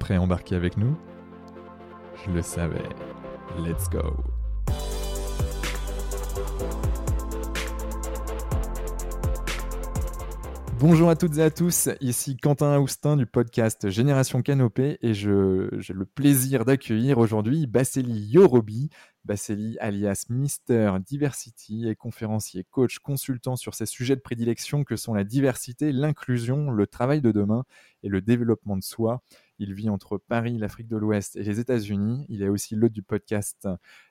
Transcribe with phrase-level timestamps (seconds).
[0.00, 0.96] prêt à embarquer avec nous?
[2.26, 2.88] Je le savais.
[3.58, 4.24] Let's go
[10.80, 15.28] Bonjour à toutes et à tous, ici Quentin Aoustin du podcast Génération Canopée et j'ai
[15.28, 18.88] le plaisir d'accueillir aujourd'hui Basseli Yorobi,
[19.26, 25.12] Basseli alias Mister Diversity est conférencier, coach, consultant sur ces sujets de prédilection que sont
[25.12, 27.64] la diversité, l'inclusion, le travail de demain
[28.02, 29.22] et le développement de soi.
[29.60, 32.24] Il vit entre Paris, l'Afrique de l'Ouest et les États-Unis.
[32.30, 33.68] Il est aussi l'hôte du podcast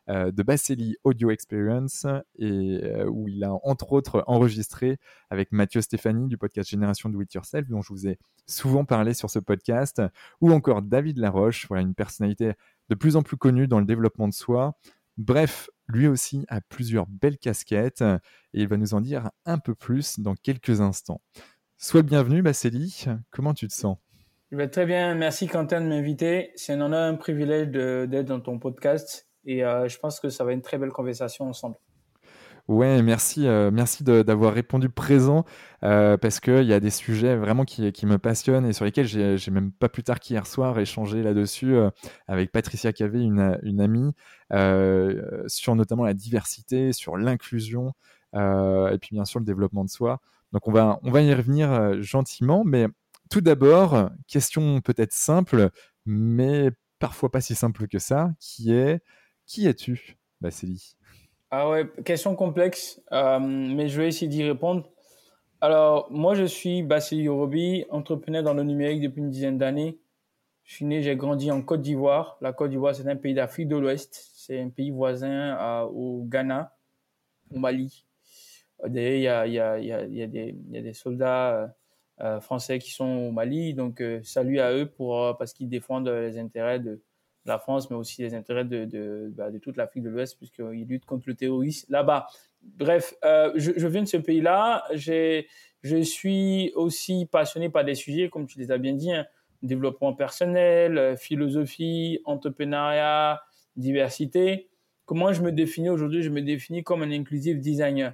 [0.08, 2.06] euh, de Basseli Audio Experience
[2.40, 5.00] euh, où il a entre autres enregistré
[5.32, 9.16] avec Mathieu Stéphanie du podcast Génération Do It Yourself dont je vous ai souvent parlé
[9.16, 10.04] sur ce podcast
[10.40, 12.54] ou encore David Laroche, voilà une personnalité
[12.90, 14.78] de plus en plus connue dans le développement de soi.
[15.18, 18.04] Bref, lui aussi a plusieurs belles casquettes
[18.54, 21.22] et il va nous en dire un peu plus dans quelques instants.
[21.78, 22.44] Sois le bienvenu.
[23.32, 23.98] Comment tu te sens?
[24.72, 26.52] Très bien, merci Quentin de m'inviter.
[26.56, 30.44] C'est un honneur, un privilège d'être dans ton podcast et euh, je pense que ça
[30.44, 31.76] va être une très belle conversation ensemble.
[32.70, 35.44] Ouais, merci, euh, merci d'avoir répondu présent
[35.84, 39.08] euh, parce qu'il y a des sujets vraiment qui, qui, me passionnent et sur lesquels
[39.08, 41.90] j'ai même pas plus tard qu'hier soir échangé là-dessus euh,
[42.28, 44.14] avec Patricia Cavé, une, une amie,
[45.48, 47.94] sur notamment la diversité, sur l'inclusion
[48.36, 50.20] et puis bien sûr le développement de soi.
[50.52, 52.86] Donc on va, on va y revenir gentiment, mais
[53.30, 55.70] tout d'abord, question peut-être simple,
[56.06, 59.02] mais parfois pas si simple que ça, qui est
[59.46, 60.96] qui es-tu, Basseli
[61.52, 64.88] ah ouais, question complexe, euh, mais je vais essayer d'y répondre.
[65.62, 70.00] Alors, moi, je suis Bassili Yorobi, entrepreneur dans le numérique depuis une dizaine d'années.
[70.64, 72.38] Je suis né, j'ai grandi en Côte d'Ivoire.
[72.42, 74.30] La Côte d'Ivoire, c'est un pays d'Afrique de l'Ouest.
[74.36, 76.78] C'est un pays voisin euh, au Ghana,
[77.52, 78.06] au Mali.
[78.86, 81.68] Il y a des soldats euh,
[82.42, 83.74] français qui sont au Mali.
[83.74, 87.02] Donc, salut à eux pour, parce qu'ils défendent les intérêts de,
[87.46, 90.86] la France, mais aussi les intérêts de, de, bah, de toute l'Afrique de l'Ouest, puisqu'ils
[90.86, 92.28] luttent contre le terrorisme là-bas.
[92.62, 94.86] Bref, euh, je, je, viens de ce pays-là.
[94.94, 99.26] Je suis aussi passionné par des sujets, comme tu les as bien dit, hein,
[99.62, 103.42] développement personnel, euh, philosophie, entrepreneuriat,
[103.76, 104.70] diversité.
[105.06, 106.22] Comment je me définis aujourd'hui?
[106.22, 108.14] Je me définis comme un inclusive designer.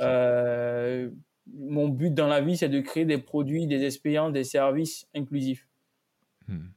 [0.00, 1.10] Euh,
[1.46, 5.66] mon but dans la vie, c'est de créer des produits, des expériences, des services inclusifs.
[6.48, 6.68] Hmm.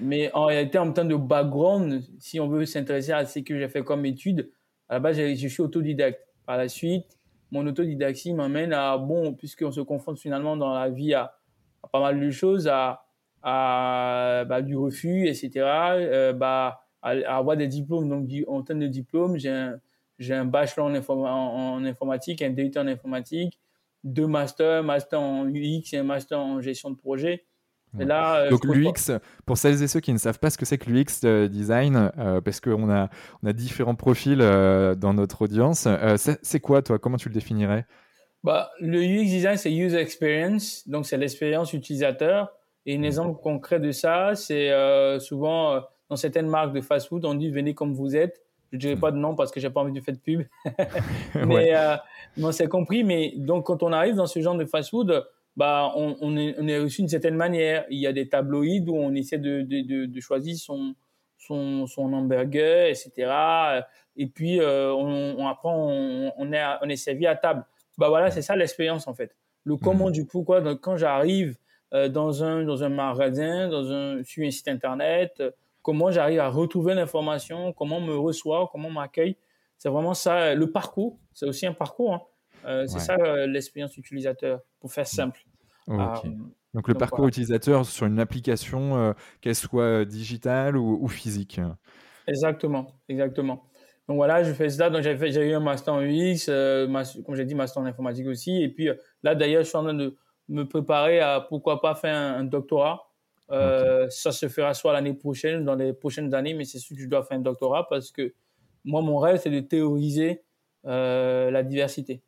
[0.00, 3.68] Mais en réalité, en termes de background, si on veut s'intéresser à ce que j'ai
[3.68, 4.50] fait comme étude,
[4.88, 6.20] à la base, je suis autodidacte.
[6.46, 7.18] Par la suite,
[7.50, 11.34] mon autodidactie m'amène à, bon, puisqu'on se confronte finalement dans la vie à,
[11.92, 13.04] pas mal de choses, à,
[13.42, 18.08] à bah, du refus, etc., euh, bah, à, avoir des diplômes.
[18.08, 23.58] Donc, en termes de diplôme, j'ai un, bachelor en, en, informatique, un DUT en informatique,
[24.04, 27.44] deux masters, master en UX et un master en gestion de projet.
[27.94, 30.78] Là, euh, Donc l'UX, pour celles et ceux qui ne savent pas ce que c'est
[30.78, 33.08] que l'UX euh, design, euh, parce qu'on a,
[33.42, 36.98] on a différents profils dans notre audience, c'est quoi toi?
[36.98, 37.86] Comment tu le définirais?
[38.44, 42.52] Bah, Le UX design, c'est User Experience, donc c'est l'expérience utilisateur.
[42.86, 43.04] Et un mmh.
[43.04, 44.70] exemple concret de ça, c'est
[45.20, 48.42] souvent dans certaines marques de fast-food, on dit venez comme vous êtes.
[48.70, 49.00] Je ne dirai mmh.
[49.00, 50.42] pas de nom parce que j'ai pas envie de faire de pub.
[51.46, 51.72] mais
[52.40, 53.04] on s'est compris.
[53.04, 55.24] Mais donc quand on arrive dans ce genre de fast-food,
[55.58, 57.84] bah, on, on, est, on est reçu d'une certaine manière.
[57.90, 60.94] Il y a des tabloïds où on essaie de, de, de, choisir son,
[61.36, 63.82] son, son, hamburger, etc.
[64.16, 67.64] Et puis, euh, on, on, après, on, on, est, on est servi à table.
[67.98, 69.34] Bah voilà, c'est ça l'expérience en fait.
[69.64, 70.12] Le comment mmh.
[70.12, 70.60] du pourquoi.
[70.60, 71.56] Donc, quand j'arrive
[71.92, 75.42] euh, dans, un, dans un magasin, dans un, sur un site internet,
[75.88, 79.38] comment j'arrive à retrouver l'information, comment on me reçoit, comment on m'accueille.
[79.78, 81.18] C'est vraiment ça, le parcours.
[81.32, 82.12] C'est aussi un parcours.
[82.12, 82.20] Hein.
[82.66, 85.40] Euh, c'est ça l'expérience utilisateur, pour faire simple.
[85.88, 86.20] Ah,
[86.74, 91.58] donc le parcours utilisateur sur une application, euh, qu'elle soit euh, digitale ou, physique.
[92.26, 93.64] Exactement, exactement.
[94.08, 94.90] Donc voilà, je fais ça.
[94.90, 96.86] Donc j'ai eu un master en UX, euh,
[97.24, 98.62] comme j'ai dit, master en informatique aussi.
[98.62, 98.90] Et puis
[99.22, 100.18] là, d'ailleurs, je suis en train de
[100.50, 103.07] me préparer à pourquoi pas faire un, doctorat.
[103.50, 107.08] Ça se fera soit l'année prochaine, dans les prochaines années, mais c'est sûr que je
[107.08, 108.34] dois faire un doctorat parce que
[108.84, 110.42] moi, mon rêve, c'est de théoriser
[110.84, 112.22] la diversité.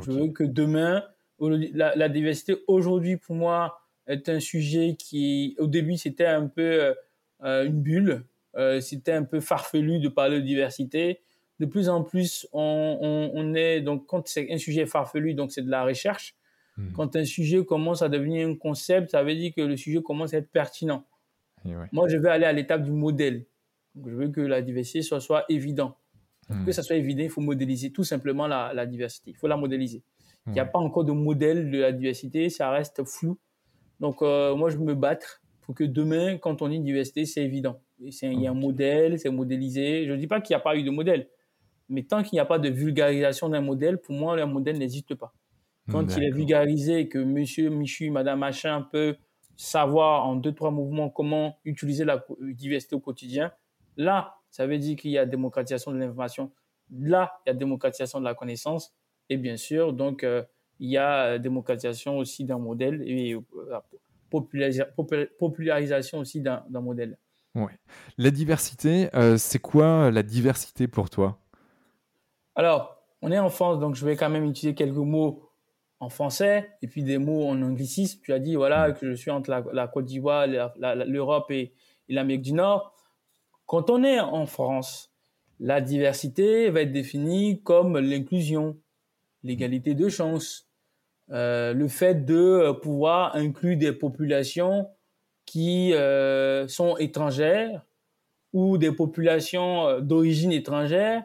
[0.00, 1.04] Je veux que demain,
[1.40, 6.94] la, diversité aujourd'hui pour moi est un sujet qui, au début, c'était un peu
[7.42, 8.24] une bulle.
[8.80, 11.20] c'était un peu farfelu de parler de diversité.
[11.60, 15.62] De plus en plus, on, on est donc quand c'est un sujet farfelu, donc c'est
[15.62, 16.34] de la recherche.
[16.76, 16.92] Hmm.
[16.92, 20.34] Quand un sujet commence à devenir un concept, ça veut dire que le sujet commence
[20.34, 21.04] à être pertinent.
[21.92, 23.46] Moi, je veux aller à l'étape du modèle.
[24.04, 25.96] je veux que la diversité soit, soit évident.
[26.46, 26.72] Pour que hmm.
[26.72, 29.30] ça soit évident, il faut modéliser tout simplement la, la diversité.
[29.30, 30.02] Il faut la modéliser.
[30.46, 33.38] Il n'y a pas encore de modèle de la diversité, ça reste flou.
[34.00, 37.42] Donc, euh, moi, je veux me battre pour que demain, quand on dit diversité, c'est
[37.42, 37.80] évident.
[37.98, 38.12] Il
[38.42, 40.06] y a un modèle, c'est modélisé.
[40.06, 41.28] Je ne dis pas qu'il n'y a pas eu de modèle,
[41.88, 45.14] mais tant qu'il n'y a pas de vulgarisation d'un modèle, pour moi, le modèle n'existe
[45.14, 45.32] pas.
[45.90, 49.16] Quand il est vulgarisé que monsieur, Michu, madame, machin peut
[49.56, 53.52] savoir en deux, trois mouvements comment utiliser la diversité au quotidien,
[53.96, 56.52] là, ça veut dire qu'il y a démocratisation de l'information.
[56.90, 58.94] Là, il y a démocratisation de la connaissance.
[59.28, 60.42] Et bien sûr, donc, euh,
[60.80, 63.42] il y a démocratisation aussi d'un modèle et euh,
[65.38, 67.18] popularisation aussi d'un modèle.
[67.54, 67.78] Ouais.
[68.18, 71.38] La diversité, euh, c'est quoi la diversité pour toi?
[72.56, 75.50] Alors, on est en France, donc je vais quand même utiliser quelques mots
[76.00, 78.20] en français et puis des mots en anglicisme.
[78.22, 81.72] Tu as dit voilà que je suis entre la, Côte d'Ivoire, l'Europe et,
[82.08, 82.94] l'Amérique du Nord.
[83.66, 85.10] Quand on est en France,
[85.58, 88.76] la diversité va être définie comme l'inclusion,
[89.42, 90.68] l'égalité de chance,
[91.30, 94.88] euh, le fait de pouvoir inclure des populations
[95.46, 97.82] qui euh, sont étrangères
[98.52, 101.24] ou des populations euh, d'origine étrangère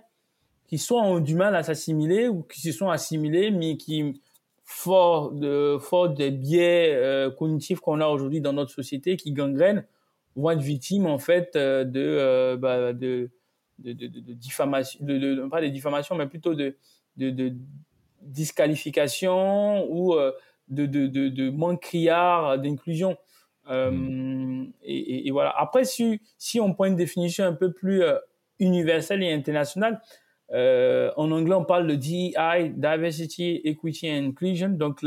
[0.67, 4.21] qui soit ont du mal à s'assimiler ou qui se sont assimilées mais qui
[4.69, 9.83] fort, de, fort des biais euh, cognitifs qu'on a aujourd'hui dans notre société qui gangrènent
[10.35, 13.31] vont être victimes en fait euh, de, euh, bah, de,
[13.79, 16.75] de, de, de, diffamation, de, pas de diffamation, mais plutôt de,
[17.17, 17.51] de,
[18.21, 20.15] disqualification ou
[20.67, 23.17] de, de, de, manque criard d'inclusion.
[23.67, 24.65] Mmh.
[24.83, 25.53] Et, et, voilà.
[25.57, 28.03] Après, si, si on prend une définition un peu plus
[28.59, 29.99] universelle et internationale,
[30.53, 34.69] euh, en anglais, on parle de DEI, Diversity, Equity and Inclusion.
[34.69, 35.05] Donc,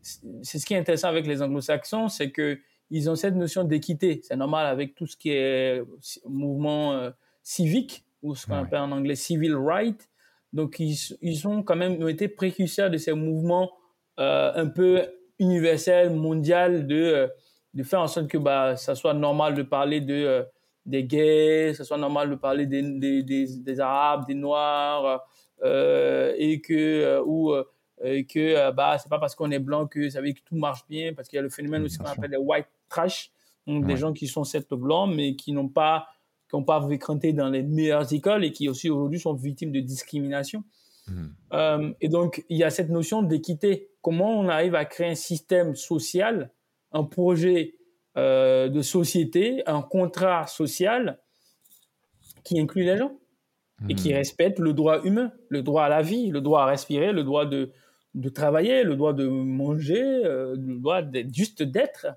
[0.00, 2.58] c'est ce qui est intéressant avec les anglo-saxons, c'est que
[2.92, 4.20] ils ont cette notion d'équité.
[4.24, 5.80] C'est normal avec tout ce qui est
[6.26, 7.10] mouvement euh,
[7.42, 10.08] civique, ou ce qu'on appelle en anglais civil right.
[10.52, 13.70] Donc, ils, ils ont quand même été précurseurs de ces mouvements
[14.18, 15.06] euh, un peu
[15.38, 17.30] universels, mondial, de,
[17.74, 20.44] de faire en sorte que bah, ça soit normal de parler de
[20.86, 25.24] des gays, ce soit normal de parler des, des, des, arabes, des noirs,
[25.62, 27.64] euh, et que euh, ou euh,
[28.02, 30.86] que bah c'est pas parce qu'on est blanc que ça veut dire que tout marche
[30.88, 33.30] bien, parce qu'il y a le phénomène aussi qu'on appelle les white trash,
[33.66, 36.06] donc des gens qui sont certes blancs mais qui n'ont pas
[36.48, 39.80] qui n'ont pas fréquenté dans les meilleures écoles et qui aussi aujourd'hui sont victimes de
[39.80, 40.64] discrimination.
[41.08, 41.94] Mmh.
[42.00, 43.90] et donc il y a cette notion d'équité.
[44.00, 46.52] Comment on arrive à créer un système social,
[46.92, 47.74] un projet
[48.16, 51.20] euh, de société, un contrat social
[52.42, 53.12] qui inclut les gens
[53.88, 54.16] et qui hmm.
[54.16, 57.46] respecte le droit humain, le droit à la vie, le droit à respirer, le droit
[57.46, 57.70] de,
[58.14, 61.02] de travailler, le droit de manger, euh, le droit
[61.32, 62.08] juste d'être.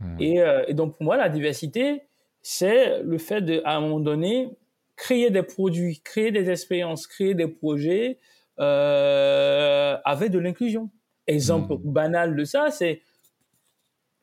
[0.00, 0.16] Hmm.
[0.18, 2.04] Et, euh, et, donc pour moi, la diversité,
[2.40, 4.48] c'est le fait de, à un moment donné,
[4.96, 8.18] créer des produits, créer des expériences, créer des projets
[8.56, 10.90] avec de l'inclusion.
[11.26, 11.92] Exemple hmm.
[11.92, 13.02] banal de ça, c'est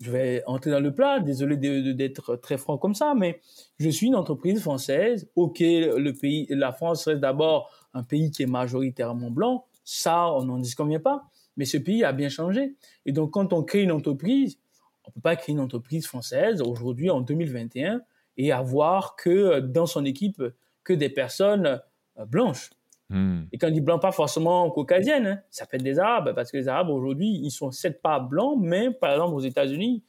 [0.01, 3.39] je vais entrer dans le plat, désolé d'être très franc comme ça, mais
[3.79, 5.29] je suis une entreprise française.
[5.35, 9.65] Ok, le pays, la France reste d'abord un pays qui est majoritairement blanc.
[9.83, 11.23] Ça, on n'en disconvient pas.
[11.57, 12.75] Mais ce pays a bien changé.
[13.05, 14.57] Et donc, quand on crée une entreprise,
[15.05, 18.01] on peut pas créer une entreprise française aujourd'hui en 2021
[18.37, 20.41] et avoir que dans son équipe
[20.83, 21.81] que des personnes
[22.17, 22.71] euh, blanches.
[23.11, 23.43] Hmm.
[23.51, 25.39] Et quand on dit blanc, pas forcément caucasienne, hein.
[25.49, 28.57] ça peut être des Arabes, parce que les Arabes aujourd'hui, ils sont certes pas blancs,
[28.59, 30.01] mais par exemple aux États-Unis,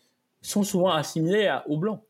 [0.43, 2.01] ils sont souvent assimilés aux blancs.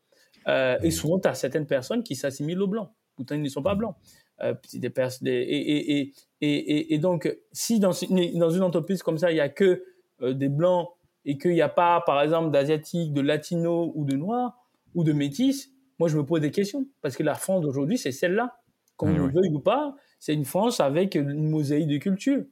[0.47, 0.91] Euh, et hmm.
[0.91, 3.95] souvent, tu as certaines personnes qui s'assimilent aux blancs, pourtant ils ne sont pas blancs.
[4.41, 9.17] Euh, des des, et, et, et, et, donc, si dans une, dans une entreprise comme
[9.17, 9.83] ça, il n'y a que
[10.21, 10.89] euh, des blancs
[11.25, 14.57] et qu'il n'y a pas, par exemple, d'asiatiques, de latinos ou de noirs
[14.93, 16.85] ou de métis, moi je me pose des questions.
[17.01, 18.57] Parce que la France d'aujourd'hui, c'est celle-là.
[18.97, 22.43] Qu'on le veuille ou pas, c'est une France avec une mosaïque de culture.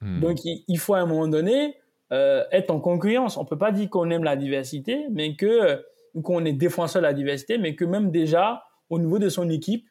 [0.00, 0.20] Hmm.
[0.20, 1.74] Donc, il, faut à un moment donné
[2.12, 3.36] euh, être en concurrence.
[3.36, 5.82] On peut pas dire qu'on aime la diversité, mais que
[6.22, 9.86] qu'on est défenseur de la diversité, mais que même déjà au niveau de son équipe,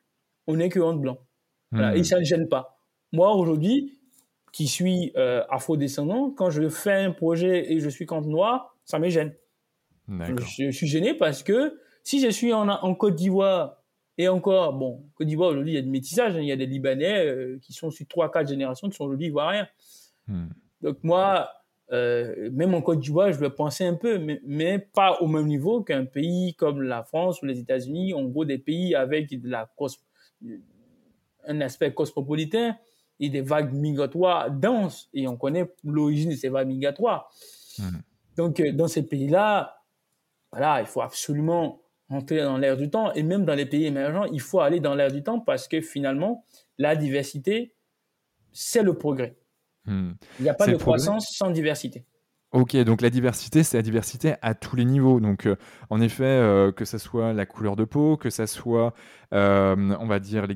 [0.47, 1.19] on n'est que honte blanc.
[1.71, 2.77] Voilà, Et ça ne gêne pas.
[3.12, 4.00] Moi aujourd'hui,
[4.51, 9.00] qui suis euh, afro-descendant, quand je fais un projet et je suis contre noir, ça
[9.00, 9.33] me gêne.
[10.07, 13.83] Je, je, suis gêné parce que si je suis en, en Côte d'Ivoire
[14.17, 16.36] Et encore, bon, Côte d'Ivoire, aujourd'hui, il y a du métissage.
[16.36, 16.41] Hein.
[16.41, 19.67] il y a des Libanais euh, qui sont sur 3-4 générations qui sont aujourd'hui ivoiriens.
[20.27, 20.48] Hmm.
[20.81, 21.50] Donc, moi,
[21.91, 25.84] euh, même en Côte d'Ivoire, je vais penser un peu, mais, pas au même niveau
[25.84, 29.69] qu'un pays comme la France ou les États-Unis, en gros, des pays avec de la
[31.48, 32.75] un aspect cosmopolitain
[33.19, 35.10] et des vagues migratoires denses.
[35.13, 37.29] Et on connaît l'origine de ces vagues migratoires.
[37.77, 38.00] Hmm.
[38.38, 39.81] Donc, euh, dans ces pays-là,
[40.51, 43.13] voilà, il faut absolument entrer dans l'air du temps.
[43.13, 45.81] Et même dans les pays émergents, il faut aller dans l'air du temps parce que
[45.81, 46.45] finalement,
[46.77, 47.74] la diversité,
[48.51, 49.38] c'est le progrès.
[49.85, 50.13] Hmm.
[50.39, 52.05] Il n'y a pas de croissance sans diversité.
[52.55, 55.19] Ok, donc la diversité, c'est la diversité à tous les niveaux.
[55.19, 55.57] Donc, euh,
[55.89, 58.93] en effet, euh, que ce soit la couleur de peau, que ce soit,
[59.33, 60.47] euh, on va dire,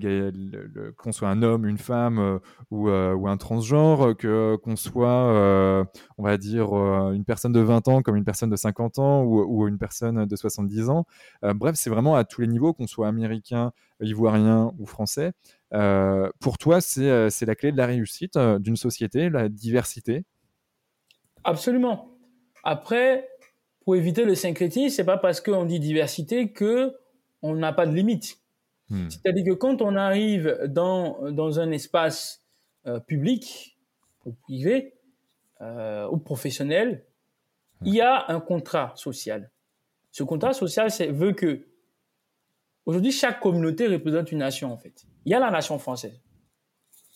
[0.96, 2.40] qu'on soit un homme, une femme
[2.72, 5.86] ou, un transgenre, que qu'on soit,
[6.18, 6.74] on va dire,
[7.12, 10.26] une personne de 20 ans comme une personne de 50 ans ou, ou une personne
[10.26, 11.06] de 70 ans.
[11.44, 15.34] bref, c'est vraiment à tous les niveaux, qu'on soit américain, ivoirien ou français.
[16.40, 20.24] pour toi, c'est la clé de la réussite d'une société, la diversité?
[21.44, 22.10] Absolument.
[22.64, 23.30] Après,
[23.82, 26.96] pour éviter le syncrétisme, c'est pas parce qu'on dit diversité que
[27.42, 28.38] on n'a pas de limite.
[28.90, 29.10] Hmm.
[29.10, 32.44] C'est-à-dire que quand on arrive dans, dans un espace
[32.88, 33.78] euh, public
[34.26, 34.94] ou privé
[35.62, 37.06] euh, ou professionnel,
[37.82, 37.88] hmm.
[37.88, 39.52] il y a un contrat social.
[40.12, 41.68] Ce contrat social veut que
[42.86, 45.06] aujourd'hui chaque communauté représente une nation en fait.
[45.26, 46.20] Il y a la nation française.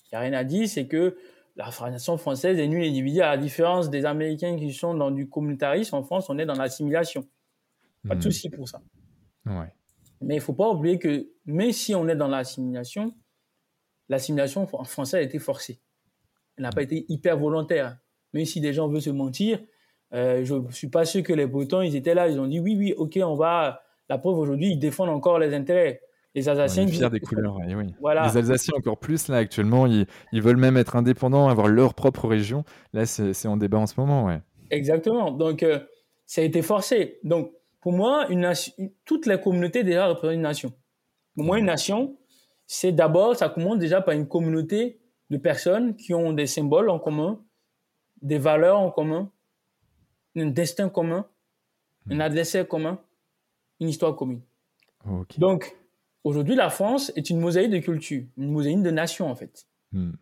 [0.05, 1.17] Il n'y a rien à dire, c'est que
[1.55, 5.11] la nation française est nulle et divisée, à la différence des Américains qui sont dans
[5.11, 5.95] du communautarisme.
[5.95, 7.27] En France, on est dans l'assimilation.
[8.07, 8.23] Pas de hmm.
[8.23, 8.81] souci pour ça.
[9.45, 13.13] Mais il ne faut pas oublier que même si on est dans l'assimilation,
[14.09, 15.81] l'assimilation française a été forcée.
[16.57, 17.97] Elle n'a pas été hyper volontaire.
[18.33, 19.59] Même si des gens veulent se mentir,
[20.13, 22.59] euh, je ne suis pas sûr que les Bretons, ils étaient là, ils ont dit
[22.59, 23.81] oui, oui, ok, on va.
[24.09, 26.01] La preuve aujourd'hui, ils défendent encore les intérêts
[26.35, 26.87] les Alsaciens.
[26.87, 27.93] fiers des couleurs, oui.
[27.99, 28.27] Voilà.
[28.27, 32.63] Les Alsaciens encore plus là actuellement, ils, veulent même être indépendants, avoir leur propre région.
[32.93, 34.41] Là, c'est en débat en ce moment, ouais.
[34.71, 35.31] Exactement.
[35.31, 35.79] Donc, euh,
[36.25, 37.19] ça a été forcé.
[37.23, 38.73] Donc, pour moi, une nation,
[39.05, 40.73] toutes les communautés déjà représentent une nation.
[41.35, 42.17] Pour moi, une nation,
[42.65, 44.99] c'est d'abord, ça commence déjà par une communauté
[45.29, 47.43] de personnes qui ont des symboles en commun,
[48.21, 49.31] des valeurs en commun,
[50.35, 51.27] un destin commun,
[52.09, 52.21] un hmm.
[52.21, 52.99] adversaire commun,
[53.79, 54.41] une histoire commune.
[55.37, 55.75] Donc,
[56.23, 59.67] Aujourd'hui, la France est une mosaïque de culture, une mosaïque de nations, en fait.
[59.91, 60.13] Hmm.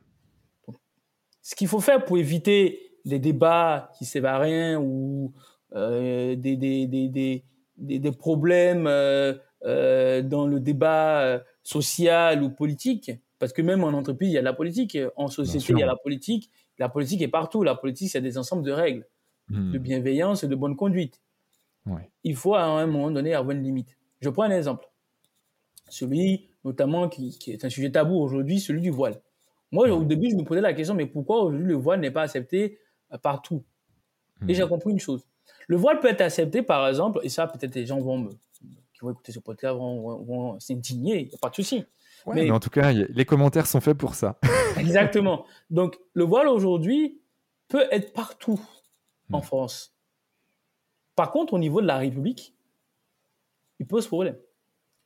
[1.42, 5.34] ce qu'il faut faire pour éviter des débats qui servent à rien ou
[5.74, 7.46] euh, des, des, des,
[7.78, 14.30] des, problèmes euh, euh, dans le débat social ou politique, parce que même en entreprise,
[14.30, 16.52] il y a la politique, en société, il y a la politique.
[16.78, 17.64] La politique est partout.
[17.64, 19.08] La politique, c'est des ensembles de règles,
[19.50, 19.72] hmm.
[19.72, 21.22] de bienveillance et de bonne conduite.
[22.24, 23.98] Il faut à un moment donné avoir une limite.
[24.20, 24.91] Je prends un exemple
[25.92, 29.20] celui notamment qui, est un sujet tabou aujourd'hui, celui du voile.
[29.72, 32.24] Moi, au début, je me posais la question, mais pourquoi aujourd'hui le voile n'est pas
[32.24, 32.78] accepté
[33.14, 33.64] euh, partout?
[34.48, 34.70] Et j'ai mhm.
[34.70, 35.26] compris une chose.
[35.68, 38.30] Le voile peut être accepté, par exemple, et ça, peut-être les gens vont
[38.94, 41.86] qui vont écouter ce podcast vont, vont, s'indigner, il n'y a pas de souci.
[42.28, 44.38] mais, en tout cas, les commentaires sont faits pour ça.
[44.78, 45.46] exactement.
[45.70, 47.22] Donc, le voile aujourd'hui
[47.68, 48.60] peut être partout
[49.32, 49.44] en mhm.
[49.44, 49.96] France.
[51.16, 52.54] Par contre, au niveau de la République,
[53.80, 54.38] il pose problème.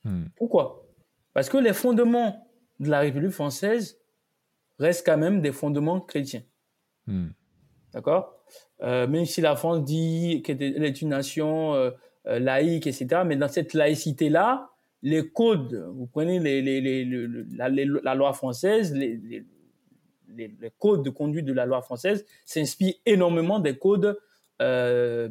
[0.05, 0.25] Hmm.
[0.37, 0.87] Pourquoi?
[1.33, 2.47] Parce que les fondements
[2.79, 3.99] de la République française
[4.79, 6.43] restent quand même des fondements chrétiens.
[7.07, 7.27] Hmm.
[7.93, 8.35] D'accord?
[8.81, 11.91] Euh, Même si la France dit qu'elle est une nation euh,
[12.27, 14.69] euh, laïque, etc., mais dans cette laïcité-là,
[15.01, 19.45] les codes, vous prenez la, loi française, les,
[20.79, 24.17] codes de conduite de la loi française s'inspirent énormément des codes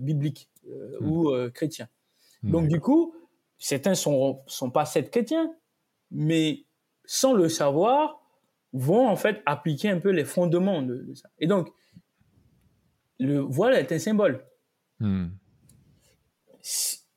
[0.01, 1.07] bibliques hmm.
[1.07, 1.89] ou chrétiens.
[2.45, 3.15] Donc, du coup,
[3.65, 5.51] certains sont sont pas sept chrétiens,
[6.11, 6.67] mais
[7.07, 8.21] sans le savoir,
[8.75, 11.31] vont en fait appliquer un peu les fondements de, ça.
[11.39, 11.71] Et donc,
[13.19, 14.45] le voile est un symbole.
[15.01, 15.29] Hmm.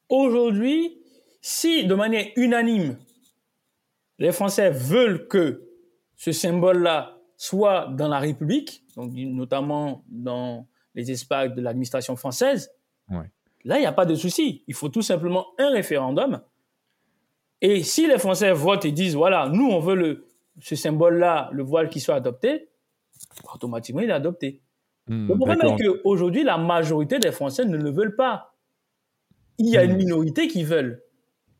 [0.07, 0.97] Aujourd'hui,
[1.41, 2.97] si de manière unanime,
[4.17, 5.67] les Français veulent que
[6.15, 12.71] ce symbole-là soit dans la République, donc notamment dans les espaces de l'administration française,
[13.09, 13.29] ouais.
[13.67, 14.63] Là, il n'y a pas de souci.
[14.67, 16.41] Il faut tout simplement un référendum.
[17.61, 20.25] Et si les Français votent et disent, voilà, nous, on veut le,
[20.61, 22.69] ce symbole-là, le voile qui soit adopté,
[23.53, 24.61] automatiquement, il est adopté.
[25.07, 28.55] Hmm, le problème est qu'aujourd'hui, la majorité des Français ne le veulent pas.
[29.57, 29.97] Il y a une hmm.
[29.97, 31.03] minorité qui veulent.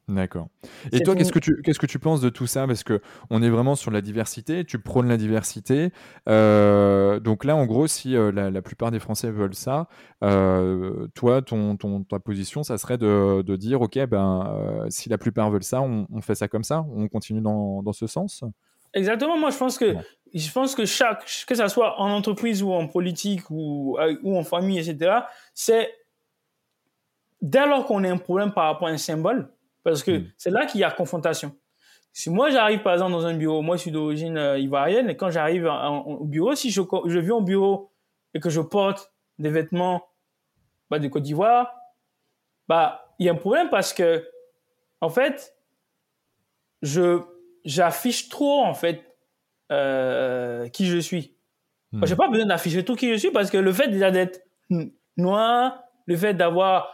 [0.07, 0.47] D'accord.
[0.93, 2.65] Et toi, qu'est-ce que tu qu'est-ce que tu penses de tout ça?
[2.65, 4.63] Parce que on est vraiment sur la diversité.
[4.63, 5.91] Tu prônes la diversité.
[6.29, 9.89] Euh, donc là, en gros, si euh, la, plupart des Français veulent ça,
[10.23, 15.17] euh, toi, ton, ton, ta position, ça serait de, de dire, ok, ben, si la
[15.17, 16.85] plupart veulent ça, on, on, fait ça comme ça?
[16.95, 18.45] On continue dans, dans ce sens?
[18.93, 19.37] Exactement.
[19.37, 19.93] Moi, je pense que
[20.33, 24.43] je pense que chaque que ça soit en entreprise ou en politique ou ou en
[24.45, 25.19] famille, etc.
[25.53, 25.93] C'est
[27.41, 29.49] dès lors qu'on a un problème par rapport à un symbole
[29.87, 30.31] parce que hmm.
[30.37, 31.55] c'est là qu'il y a confrontation.
[32.11, 35.15] Si moi j'arrive par exemple dans un bureau, moi je suis d'origine euh, ivoirienne, et
[35.15, 35.65] quand j'arrive
[36.05, 37.93] au bureau, si je, je viens au bureau
[38.33, 40.09] et que je porte des vêtements
[40.89, 41.73] bah, de Côte d'Ivoire,
[42.67, 44.29] bah il y a un problème parce que
[44.99, 45.55] en fait,
[46.81, 47.21] je
[47.63, 49.15] j'affiche trop en fait
[49.71, 51.37] euh, qui je suis.
[51.93, 54.41] Je J'ai pas besoin d'afficher tout qui je suis parce que le fait déjà d'être
[55.15, 56.93] noir, le fait d'avoir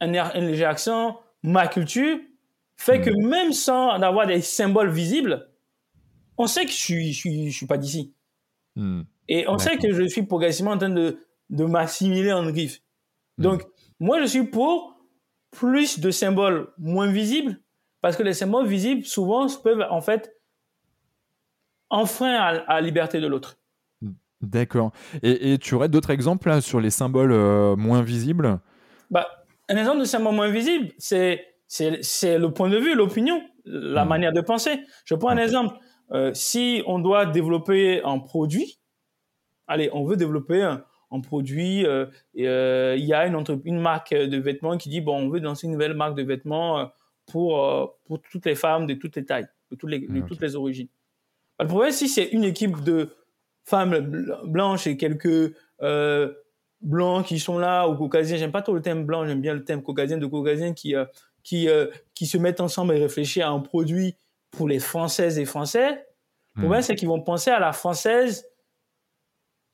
[0.00, 2.18] un, un léger accent, ma culture
[2.76, 3.26] fait que hmm.
[3.26, 5.48] même sans avoir des symboles visibles,
[6.36, 8.12] on sait que je suis, je suis, je suis pas d'ici.
[8.74, 9.02] Hmm.
[9.28, 12.80] Et on sait que je suis progressivement en train de, de m'assimiler en griffe.
[13.38, 13.44] Hmm.
[13.44, 13.62] Donc,
[13.98, 15.00] moi, je suis pour
[15.52, 17.58] plus de symboles moins visibles,
[18.02, 20.36] parce que les symboles visibles, souvent, peuvent, en fait,
[21.88, 23.58] enfreindre à, la liberté de l'autre.
[24.42, 24.92] D'accord.
[25.22, 28.60] Et, et, tu aurais d'autres exemples sur les symboles euh, moins visibles?
[29.10, 29.26] Bah,
[29.68, 34.08] un exemple de symbole moins visible, c'est c'est le point de vue, l'opinion, la hmm.
[34.08, 34.80] manière de penser.
[35.04, 35.76] Je prends un exemple.
[36.12, 38.78] Euh, si on doit développer un produit,
[39.66, 40.84] allez, on veut développer un,
[41.22, 42.06] produit, euh,
[42.38, 45.66] euh, il y a une, une marque de vêtements qui dit, bon, on veut lancer
[45.66, 46.90] une nouvelle marque de vêtements
[47.24, 50.54] pour, pour toutes les femmes de toutes les tailles, de toutes les, de toutes les
[50.54, 50.88] origines.
[51.58, 53.16] Le problème, si c'est une équipe de
[53.64, 55.56] femmes blanches et quelques
[56.80, 58.36] blancs qui sont là ou caucasiens.
[58.36, 61.04] J'aime pas trop le thème blanc, j'aime bien le thème caucasien de caucasiens qui euh,
[61.42, 64.16] qui euh, qui se mettent ensemble et réfléchissent à un produit
[64.50, 66.06] pour les Françaises et Français.
[66.54, 66.82] Le problème, hmm.
[66.82, 68.46] c'est qu'ils vont penser à la française,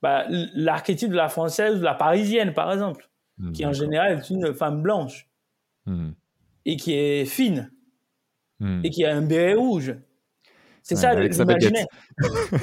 [0.01, 4.31] bah, l'archétype de la française de la parisienne, par exemple, hmm, qui en général est
[4.31, 5.29] une femme blanche
[5.87, 6.11] hmm.
[6.65, 7.71] et qui est fine
[8.85, 9.97] et qui a un béret rouge.
[10.83, 11.87] C'est ça, avec sa baguette.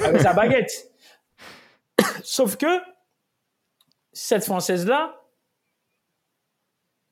[0.02, 0.92] avec sa baguette.
[2.22, 2.66] Sauf que
[4.12, 5.20] cette Française-là,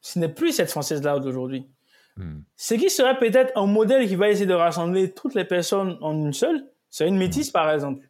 [0.00, 1.68] ce n'est plus cette Française-là d'aujourd'hui.
[2.16, 2.40] Hmm.
[2.56, 6.14] Ce qui serait peut-être un modèle qui va essayer de rassembler toutes les personnes en
[6.14, 8.08] une seule, c'est une métisse, par exemple.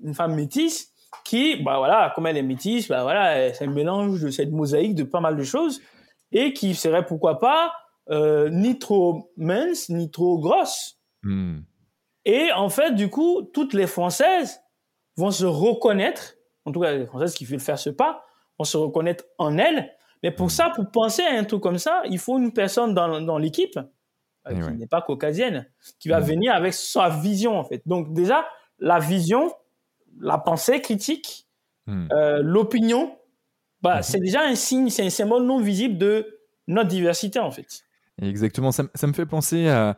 [0.00, 0.92] Une femme métisse
[1.24, 4.94] qui, bah voilà, comme elle est métisse, bah voilà, c'est un mélange de cette mosaïque
[4.94, 5.80] de pas mal de choses
[6.32, 7.72] et qui serait pourquoi pas
[8.10, 10.98] euh, ni trop mince ni trop grosse.
[11.22, 11.60] Hmm.
[12.24, 14.60] Et en fait, du coup, toutes les Françaises
[15.16, 18.24] vont se reconnaître en tout cas les Françaises qui veulent faire ce pas,
[18.58, 19.90] vont se reconnaître en elles.
[20.22, 23.20] Mais pour ça, pour penser à un truc comme ça, il faut une personne dans,
[23.20, 23.78] dans l'équipe
[24.48, 25.66] euh, qui n'est pas caucasienne,
[25.98, 27.82] qui va venir avec sa vision en fait.
[27.86, 28.46] Donc déjà,
[28.78, 29.52] la vision,
[30.18, 31.46] la pensée critique,
[31.86, 32.08] hmm.
[32.12, 33.16] euh, l'opinion,
[33.82, 34.02] bah, hmm.
[34.02, 37.82] c'est déjà un signe, c'est un symbole non visible de notre diversité en fait.
[38.22, 39.96] Exactement, ça, me fait penser à,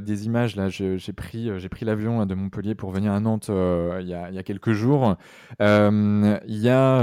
[0.00, 0.56] des images.
[0.56, 4.08] Là, j'ai pris, euh, j'ai pris l'avion de Montpellier pour venir à Nantes euh, il,
[4.08, 5.16] y a, quelques jours.
[5.60, 7.00] Euh, il y a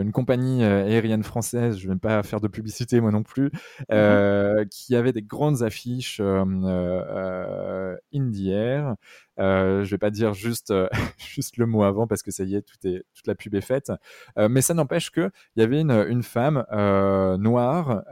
[0.00, 3.50] une compagnie aérienne française, je ne vais pas faire de publicité moi non plus,
[3.90, 8.94] mmh qui avait des grandes affiches euh, Air
[9.38, 12.54] euh, je vais pas dire juste euh, juste le mot avant parce que ça y
[12.54, 13.92] est, tout est toute la pub est faite.
[14.38, 18.02] Euh, mais ça n'empêche que il y avait une, une femme euh, noire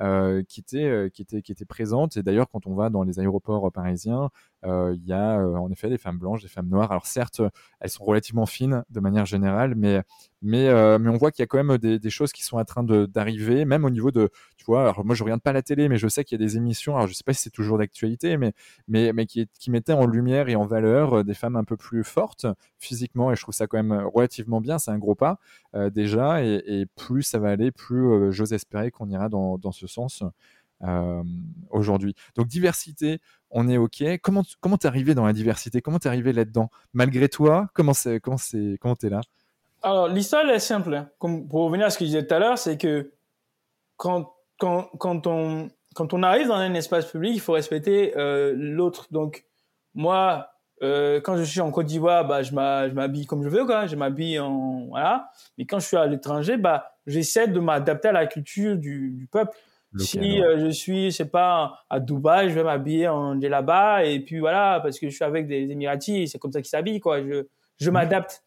[0.49, 2.17] qui était qui était qui était présente.
[2.17, 4.31] Et d'ailleurs, quand on va dans les aéroports parisiens,
[4.66, 6.90] il y a en effet des femmes blanches, des femmes noires.
[6.90, 7.40] Alors certes,
[7.81, 10.02] elles sont relativement fines de manière générale, mais
[10.42, 12.64] mais, euh, mais on voit qu'il y a quand même des, choses qui sont en
[12.64, 15.96] train d'arriver, même au niveau de, tu vois, moi je regarde pas la télé, mais
[15.96, 18.37] je sais qu'il y a des émissions, alors je sais pas si c'est toujours d'actualité,
[18.37, 18.52] mais,
[18.87, 21.76] mais, mais qui, qui mettaient en lumière et en valeur euh, des femmes un peu
[21.76, 22.46] plus fortes
[22.79, 25.38] physiquement, et je trouve ça quand même relativement bien, c'est un gros pas
[25.74, 29.59] euh, déjà, et, et, plus ça va aller, plus euh, j'ose espérer qu'on ira dans,
[29.59, 30.22] dans ce sens.
[30.83, 31.23] Euh,
[31.71, 32.15] aujourd'hui.
[32.35, 34.05] Donc diversité, on est ok.
[34.23, 35.81] Comment comment t'es arrivé dans la diversité?
[35.81, 36.69] Comment t'es arrivé là-dedans?
[36.93, 39.23] Malgré toi, comment c'est comment c'est comment t'es là?
[39.83, 40.95] Alors, l'histoire est simple.
[40.95, 41.09] Hein.
[41.19, 43.12] Pour revenir à ce que je disais tout à l'heure, c'est que
[43.97, 48.53] quand, quand, quand, on, quand on arrive dans un espace public, il faut respecter euh,
[48.55, 49.07] l'autre.
[49.11, 49.47] Donc,
[49.95, 50.51] moi,
[50.83, 53.87] euh, quand je suis en Côte d'Ivoire, bah, je m'habille comme je veux, quoi.
[53.87, 55.31] Je m'habille en, voilà.
[55.57, 59.57] Mais quand je suis à l'étranger, bah, j'essaie de m'adapter à la culture du peuple.
[59.99, 64.21] Si euh, je suis, je sais pas, à Dubaï, je vais m'habiller en djellaba et
[64.21, 67.23] puis voilà, parce que je suis avec des Émiratis, c'est comme ça qu'ils s'habillent, quoi.
[67.23, 67.47] Je,
[67.79, 68.43] je m'adapte.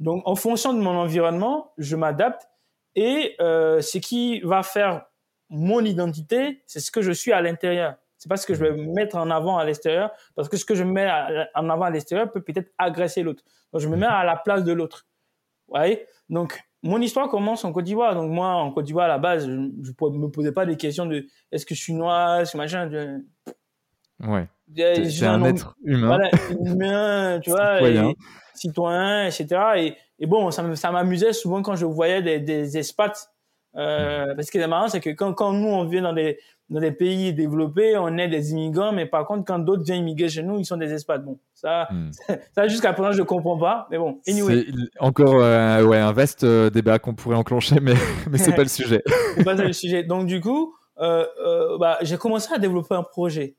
[0.00, 2.48] Donc, en fonction de mon environnement, je m'adapte
[2.94, 5.06] et euh, ce qui va faire
[5.48, 7.96] mon identité, c'est ce que je suis à l'intérieur.
[8.18, 10.74] C'est pas ce que je vais mettre en avant à l'extérieur, parce que ce que
[10.74, 11.10] je mets
[11.54, 13.42] en avant à l'extérieur peut peut-être agresser l'autre.
[13.72, 15.06] Donc, je me mets à la place de l'autre.
[15.68, 16.06] Ouais.
[16.28, 18.14] Donc, mon histoire commence en Côte d'Ivoire.
[18.14, 21.06] Donc, moi, en Côte d'Ivoire, à la base, je ne me posais pas des questions
[21.06, 23.20] de est-ce que je suis noir, ce machin.
[24.20, 24.48] Ouais.
[24.74, 26.06] C'est un, être humain.
[26.06, 26.30] Voilà,
[26.64, 27.78] humain, tu vois,
[28.54, 29.46] citoyen, etc.
[29.76, 33.28] Et, et bon, ça m'amusait souvent quand je voyais des, des expats.
[33.74, 36.38] Euh, parce que c'est marrant, c'est que quand, quand nous, on vient dans des,
[36.72, 40.30] dans des pays développés, on est des immigrants, mais par contre, quand d'autres viennent immigrer
[40.30, 41.22] chez nous, ils sont des expats.
[41.22, 42.10] Bon, ça, hmm.
[42.54, 44.18] ça jusqu'à présent, je comprends pas, mais bon.
[44.26, 44.66] Anyway.
[44.98, 47.92] Encore euh, ouais, un vaste euh, débat qu'on pourrait enclencher, mais,
[48.30, 49.02] mais c'est pas le sujet.
[49.44, 50.02] pas le sujet.
[50.02, 53.56] Donc, du coup, euh, euh, bah, j'ai commencé à développer un projet.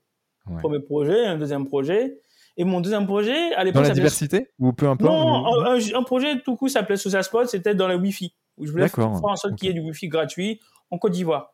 [0.60, 2.20] Premier projet, un deuxième projet.
[2.58, 3.84] Et mon deuxième projet, à l'époque.
[3.84, 7.76] Dans la diversité Ou peu importe Non, un, projet tout coup s'appelait Social Spot, c'était
[7.76, 8.34] dans le Wi-Fi.
[8.58, 10.60] Où je voulais faire en sorte qu'il y ait du Wi-Fi gratuit
[10.92, 11.54] en Côte d'Ivoire.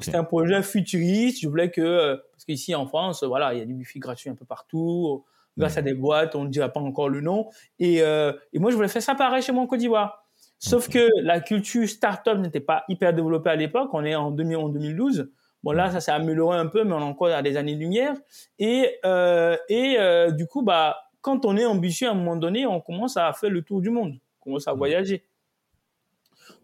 [0.00, 1.40] C'était un projet futuriste.
[1.40, 4.28] Je voulais que, euh, parce qu'ici en France, voilà, il y a du Wi-Fi gratuit
[4.30, 5.24] un peu partout,
[5.56, 7.48] grâce à des boîtes, on ne dira pas encore le nom.
[7.78, 10.24] Et, euh, et moi, je voulais faire ça pareil chez moi en Côte d'Ivoire.
[10.58, 13.90] Sauf que la culture startup n'était pas hyper développée à l'époque.
[13.92, 15.30] On est en, 2000, en 2012.
[15.62, 18.14] Bon, là, ça s'est amélioré un peu, mais on est encore à des années-lumière.
[18.58, 22.66] Et, euh, et euh, du coup, bah, quand on est ambitieux, à un moment donné,
[22.66, 24.14] on commence à faire le tour du monde.
[24.40, 25.24] On commence à voyager.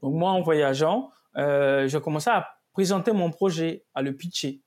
[0.02, 4.60] Donc, moi, en voyageant, euh, j'ai commencé à présenter mon projet, à le pitcher.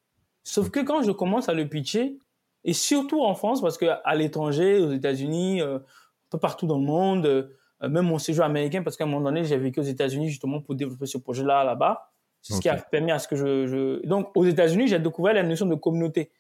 [0.44, 2.18] Sauf que quand je commence à le pitcher,
[2.64, 6.86] et surtout en France, parce qu'à l'étranger, aux États-Unis, euh, un peu partout dans le
[6.86, 7.50] monde, euh,
[7.82, 10.74] même mon séjour américain, parce qu'à un moment donné, j'ai vécu aux États-Unis justement pour
[10.74, 12.10] développer ce projet-là là-bas.
[12.42, 14.08] C'est ce qui a permis à ce que je, je...
[14.08, 16.32] Donc, aux États-Unis, j'ai découvert la notion de communauté.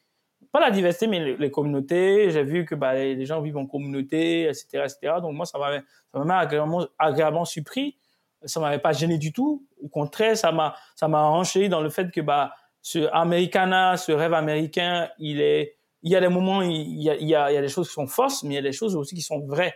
[0.54, 2.30] Pas la diversité, mais les, communautés.
[2.30, 4.86] J'ai vu que bah, les gens vivent en communauté, etc.
[4.86, 5.16] etc.
[5.22, 7.98] Donc, moi, ça m'a agréablement, agréablement surpris.
[8.46, 9.66] Ça m'avait pas gêné du tout.
[9.84, 14.12] Au contraire, ça m'a ça m'a arrangé dans le fait que bah, ce Americana, ce
[14.12, 15.76] rêve américain, il est...
[16.04, 17.68] Il y a des moments, il y a, il y a, il y a des
[17.68, 19.74] choses qui sont fausses, mais il y a des choses aussi qui sont vraies.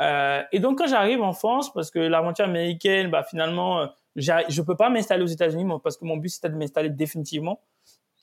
[0.00, 3.86] Euh, et donc, quand j'arrive en France, parce que l'aventure américaine, bah, finalement,
[4.18, 7.60] je peux pas m'installer aux États-Unis parce que mon but c'était de m'installer définitivement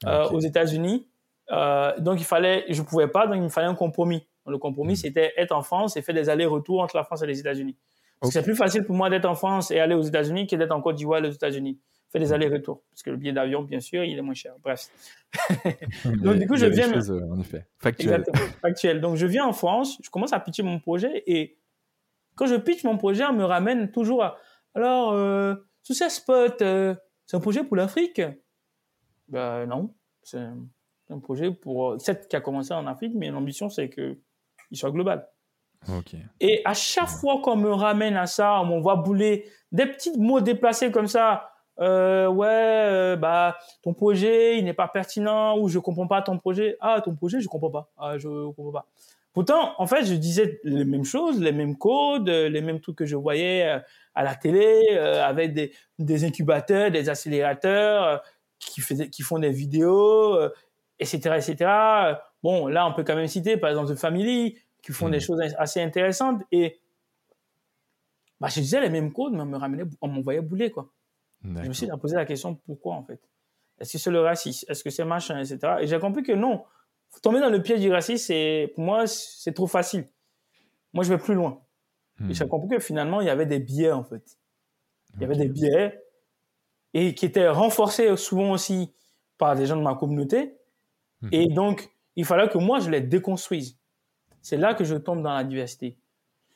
[0.05, 1.07] euh, aux États-Unis.
[1.51, 4.27] Euh, donc il fallait, je pouvais pas, donc il me fallait un compromis.
[4.47, 4.97] Le compromis hmm.
[4.97, 7.75] c'était être en France et faire des allers-retours entre la France et les États-Unis.
[8.23, 10.81] C'est plus facile pour moi d'être en France et aller aux États-Unis que d'être en
[10.81, 11.79] Côte d'Ivoire et aux États-Unis.
[12.11, 12.33] Faire des hmm.
[12.33, 14.53] allers-retours parce que le billet d'avion, bien sûr, il est moins cher.
[14.63, 14.89] Bref.
[16.05, 16.91] donc du coup, je viens.
[16.93, 18.23] Choses, en effet, factuel.
[18.61, 19.01] factuel.
[19.01, 21.57] Donc je viens en France, je commence à pitcher mon projet et
[22.35, 24.37] quand je pitch mon projet, on me ramène toujours à
[24.73, 25.13] alors.
[25.13, 26.95] Euh, ce Spot, euh,
[27.27, 28.21] c'est un projet pour l'Afrique?
[29.27, 30.39] Ben non, c'est
[31.09, 34.19] un projet pour certes qui a commencé en Afrique, mais l'ambition c'est que
[34.71, 35.27] il soit global.
[36.39, 40.41] Et à chaque fois qu'on me ramène à ça, on voit bouler des petits mots
[40.41, 41.49] déplacés comme ça.
[41.81, 46.37] Euh, ouais, euh, bah ton projet il n'est pas pertinent ou je comprends pas ton
[46.37, 46.77] projet.
[46.79, 47.89] Ah ton projet je comprends pas.
[47.97, 48.87] Ah je comprends pas.
[49.35, 53.05] Pourtant, en fait, je disais les mêmes choses, les mêmes codes, les mêmes trucs que
[53.05, 53.79] je voyais euh,
[54.15, 58.17] à la télé, euh, avec des, des, incubateurs, des accélérateurs euh,
[58.59, 60.39] qui, faisaient, qui font des vidéos,
[60.99, 61.69] etc., etc.
[62.43, 65.21] Bon, là, on peut quand même citer, par exemple, The Family, qui font des mmh.
[65.21, 66.43] choses assez intéressantes.
[66.51, 66.79] Et
[68.39, 70.91] bah, je disais les mêmes codes, mais on me ramenait, on m'envoyait bouler, quoi.
[71.43, 73.19] Je me suis posé la question, pourquoi, en fait?
[73.79, 74.65] Est-ce que c'est le racisme?
[74.69, 75.77] Est-ce que c'est machin, etc.
[75.81, 76.63] Et j'ai compris que non
[77.21, 80.05] tomber dans le piège du racisme, c'est, pour moi, c'est trop facile.
[80.93, 81.61] Moi, je vais plus loin.
[82.29, 82.49] Et j'ai hmm.
[82.49, 84.37] compris que finalement, il y avait des biais, en fait.
[85.15, 86.01] Il y avait des biais
[86.93, 88.93] et qui étaient renforcés souvent aussi
[89.37, 90.57] par des gens de ma communauté.
[91.21, 91.29] Hmm.
[91.31, 93.77] Et donc, il fallait que moi, je les déconstruise.
[94.45, 95.97] C'est là que je tombe dans la diversité.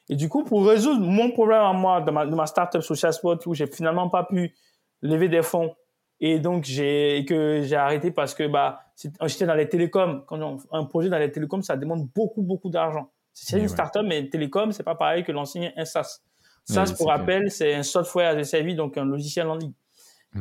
[0.09, 3.11] Et du coup, pour résoudre mon problème à moi de ma, de ma startup Social
[3.11, 4.53] Spot, où j'ai finalement pas pu
[5.01, 5.73] lever des fonds
[6.19, 8.81] et donc j'ai que j'ai arrêté parce que bah
[9.23, 12.69] j'étais dans les télécoms quand on, un projet dans les télécoms ça demande beaucoup beaucoup
[12.69, 13.09] d'argent.
[13.33, 16.19] C'est une startup mais télécom c'est pas pareil que l'ancien un SaaS
[16.65, 19.73] SaaS pour rappel c'est un software as a service donc un logiciel en ligne.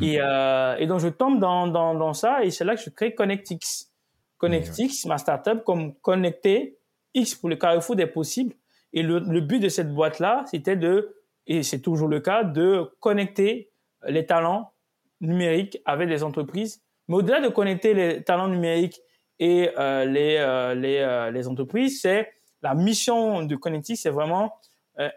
[0.02, 2.90] Et, euh, et donc je tombe dans, dans, dans ça et c'est là que je
[2.90, 3.92] crée ConnectX
[4.36, 6.77] ConnectX ma startup comme connecter
[7.14, 8.54] X pour le carrefour des possibles
[8.92, 11.14] et le, le but de cette boîte là c'était de
[11.46, 13.70] et c'est toujours le cas de connecter
[14.06, 14.72] les talents
[15.20, 16.82] numérique avec des entreprises.
[17.08, 19.00] Mais au-delà de connecter les talents numériques
[19.38, 24.54] et euh, les, euh, les, euh, les, entreprises, c'est la mission de Connecti, c'est vraiment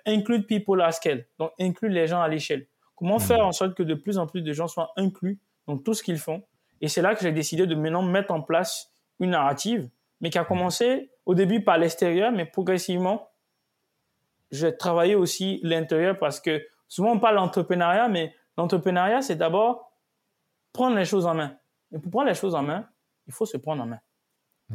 [0.06, 2.68] include people à scale, donc inclure les gens à l'échelle.
[2.96, 3.22] Comment mmh.
[3.22, 6.04] faire en sorte que de plus en plus de gens soient inclus dans tout ce
[6.04, 6.44] qu'ils font?
[6.82, 10.38] Et c'est là que j'ai décidé de maintenant mettre en place une narrative, mais qui
[10.38, 13.30] a commencé au début par l'extérieur, mais progressivement,
[14.52, 19.94] j'ai travaillé aussi l'intérieur parce que souvent on parle d'entrepreneuriat, mais l'entrepreneuriat, c'est d'abord
[20.74, 21.56] prendre les choses en main.
[21.94, 22.88] Et pour prendre les choses en main,
[23.28, 24.00] il faut se prendre en main.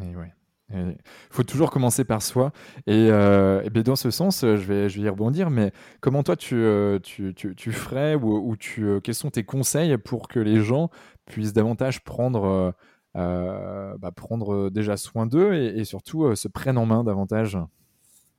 [0.00, 0.32] Et ouais.
[0.74, 0.96] Il
[1.30, 2.50] faut toujours commencer par soi.
[2.86, 6.24] Et, euh, et bien dans ce sens, je vais, je vais y rebondir, mais comment
[6.24, 9.96] toi tu, euh, tu, tu, tu ferais ou, ou tu, euh, quels sont tes conseils
[9.96, 10.90] pour que les gens
[11.26, 12.74] puissent davantage prendre,
[13.16, 17.58] bah, prendre déjà soin d'eux et, et, surtout se prennent en main davantage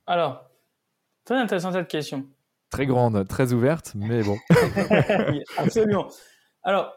[0.06, 0.48] Alors,
[1.24, 2.26] très intéressante cette question.
[2.70, 4.36] Très grande, très ouverte, mais bon.
[5.58, 6.08] Absolument.
[6.62, 6.92] Alors,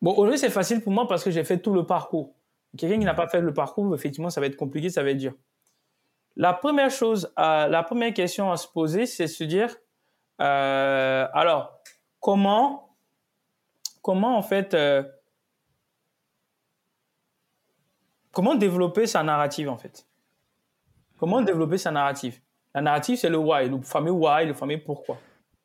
[0.00, 2.34] bon, aujourd'hui c'est facile pour moi parce que j'ai fait tout le parcours.
[2.76, 5.18] Quelqu'un qui n'a pas fait le parcours, effectivement, ça va être compliqué, ça va être
[5.18, 5.34] dur.
[6.36, 9.74] La première chose, la première question à se poser, c'est se dire,
[10.40, 11.80] euh, alors,
[12.20, 12.96] comment,
[14.02, 15.02] comment en fait, euh,
[18.38, 20.06] comment développer sa narrative en fait?
[21.18, 22.40] Comment développer sa narrative?
[22.72, 25.16] La narrative, c'est le why, le fameux why, le fameux pourquoi.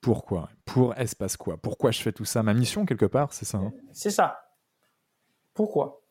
[0.01, 0.49] Pourquoi?
[0.65, 1.55] Pour espace quoi?
[1.55, 2.41] Pourquoi je fais tout ça?
[2.41, 3.71] Ma mission quelque part, c'est ça hein?
[3.91, 4.49] C'est ça.
[5.53, 6.01] Pourquoi?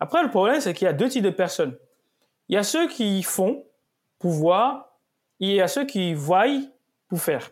[0.00, 1.76] Après, le problème, c'est qu'il y a deux types de personnes.
[2.48, 3.66] Il y a ceux qui font
[4.18, 4.98] pour voir,
[5.38, 6.46] et il y a ceux qui voient
[7.08, 7.50] pour faire.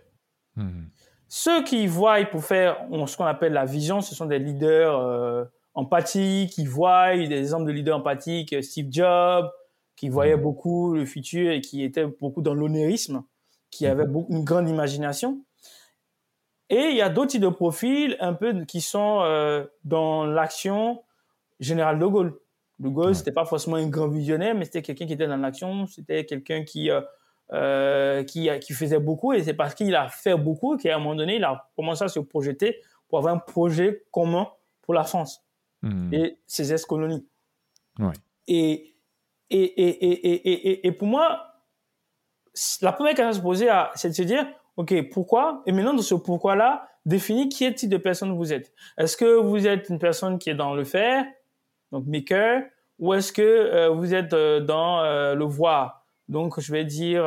[0.57, 0.87] Hmm.
[1.29, 5.44] Ceux qui voient pour faire ce qu'on appelle la vision, ce sont des leaders euh,
[5.75, 9.51] empathiques, qui voient des exemples de leaders empathiques, Steve Jobs,
[9.97, 10.43] qui voyait hmm.
[10.43, 13.25] beaucoup le futur et qui était beaucoup dans l'onérisme,
[13.71, 13.91] qui hmm.
[13.91, 15.45] avait une grande imagination.
[16.71, 21.03] Et il y a d'autres types de profils un peu qui sont euh, dans l'action,
[21.61, 22.39] général de Gaulle.
[22.79, 25.87] De Gaulle, c'était pas forcément un grand visionnaire, mais c'était quelqu'un qui était dans l'action,
[25.87, 27.03] c'était quelqu'un qui, euh,
[27.53, 31.15] euh, qui, qui faisait beaucoup, et c'est parce qu'il a fait beaucoup qu'à un moment
[31.15, 34.49] donné, il a commencé à se projeter pour avoir un projet commun
[34.83, 35.45] pour la France
[35.85, 36.14] hmm.
[36.14, 37.27] et ses ex-colonies.
[38.47, 38.97] Et,
[39.51, 41.55] et, et, et, et, pour moi,
[42.83, 46.03] la première question à se poser, c'est de se dire, OK, pourquoi Et maintenant, dans
[46.03, 48.73] ce pourquoi-là, définir qui est type de personne vous êtes.
[48.99, 51.25] Est-ce que vous êtes une personne qui est dans le faire,
[51.92, 52.62] donc maker,
[52.99, 56.07] ou est-ce que euh, vous êtes euh, dans euh, le voir?
[56.29, 57.25] Donc, je vais dire...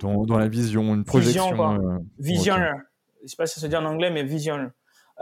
[0.00, 1.50] Dans, dans, la vision, une projection.
[1.50, 2.74] Vision, visionnaire.
[3.18, 4.72] Je ne sais pas si ça se dit en anglais, mais visionnaire.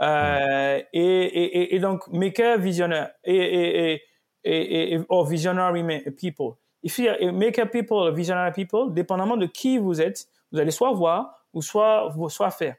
[0.01, 3.11] Et, et, et, donc, maker, visionnaire.
[3.23, 4.01] Et, et,
[4.43, 5.83] et, et, or visionary
[6.17, 6.57] people.
[6.83, 11.47] If you maker people, visionary people, dépendamment de qui vous êtes, vous allez soit voir
[11.53, 12.75] ou soit, soit faire.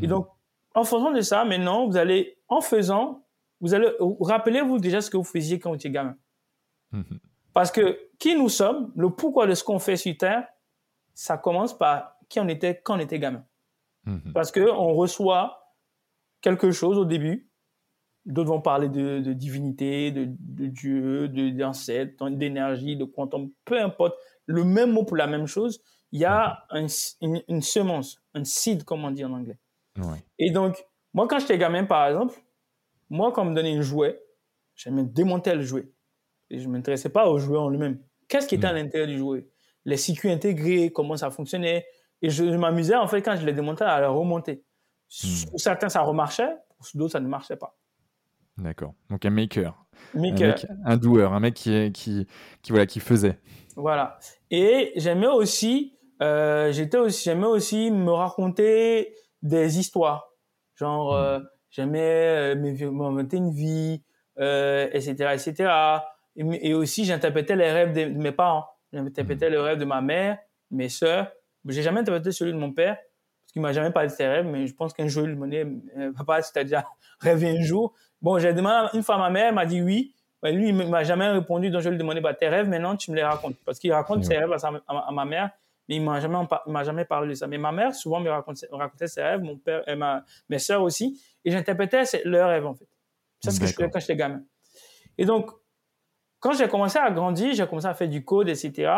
[0.00, 0.10] Et hmm.
[0.10, 0.28] donc,
[0.74, 3.24] en faisant de ça, maintenant, vous allez, en faisant,
[3.60, 6.16] vous allez, rappelez-vous déjà ce que vous faisiez quand vous étiez gamin.
[6.92, 7.20] Mhm.
[7.52, 10.46] Parce que qui nous sommes, le pourquoi de ce qu'on fait sur Terre,
[11.14, 13.44] ça commence par qui on était quand on était gamin.
[14.04, 14.32] Mhm.
[14.32, 15.59] Parce que on reçoit
[16.40, 17.48] quelque chose au début.
[18.26, 20.26] D'autres vont parler de, divinité, de,
[20.66, 24.14] Dieu, d'ancêtre, d'énergie, de quantum, peu importe.
[24.46, 25.80] Le même mot pour la même chose.
[26.12, 27.40] Il y a mhm.
[27.48, 29.58] une, semence, un seed, comme on dit en anglais.
[30.38, 32.40] Et donc, moi, quand j'étais gamin, par exemple,
[33.08, 34.20] moi, quand on me donnait un jouet,
[34.74, 35.90] j'aimais démonter le jouet.
[36.50, 38.00] Et je ne m'intéressais pas au jouet en lui-même.
[38.28, 38.76] Qu'est-ce qui était à hmm.
[38.76, 39.48] l'intérieur du jouet?
[39.84, 41.86] Les circuits intégrés, comment ça fonctionnait?
[42.22, 44.62] Et je, m'amusais, en fait, quand je les démontais, à les remonter.
[45.22, 45.50] Hmm.
[45.50, 46.54] Pour certains, ça remarchait.
[46.78, 47.76] Pour d'autres, ça ne marchait pas.
[48.56, 48.94] D'accord.
[49.08, 49.84] Donc un maker.
[50.14, 50.54] maker.
[50.84, 52.26] Un, doueur, un mec qui, qui,
[52.62, 53.38] qui, voilà, qui faisait.
[53.76, 54.18] Voilà.
[54.50, 60.28] Et j'aimais aussi, euh, j'étais aussi, j'aimais aussi me raconter des histoires.
[60.76, 61.16] Genre, hmm.
[61.16, 64.02] euh, j'aimais euh, m'inventer une vie,
[64.38, 65.72] euh, etc., etc.
[66.36, 68.66] Et, aussi, j'interprétais les rêves de, mes parents.
[68.92, 69.52] J'interprétais mmh.
[69.52, 70.38] le rêve de ma mère,
[70.70, 71.30] mes sœurs.
[71.66, 72.96] J'ai jamais interprété celui de mon père,
[73.50, 75.48] parce qu'il m'a jamais parlé de ses rêves, mais je pense qu'un jour, il m'a
[75.48, 76.84] dit, euh, papa, tu as déjà
[77.20, 77.94] rêvé un jour.
[78.22, 80.14] Bon, j'ai demandé une fois à ma mère, elle m'a dit oui.
[80.40, 82.94] Mais lui, il m'a jamais répondu, donc je lui ai demandé, bah, tes rêves, maintenant,
[82.94, 83.56] tu me les racontes.
[83.66, 85.50] Parce qu'il raconte ses rêves à, ma mère,
[85.88, 87.48] mais il m'a jamais, m'a jamais parlé de ça.
[87.48, 90.82] Mais ma mère, souvent, me racontait, racontait ses rêves, mon père, et ma, mes sœurs
[90.82, 92.86] aussi et j'interprétais leurs rêves, en fait.
[93.42, 94.42] C'est ce que je faisais quand j'étais gamin.
[95.18, 95.50] Et donc,
[96.38, 98.92] quand j'ai commencé à grandir, j'ai commencé à faire du code, etc.,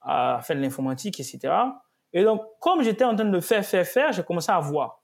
[0.00, 1.52] à faire de l'informatique, etc.
[2.12, 5.02] Et donc, comme j'étais en train de faire, faire, faire, j'ai commencé à voir.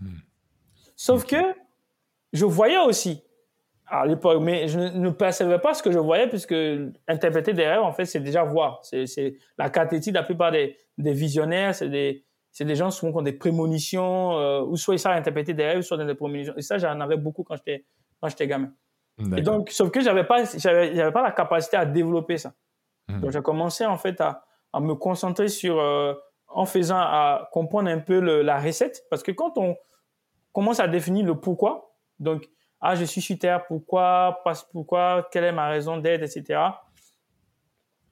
[0.00, 0.18] Hmm.
[0.96, 1.36] Sauf que
[2.32, 3.24] je voyais aussi
[3.86, 6.54] à l'époque, mais je ne percevais pas ce que je voyais, puisque
[7.06, 8.80] interpréter des rêves, en fait, c'est déjà voir.
[8.82, 13.18] C'est la cathétique, la plupart des, des visionnaires, c'est des, c'est des gens souvent qui
[13.18, 16.54] ont des prémonitions, euh, ou soit ils savent interpréter des rêves, soit des prémonitions.
[16.56, 17.86] Et ça, j'en avais beaucoup quand j'étais,
[18.20, 18.72] quand j'étais gamin.
[19.36, 22.52] Et donc, sauf que j'avais pas, j'avais, pas la capacité à développer ça.
[23.08, 23.20] Hmm.
[23.20, 26.12] Donc, j'ai commencé, en fait, à, à me concentrer sur, euh,
[26.48, 29.04] en faisant, à comprendre un peu le, la recette.
[29.10, 29.76] Parce que quand on
[30.52, 32.48] commence à définir le pourquoi, donc,
[32.80, 36.60] ah, je suis sur Terre, pourquoi, parce, pourquoi, quelle est ma raison d'être, etc.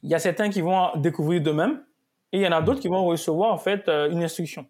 [0.02, 1.84] Il y a certains qui vont découvrir d'eux-mêmes
[2.32, 4.66] et il y en a d'autres qui vont recevoir en fait euh, une instruction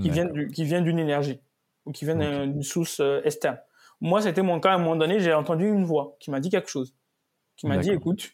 [0.00, 1.40] qui vient, qui vient d'une énergie
[1.84, 3.58] ou qui vient d'une source euh, externe.
[4.00, 4.70] Moi, c'était mon cas.
[4.70, 6.94] À un moment donné, j'ai entendu une voix qui m'a dit quelque chose.
[7.56, 8.30] Qui m'a dit, écoute,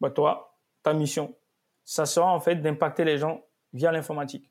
[0.00, 1.34] bah, toi, ta mission,
[1.84, 4.50] ça sera en fait d'impacter les gens via l'informatique,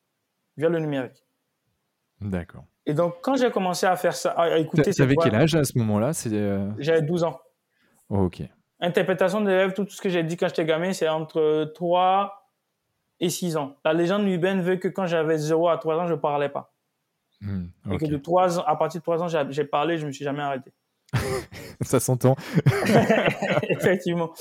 [0.55, 1.25] via le numérique.
[2.21, 2.65] D'accord.
[2.85, 5.63] Et donc, quand j'ai commencé à faire ça, à écouter Tu avais quel âge à
[5.63, 6.11] ce moment-là?
[6.27, 7.39] Euh, J'avais 12 ans.
[8.09, 8.43] Oh, ok.
[8.79, 12.49] Interprétation des rêves, tout ce que j'ai dit quand j'étais gamin, c'est entre 3
[13.19, 13.75] et 6 ans.
[13.83, 16.73] La légende urbaine veut que quand j'avais 0 à 3 ans, je ne parlais pas.
[17.41, 20.07] Hmm, et que de 3 ans, à partir de 3 ans, j'ai parlé, je ne
[20.07, 20.73] me suis jamais arrêté.
[21.81, 22.35] ça s'entend.
[23.69, 24.31] Effectivement.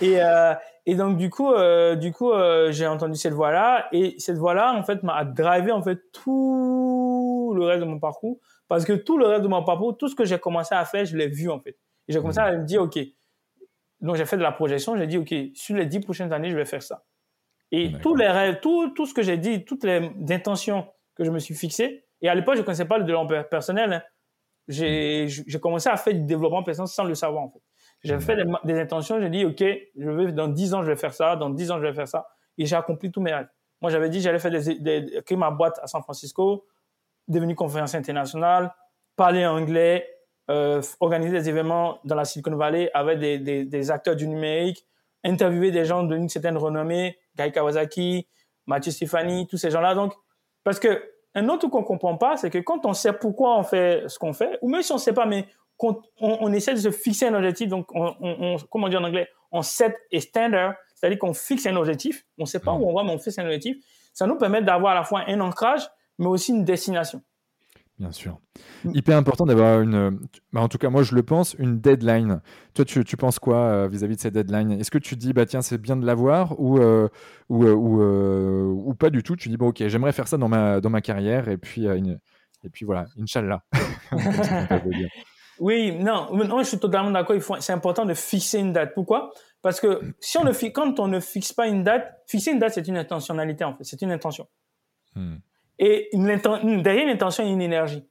[0.00, 0.54] Et, euh,
[0.84, 4.74] et donc du coup, euh, du coup, euh, j'ai entendu cette voix-là et cette voix-là,
[4.74, 9.18] en fait, m'a drivé en fait tout le reste de mon parcours parce que tout
[9.18, 11.50] le reste de mon parcours, tout ce que j'ai commencé à faire, je l'ai vu
[11.50, 11.76] en fait.
[12.08, 12.98] Et j'ai commencé à me dire, ok.
[14.00, 16.56] Donc j'ai fait de la projection, j'ai dit, ok, sur les dix prochaines années, je
[16.56, 17.04] vais faire ça.
[17.72, 21.30] Et tous les rêves, tout, tout ce que j'ai dit, toutes les intentions que je
[21.30, 22.04] me suis fixées.
[22.22, 23.92] Et à l'époque, je connaissais pas le développement personnel.
[23.92, 24.02] Hein
[24.68, 27.62] j'ai commencé à faire du développement personnel sans le savoir en fait.
[28.02, 29.64] J'ai fait des, intentions, j'ai dit ok,
[29.96, 32.08] je vais dans 10 ans je vais faire ça, dans 10 ans je vais faire
[32.08, 32.26] ça,
[32.58, 33.48] et j'ai accompli tous mes rêves.
[33.80, 36.66] Moi j'avais dit j'allais faire des, des, créer ma boîte à San Francisco,
[37.28, 38.72] devenir conférence internationale,
[39.16, 40.06] parler anglais,
[40.50, 44.86] euh, organiser des événements dans la Silicon Valley avec des, des, des, acteurs du numérique,
[45.24, 48.28] interviewer des gens d'une certaine renommée, Guy Kawasaki,
[48.66, 49.94] Mathieu Stéphanie, tous ces gens-là.
[49.94, 50.12] Donc,
[50.62, 51.02] parce que
[51.36, 54.32] un autre qu'on comprend pas, c'est que quand on sait pourquoi on fait ce qu'on
[54.32, 55.46] fait, ou même si on sait pas, mais
[55.76, 59.28] quand on, essaie de se fixer un objectif, donc on, on, comment dire en anglais,
[59.52, 63.04] on set a standard, c'est-à-dire qu'on fixe un objectif, on sait pas où on va,
[63.04, 63.76] mais on fixe un objectif,
[64.14, 65.86] ça nous permet d'avoir à la fois un ancrage,
[66.18, 67.20] mais aussi une destination.
[67.98, 68.38] Bien sûr.
[68.84, 68.90] Mm.
[68.94, 70.18] Hyper important d'avoir une,
[70.52, 72.42] bah, en tout cas moi je le pense, une deadline.
[72.74, 74.72] Toi tu, tu penses quoi euh, vis-à-vis de cette deadline?
[74.72, 77.08] Est-ce que tu dis bah tiens c'est bien de l'avoir ou euh,
[77.48, 79.34] ou, euh, ou, pas du tout?
[79.34, 82.68] Tu dis bon ok j'aimerais faire ça dans ma dans ma carrière et puis et
[82.70, 83.62] puis voilà Inch'Allah.
[85.58, 87.36] oui non moi je suis totalement d'accord.
[87.60, 88.92] C'est important de fixer une date.
[88.94, 89.30] Pourquoi?
[89.62, 92.74] Parce que si on ne quand on ne fixe pas une date, fixer une date
[92.74, 94.46] c'est une intentionnalité en fait, c'est une intention.
[95.14, 95.36] Hmm.
[95.78, 98.08] Et une, derrière l'intention, il y a une énergie.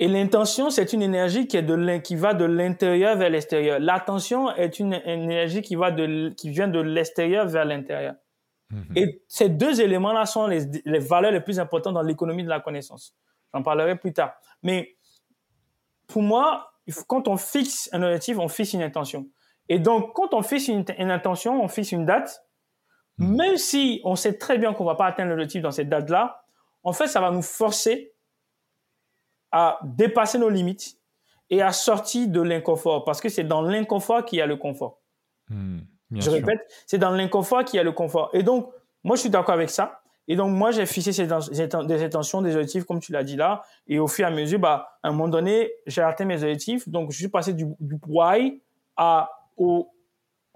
[0.00, 3.78] Et l'intention, c'est une énergie qui, est de, qui va de l'intérieur vers l'extérieur.
[3.78, 8.14] L'attention est une, énergie qui, va de, qui vient de l'extérieur vers l'intérieur.
[8.70, 8.84] Mhm.
[8.96, 12.58] Et ces deux éléments-là sont les, les, valeurs les plus importantes dans l'économie de la
[12.58, 13.14] connaissance.
[13.52, 14.34] J'en parlerai plus tard.
[14.64, 14.96] Mais
[16.08, 16.72] pour moi,
[17.06, 19.28] quand on fixe un objectif, on fixe une intention.
[19.68, 22.43] Et donc, quand on fixe une, une intention, on fixe une date,
[23.18, 23.36] Hmm.
[23.36, 26.44] Même si on sait très bien qu'on va pas atteindre l'objectif dans cette date-là,
[26.82, 28.12] en fait, ça va nous forcer
[29.52, 30.98] à dépasser nos limites
[31.50, 33.04] et à sortir de l'inconfort.
[33.04, 35.00] Parce que c'est dans l'inconfort qu'il y a le confort.
[35.48, 38.30] Hmm, je répète, c'est dans l'inconfort qu'il y a le confort.
[38.32, 38.70] Et donc,
[39.04, 40.00] moi, je suis d'accord avec ça.
[40.26, 43.62] Et donc, moi, j'ai fixé des intentions, des objectifs, comme tu l'as dit là.
[43.86, 46.88] Et au fur et à mesure, bah, à un moment donné, j'ai atteint mes objectifs.
[46.88, 48.62] Donc, je suis passé du, du why
[48.96, 49.92] à, au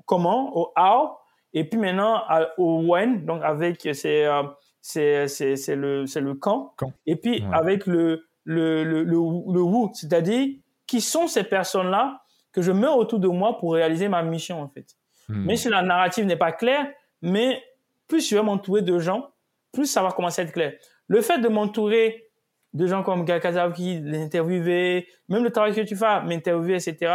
[0.06, 1.18] comment, au how.
[1.54, 2.22] Et puis maintenant,
[2.58, 4.42] au when, donc avec, c'est, euh,
[4.80, 6.74] c'est, c'est, c'est le, c'est le quand.
[7.06, 10.48] Et puis avec le, le, le, le, who, c'est-à-dire
[10.86, 14.68] qui sont ces personnes-là que je mets autour de moi pour réaliser ma mission, en
[14.68, 14.96] fait.
[15.28, 16.86] Même si la narrative n'est pas claire,
[17.20, 17.62] mais
[18.06, 19.30] plus je vais m'entourer de gens,
[19.72, 20.72] plus ça va commencer à être clair.
[21.06, 22.30] Le fait de m'entourer
[22.72, 27.12] de gens comme Gakazavi, l'interviewer, même le travail que tu fais, m'interviewer, etc.,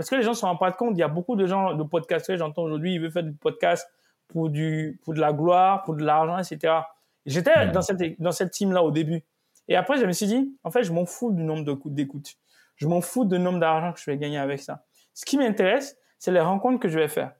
[0.00, 1.74] parce que les gens ne se rendent pas compte, il y a beaucoup de gens,
[1.74, 3.86] de podcasteurs, j'entends aujourd'hui, ils veulent faire du podcast
[4.28, 6.72] pour, du, pour de la gloire, pour de l'argent, etc.
[7.26, 9.22] J'étais dans cette, dans cette team-là au début.
[9.68, 12.38] Et après, je me suis dit, en fait, je m'en fous du nombre d'écoutes.
[12.76, 14.86] Je m'en fous du nombre d'argent que je vais gagner avec ça.
[15.12, 17.32] Ce qui m'intéresse, c'est les rencontres que je vais faire.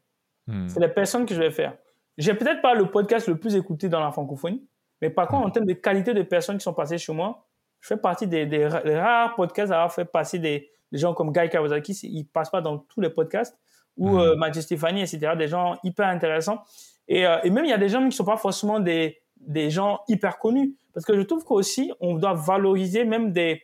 [0.47, 0.69] Hmm.
[0.69, 1.79] C'est les personnes que je vais faire.
[2.19, 4.69] J'ai peut-être pas le podcast le plus écouté dans la francophonie,
[5.01, 7.47] mais par contre, en termes de qualité de personnes qui sont passées chez moi,
[7.81, 11.33] je fais partie des, des rares podcasts à avoir fait passer des, des gens comme
[11.33, 13.59] Guy Kawasaki, ils passent pas dans tous les podcasts,
[13.97, 14.35] ou mmh.
[14.37, 16.63] Mathieu Stéphanie, etc., des gens hyper intéressants.
[17.09, 19.71] Et, euh, et même, il y a des gens qui sont pas forcément des, des
[19.71, 20.77] gens hyper connus.
[20.95, 23.63] Parce que je trouve qu'aussi, on doit valoriser même des,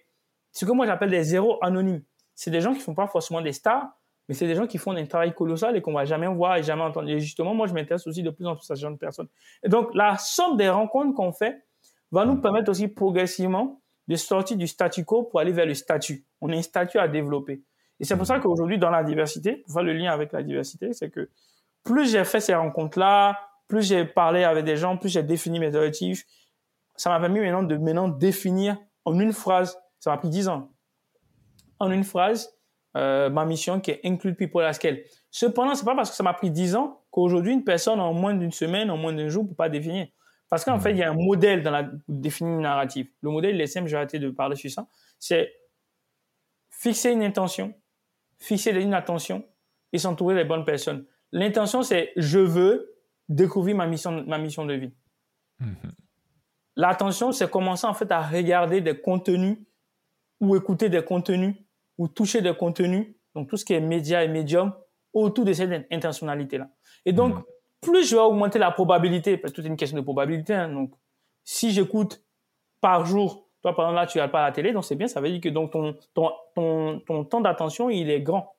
[0.52, 2.02] ce que moi j'appelle des zéros anonymes.
[2.34, 3.88] C'est des gens qui font pas forcément des stars,
[4.28, 6.62] mais c'est des gens qui font un travail colossal et qu'on va jamais voir et
[6.62, 7.08] jamais entendre.
[7.08, 9.28] Et justement, moi, je m'intéresse aussi de plus en plus à ce genre de personnes.
[9.62, 11.64] Et donc, la somme des rencontres qu'on fait
[12.10, 16.24] va nous permettre aussi progressivement de sortir du statu quo pour aller vers le statut.
[16.40, 17.62] On a un statut à développer.
[17.98, 20.92] Et c'est pour ça qu'aujourd'hui, dans la diversité, pour faire le lien avec la diversité,
[20.92, 21.30] c'est que
[21.82, 23.38] plus j'ai fait ces rencontres-là,
[23.68, 26.24] plus j'ai parlé avec des gens, plus j'ai défini mes objectifs,
[26.96, 30.70] ça m'a permis maintenant de maintenant définir en une phrase, ça m'a pris dix ans,
[31.78, 32.52] en une phrase,
[32.96, 35.02] euh, ma mission qui est Include People at Scale.
[35.30, 38.34] Cependant, c'est pas parce que ça m'a pris dix ans qu'aujourd'hui, une personne en moins
[38.34, 40.06] d'une semaine, en moins d'un jour, ne peut pas définir.
[40.48, 43.08] Parce qu'en fait, il y a un modèle dans la définir une narrative.
[43.20, 44.86] Le modèle, il est simple, j'ai arrêté de parler sur ça.
[45.18, 45.52] C'est
[46.70, 47.74] fixer une intention,
[48.38, 49.44] fixer une attention
[49.92, 51.04] et s'entourer des bonnes personnes.
[51.32, 52.94] L'intention, c'est je veux
[53.28, 54.92] découvrir ma mission, ma mission de vie.
[55.58, 55.76] Mhm.
[56.76, 59.58] L'attention, c'est commencer en fait à regarder des contenus
[60.40, 61.56] ou écouter des contenus
[61.98, 64.74] ou toucher des contenus, donc tout ce qui est média et médium,
[65.12, 66.70] autour de cette intentionnalité-là.
[67.06, 67.44] Et donc, mhm.
[67.80, 70.68] Plus je vais augmenter la probabilité, parce que tout est une question de probabilité, hein,
[70.68, 70.92] donc
[71.44, 72.22] si j'écoute
[72.80, 75.20] par jour, toi par exemple là tu regardes pas la télé, donc c'est bien, ça
[75.20, 78.56] veut dire que donc ton, ton, ton, ton temps d'attention il est grand.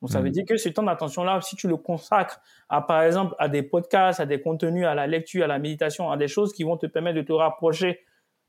[0.00, 0.32] Donc ça veut mhm.
[0.32, 4.18] dire que ce temps d'attention-là, si tu le consacres à, par exemple, à des podcasts,
[4.18, 6.86] à des contenus, à la lecture, à la méditation, à des choses qui vont te
[6.86, 8.00] permettre de te rapprocher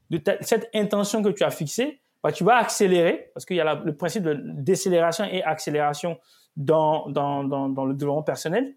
[0.09, 3.75] de cette intention que tu as fixée, bah, tu vas accélérer, parce qu'il y a
[3.75, 6.17] le principe de décélération et accélération
[6.55, 8.75] dans, dans, dans, dans le développement personnel.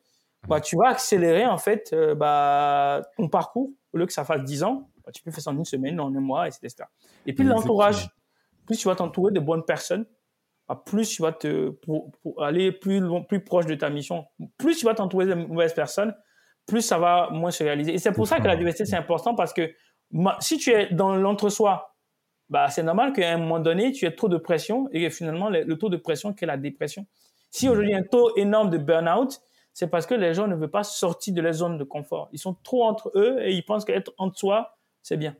[0.48, 3.70] Bah, tu vas accélérer, en fait, euh, bah, ton parcours.
[3.92, 6.00] Au lieu que ça fasse 10 ans, bah, tu peux faire ça en une semaine,
[6.00, 6.84] en un mois, etc.
[7.26, 8.08] Et puis l'entourage,
[8.66, 10.06] plus tu vas t'entourer de bonnes personnes,
[10.68, 12.10] bah, plus tu vas te pour,
[12.42, 14.24] aller plus plus proche de ta mission,
[14.56, 16.14] plus tu vas t'entourer de mauvaises personnes,
[16.66, 17.92] plus ça va moins se réaliser.
[17.92, 19.70] Et c'est pour ça que la diversité c'est important parce que
[20.40, 21.94] si tu es dans l'entre-soi,
[22.48, 25.76] bah c'est normal qu'à un moment donné tu aies trop de pression et finalement le,
[25.76, 27.06] taux de pression qu'est la dépression.
[27.50, 29.40] Si aujourd'hui il y a un taux énorme de burn-out,
[29.74, 32.28] c'est parce que les gens ne veulent pas sortir de leur zone de confort.
[32.32, 35.36] Ils sont trop entre eux et ils pensent qu'être entre soi, c'est bien.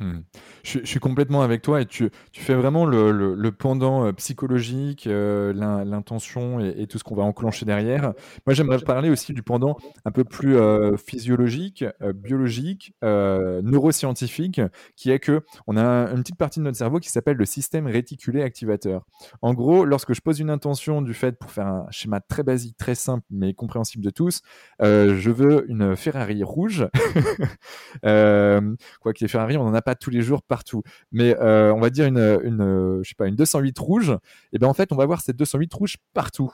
[0.00, 0.20] Hmm.
[0.62, 5.52] Je, suis complètement avec toi et tu, fais vraiment le, le, pendant euh, psychologique, euh,
[5.52, 8.12] l'intention et, tout ce qu'on va enclencher derrière.
[8.46, 11.84] Moi, j'aimerais parler aussi du pendant un peu plus euh, physiologique,
[12.14, 14.60] biologique, neuroscientifique,
[14.96, 17.86] qui est que on a une petite partie de notre cerveau qui s'appelle le système
[17.86, 19.04] réticulé activateur.
[19.42, 22.76] En gros, lorsque je pose une intention du fait, pour faire un schéma très basique,
[22.76, 24.42] très simple, mais compréhensible de tous,
[24.80, 26.88] je veux une Ferrari rouge.
[28.02, 30.82] quoi que les Ferrari, on en a tous les jours partout,
[31.12, 34.16] mais euh, on va dire une, une, je sais pas, une 208 rouge,
[34.52, 36.52] et ben en fait, on va voir cette 208 rouge partout,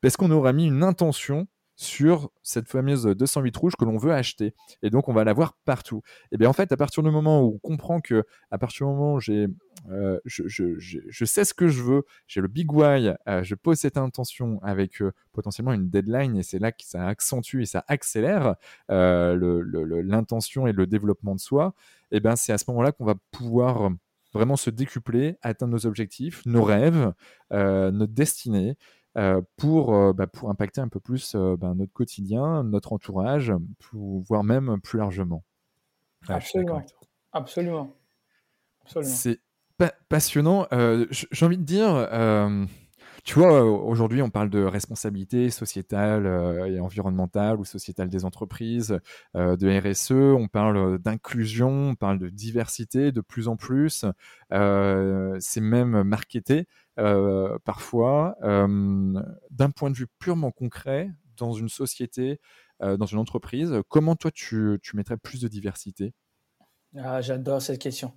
[0.00, 1.46] parce qu'on aura mis une intention
[1.76, 4.54] sur cette fameuse 208 rouge que l'on veut acheter.
[4.82, 6.02] Et donc, on va la voir partout.
[6.32, 8.92] Et bien, en fait, à partir du moment où on comprend que, à partir du
[8.92, 9.48] moment où j'ai,
[9.90, 13.54] euh, je, je, je, sais ce que je veux, j'ai le big why, euh, je
[13.54, 15.02] pose cette intention avec
[15.32, 18.54] potentiellement une deadline, et c'est là que ça accentue et ça accélère
[18.88, 21.74] l'intention et le développement de soi
[22.14, 23.90] et ben c'est à ce moment-là qu'on va pouvoir
[24.32, 27.12] vraiment se décupler, atteindre nos objectifs, nos rêves,
[27.52, 28.74] euh, notre destinée, euh,
[29.56, 33.52] pour, euh, bah, pour impacter un peu plus ben, notre quotidien, notre entourage,
[33.92, 35.44] voire même plus largement.
[36.28, 36.82] Absolument.
[37.32, 37.96] Absolument.
[39.02, 39.40] C'est
[40.08, 40.66] passionnant.
[41.10, 42.08] J'ai envie de dire
[43.24, 48.98] tu vois, aujourd'hui, on parle de responsabilité sociétale euh, et environnementale ou sociétale des entreprises,
[49.34, 54.04] euh, de RSE, on parle d'inclusion, on parle de diversité de plus en plus.
[54.52, 56.66] Euh, c'est même marketé
[56.96, 58.36] parfois.
[58.42, 62.40] D'un point de vue purement concret, dans une société,
[62.80, 66.14] dans une entreprise, comment toi tu, tu mettrais plus de diversité?
[66.96, 68.12] Ah, J'adore cette question.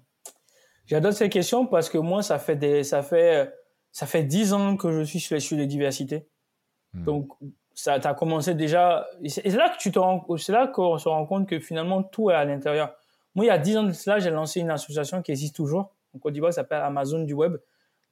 [0.86, 3.52] J'adore cette question parce que moi, ça fait des, ça fait
[3.92, 6.28] ça fait dix ans que je suis sur les sujets de diversité.
[6.94, 7.04] Hmm.
[7.04, 7.34] Donc,
[7.74, 9.08] ça a commencé déjà.
[9.22, 12.04] Et c'est là que tu te rends, c'est là qu'on se rend compte que finalement
[12.04, 12.94] tout est à l'intérieur.
[13.36, 15.94] Moi, il y a dix ans de cela, j'ai lancé une association qui existe toujours
[16.14, 17.58] en Côte d'Ivoire, s'appelle Amazon du web,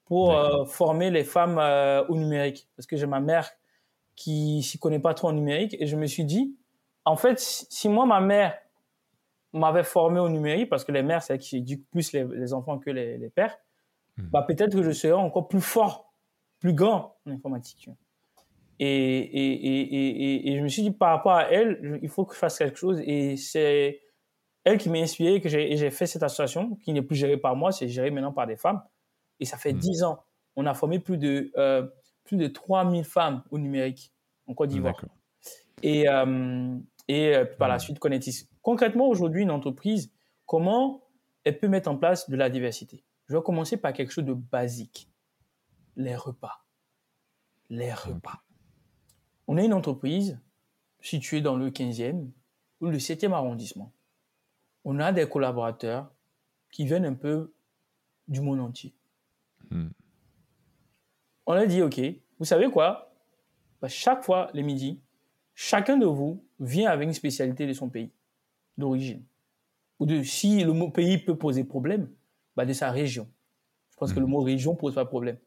[0.06, 2.70] pour euh, former les femmes euh, au numérique.
[2.76, 3.50] Parce que j'ai ma mère
[4.16, 6.56] qui s'y connaît pas trop en numérique et je me suis dit,
[7.04, 8.58] en fait, si moi ma mère
[9.54, 12.90] m'avait formé au numérique, parce que les mères c'est qui éduquent plus les, enfants que
[12.90, 13.58] les, les pères,
[14.18, 14.30] Hmm.
[14.32, 16.14] bah, peut-être que je serai encore plus fort,
[16.60, 17.90] plus grand en informatique.
[18.80, 22.34] Et, et, et, et, je me suis dit, par rapport à elle, il faut que
[22.34, 23.02] je fasse quelque chose.
[23.06, 24.02] Et c'est
[24.64, 27.72] elle qui m'a inspiré, que j'ai fait cette association, qui n'est plus gérée par moi,
[27.72, 28.82] c'est gérée maintenant par des femmes.
[29.40, 29.80] Et ça fait hmm.
[29.80, 30.24] dix ans.
[30.56, 31.88] On a formé plus de, euh,
[32.24, 34.14] plus de 3000 femmes au numérique
[34.48, 34.96] en Côte d'Ivoire.
[35.84, 36.78] Et, euh,
[37.08, 37.80] et euh, par la hmm.
[37.80, 38.48] suite, Connectis.
[38.62, 40.12] Concrètement, aujourd'hui, une entreprise,
[40.46, 41.04] comment
[41.44, 43.04] elle peut mettre en place de la diversité?
[43.28, 45.10] Je vais commencer par quelque chose de basique.
[45.96, 46.66] Les repas.
[47.70, 48.44] Les repas.
[49.48, 50.40] On est une entreprise
[51.02, 52.30] située dans le 15e
[52.82, 53.94] ou le 7e arrondissement.
[54.84, 56.12] On a des collaborateurs
[56.72, 57.54] qui viennent un peu
[58.28, 58.94] du monde entier.
[59.76, 59.90] Hmm.
[61.46, 62.00] On a dit, OK,
[62.40, 63.14] vous savez quoi?
[63.82, 65.02] Bah, Chaque fois, les midis,
[65.54, 68.12] chacun de vous vient avec une spécialité de son pays
[68.78, 69.24] d'origine.
[70.00, 72.10] Ou de si le pays peut poser problème,
[72.56, 73.30] bah, de sa région.
[73.92, 74.32] Je pense que le mhm.
[74.32, 75.38] mot région pose pas de problème.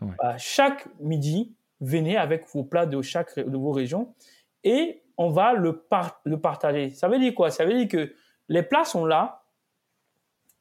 [0.00, 4.14] Bah, chaque midi, venez avec vos plats de chaque de vos régions
[4.62, 5.86] et on va le,
[6.24, 6.90] le partager.
[6.90, 7.50] Ça veut dire quoi?
[7.50, 8.14] Ça veut dire que
[8.48, 9.44] les plats sont là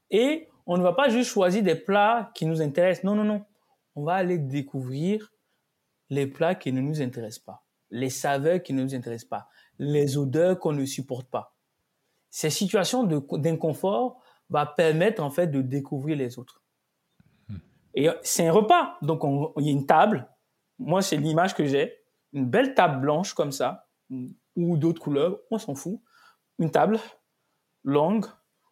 [0.09, 3.03] et on ne va pas juste choisir des plats qui nous intéressent.
[3.03, 3.45] Non, non, non.
[3.95, 5.31] on va aller découvrir
[6.09, 9.49] les plats qui ne nous intéressent pas, les saveurs qui ne nous intéressent pas,
[9.79, 11.55] les odeurs qu'on ne supporte pas.
[12.29, 16.61] Ces situations d'inconfort va permettre en fait de découvrir les autres.
[17.47, 17.57] Hmm.
[17.95, 19.21] Et c'est un repas, donc
[19.57, 20.27] il y a une table.
[20.77, 21.95] Moi, c'est l'image que j'ai,
[22.33, 23.87] une belle table blanche comme ça,
[24.55, 26.01] ou d'autres couleurs, on s'en fout.
[26.59, 26.99] Une table
[27.83, 28.25] longue.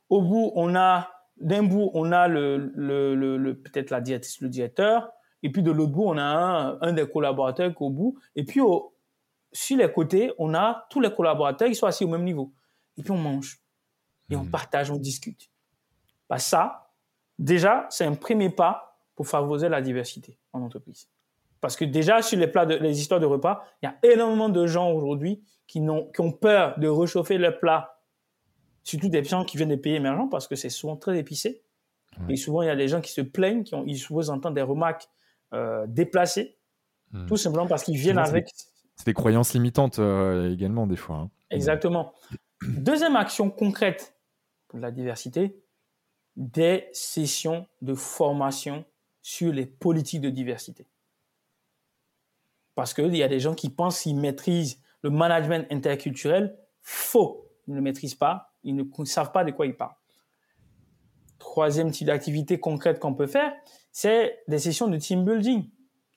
[0.10, 1.13] Au bout, on a
[1.44, 5.92] d'un bout, on a le, le, peut-être la diététiste, le directeur, et puis de l'autre
[5.92, 8.96] bout, on a un, des collaborateurs au bout, et puis au,
[9.52, 12.54] sur les côtés, on a tous les collaborateurs qui sont assis au même niveau.
[12.98, 13.62] Et puis on mange,
[14.30, 14.52] et on hmm.
[14.52, 15.50] partage, on discute.
[16.30, 16.90] Bah ça,
[17.38, 21.10] déjà, c'est un premier pas pour favoriser la diversité en entreprise.
[21.62, 24.50] Parce que déjà, sur les plats, de, les histoires de repas, il y a énormément
[24.50, 27.93] de gens aujourd'hui qui, qui ont peur de réchauffer le plat.
[28.84, 31.64] Surtout des gens qui viennent des pays émergents parce que c'est souvent très épicé.
[32.30, 34.56] Et souvent, il y a des gens qui se plaignent, qui ont, ils souvent entendent
[34.56, 35.08] des remarques
[35.54, 36.58] euh, déplacées,
[37.12, 37.26] hmm.
[37.26, 38.50] tout simplement parce qu'ils viennent avec.
[38.96, 41.16] C'est des croyances limitantes euh, également, des fois.
[41.16, 41.32] Hein.
[41.50, 42.14] Exactement.
[42.62, 44.16] Deuxième action concrète
[44.68, 45.60] pour la diversité,
[46.36, 48.86] des sessions de formation
[49.22, 50.88] sur les politiques de diversité.
[52.76, 56.58] Parce qu'il y a des gens qui pensent qu'ils maîtrisent le management interculturel.
[56.82, 57.48] Faux.
[57.68, 58.53] Ils ne le maîtrisent pas.
[58.64, 59.96] Ils ne savent pas de quoi ils parlent.
[61.40, 63.54] Troisième type d'activité concrète qu'on peut faire,
[63.92, 65.70] c'est des sessions de team building.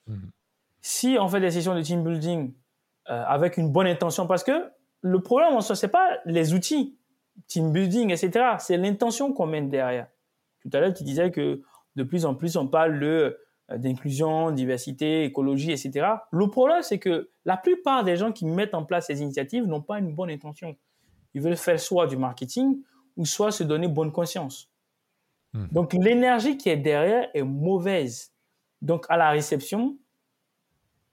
[0.07, 0.31] Mhm.
[0.81, 2.53] Si on fait des sessions de team building
[3.09, 4.71] euh, avec une bonne intention, parce que
[5.01, 6.97] le problème en soi, c'est pas les outils,
[7.47, 8.55] team building, etc.
[8.59, 10.07] C'est l'intention qu'on mène derrière.
[10.61, 11.61] Tout à l'heure, tu disais que
[11.95, 13.37] de plus en plus, on parle de
[13.71, 16.07] euh, d'inclusion, diversité, écologie, etc.
[16.31, 19.81] Le problème, c'est que la plupart des gens qui mettent en place ces initiatives n'ont
[19.81, 20.75] pas une bonne intention.
[21.37, 22.81] Ils veulent faire soit du marketing
[23.15, 24.71] ou soit se donner bonne conscience.
[25.53, 25.67] Hmm.
[25.71, 28.33] Donc l'énergie qui est derrière est mauvaise.
[28.81, 29.99] Donc à la réception,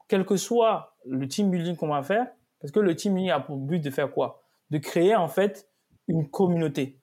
[0.08, 2.26] quel que soit le team building qu'on va faire,
[2.58, 4.42] parce que le team building a pour but de faire quoi?
[4.70, 5.68] De créer en fait
[6.08, 6.98] une communauté.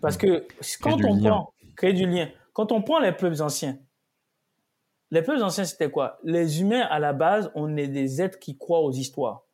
[0.00, 0.48] Parce que
[0.82, 3.78] quand on prend, créer du lien, quand on prend les peuples anciens,
[5.12, 6.18] les peuples anciens, c'était quoi?
[6.24, 9.44] Les humains, à la base, on est des êtres qui croient aux histoires.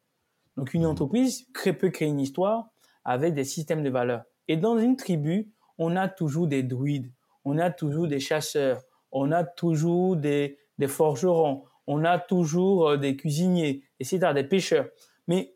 [0.56, 2.70] Donc, une entreprise peut créer une histoire
[3.06, 4.24] avec des systèmes de valeurs.
[4.48, 7.10] Et dans une tribu, on a toujours des druides,
[7.44, 8.82] on a toujours des chasseurs,
[9.12, 14.88] on a toujours des, des forgerons, on a toujours euh, des cuisiniers, etc., des pêcheurs.
[15.28, 15.54] Mais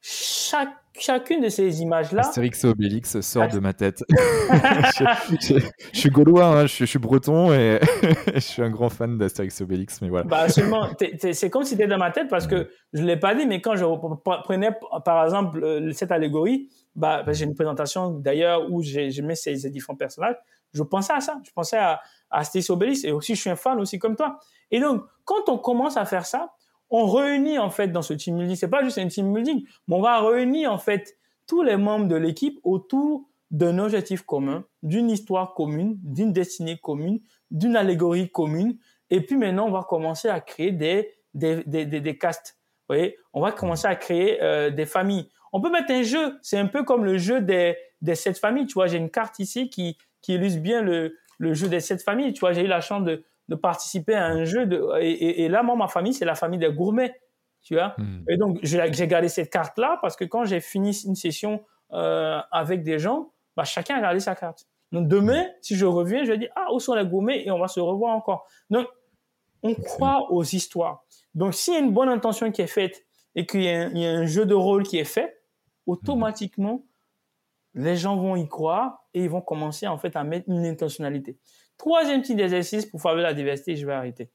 [0.00, 2.20] chaque chacune de ces images-là.
[2.20, 4.04] Astérix et Obélix sort de ma tête.
[4.10, 5.60] je,
[5.92, 7.80] suis gaulois, hein, je, suis breton et
[8.34, 10.26] je suis un grand fan d'Astérix et Obélix, mais voilà.
[10.26, 13.46] Bah, c'est comme si c'était dans ma tête parce que je ne l'ai pas dit,
[13.46, 13.84] mais quand je
[14.44, 14.70] prenais
[15.04, 19.70] par exemple euh, cette allégorie, bah, bah, j'ai une présentation d'ailleurs où je mets ces,
[19.70, 20.36] différents personnages,
[20.72, 23.56] je pensais à ça, je pensais à, à et Obélix et aussi je suis un
[23.56, 24.38] fan aussi comme toi.
[24.70, 26.52] Et donc, quand on commence à faire ça,
[26.90, 29.96] on réunit en fait dans ce team building, c'est pas juste un team building, mais
[29.96, 31.16] on va réunir en fait
[31.46, 37.20] tous les membres de l'équipe autour d'un objectif commun, d'une histoire commune, d'une destinée commune,
[37.50, 38.78] d'une allégorie commune.
[39.10, 42.58] Et puis maintenant, on va commencer à créer des, des, des, des, castes.
[42.88, 45.28] Vous voyez, on va commencer à créer euh, des familles.
[45.54, 48.66] On peut mettre un jeu, c'est un peu comme le jeu des, des sept familles.
[48.66, 52.02] Tu vois, j'ai une carte ici qui, qui illustre bien le, le jeu des sept
[52.02, 52.32] familles.
[52.32, 54.66] Tu vois, j'ai eu la chance de, de participer à un jeu.
[54.66, 57.20] De, et, là, moi, ma famille, c'est la famille des gourmets.
[57.62, 57.94] Tu vois?
[57.98, 58.24] Hmm.
[58.28, 62.82] Et donc, j'ai gardé cette carte-là parce que quand j'ai fini une session euh, avec
[62.82, 64.66] des gens, bah, chacun a gardé sa carte.
[64.90, 65.52] Donc, demain, hmm.
[65.62, 67.46] si je reviens, je vais dire, ah, où sont les gourmets?
[67.46, 68.44] Et on va se revoir encore.
[68.70, 68.88] Donc,
[69.62, 71.04] on croit aux histoires.
[71.34, 73.04] Donc, s'il y a une bonne intention qui est faite
[73.36, 75.43] et qu'il y, a un jeu de rôle qui est fait,
[75.86, 76.84] automatiquement,
[77.74, 81.38] les gens vont y croire et ils vont commencer en fait à mettre une intentionnalité.
[81.76, 84.30] Troisième type d'exercice pour favoriser la diversité, je vais arrêter.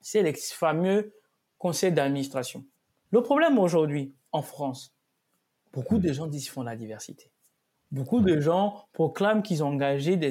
[0.00, 1.12] C'est les fameux
[1.58, 2.64] conseils d'administration.
[3.10, 4.94] Le problème aujourd'hui, en France,
[5.72, 7.30] beaucoup de gens disent qu'ils font la diversité.
[7.90, 10.30] Beaucoup de gens proclament qu'ils ont engagé des,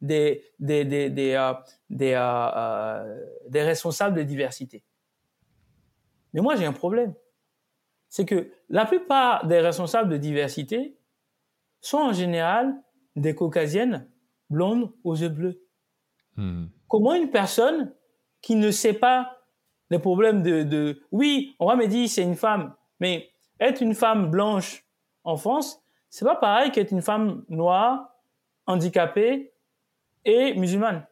[0.00, 1.52] des, des, des, des, euh,
[2.00, 4.84] euh, euh, des responsables de diversité.
[6.32, 7.14] Mais moi, j'ai un problème.
[8.12, 10.98] C'est que la plupart des responsables de diversité
[11.80, 12.74] sont en général
[13.16, 14.06] des caucasiennes
[14.50, 15.62] blonde aux yeux bleus.
[16.36, 16.66] Hmm.
[16.88, 17.94] Comment une personne
[18.42, 19.38] qui ne sait pas
[19.88, 21.00] les problèmes de, de...
[21.10, 24.84] Oui, on va me dire c'est une femme, mais être une femme blanche
[25.24, 28.10] en France, c'est pas pareil qu'être une femme noire,
[28.66, 29.54] handicapée
[30.26, 31.06] et musulmane.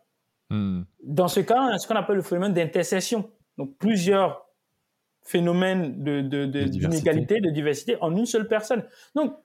[0.51, 0.83] Hmm.
[1.03, 3.31] Dans ce cas, ce qu'on appelle le phénomène d'intercession.
[3.57, 4.50] Donc plusieurs
[5.23, 8.85] phénomènes de, d'inégalité, de, de, diversité en une seule personne.
[9.15, 9.37] Donc,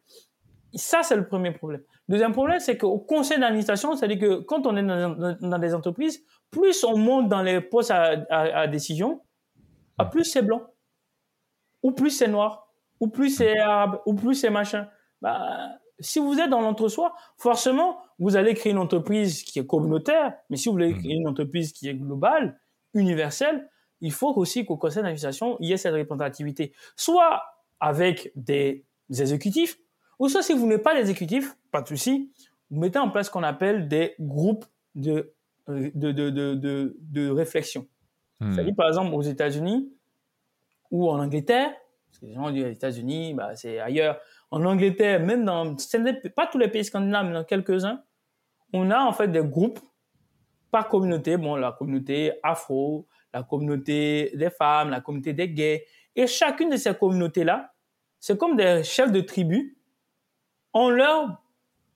[0.76, 1.82] Ça, c'est le premier problème.
[2.10, 6.22] Deuxième problème, c'est qu'au conseil d'administration, c'est-à-dire que quand on est dans, des entreprises,
[6.52, 9.22] plus on monte dans les postes à, décision,
[9.98, 10.64] à plus c'est blanc,
[11.82, 14.90] ou plus c'est noir, ou plus c'est arabe, ou plus c'est machin.
[15.22, 20.34] Bah, si vous êtes dans l'entre-soi, forcément, vous allez créer une entreprise qui est communautaire,
[20.50, 22.60] mais si vous voulez créer une entreprise qui est globale,
[22.94, 23.70] universelle,
[24.02, 26.74] il faut aussi qu'au conseil d'administration, il y ait cette représentativité.
[26.96, 27.44] Soit
[27.80, 29.78] avec des, exécutifs,
[30.20, 32.32] ou soit si vous n'êtes pas l'exécutif, pas de souci,
[32.70, 34.66] vous mettez en place ce qu'on appelle des groupes
[34.96, 35.34] de,
[35.68, 37.88] de, de, de, de réflexion.
[38.40, 38.54] Hmm.
[38.54, 39.92] C'est-à-dire, par exemple, aux États-Unis
[40.92, 41.74] ou en Angleterre,
[42.08, 44.20] parce que les gens disent aux États-Unis, bah, c'est ailleurs.
[44.52, 45.76] En Angleterre, même dans,
[46.36, 48.02] pas tous les pays scandinaves, mais dans quelques-uns,
[48.74, 49.80] on a en fait des groupes
[50.72, 51.38] par communauté.
[51.38, 55.86] Bon, la communauté afro, la communauté des femmes, la communauté des gays.
[56.16, 57.74] Et chacune de ces communautés-là,
[58.22, 59.78] c'est comme des chefs de tribu,
[60.74, 61.44] ont leur,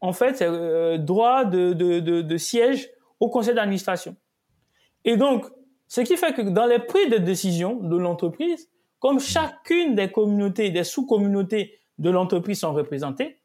[0.02, 2.90] en fait, euh, droit de, siège
[3.22, 4.18] au conseil d'administration.
[5.06, 5.46] Et donc,
[5.88, 8.70] ce qui fait que dans les prises de décision de l'entreprise,
[9.00, 13.40] comme chacune des communautés, des sous-communautés de l'entreprise sont représentées,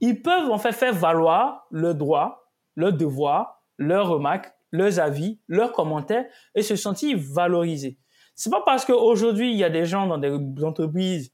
[0.00, 5.72] ils peuvent en fait faire valoir leurs droits, leurs devoirs, leurs remarques, leurs avis, leurs
[5.72, 7.98] commentaires et se sentir valorisés.
[8.34, 10.30] C'est pas parce qu'aujourd'hui il y a des gens dans des
[10.62, 11.32] entreprises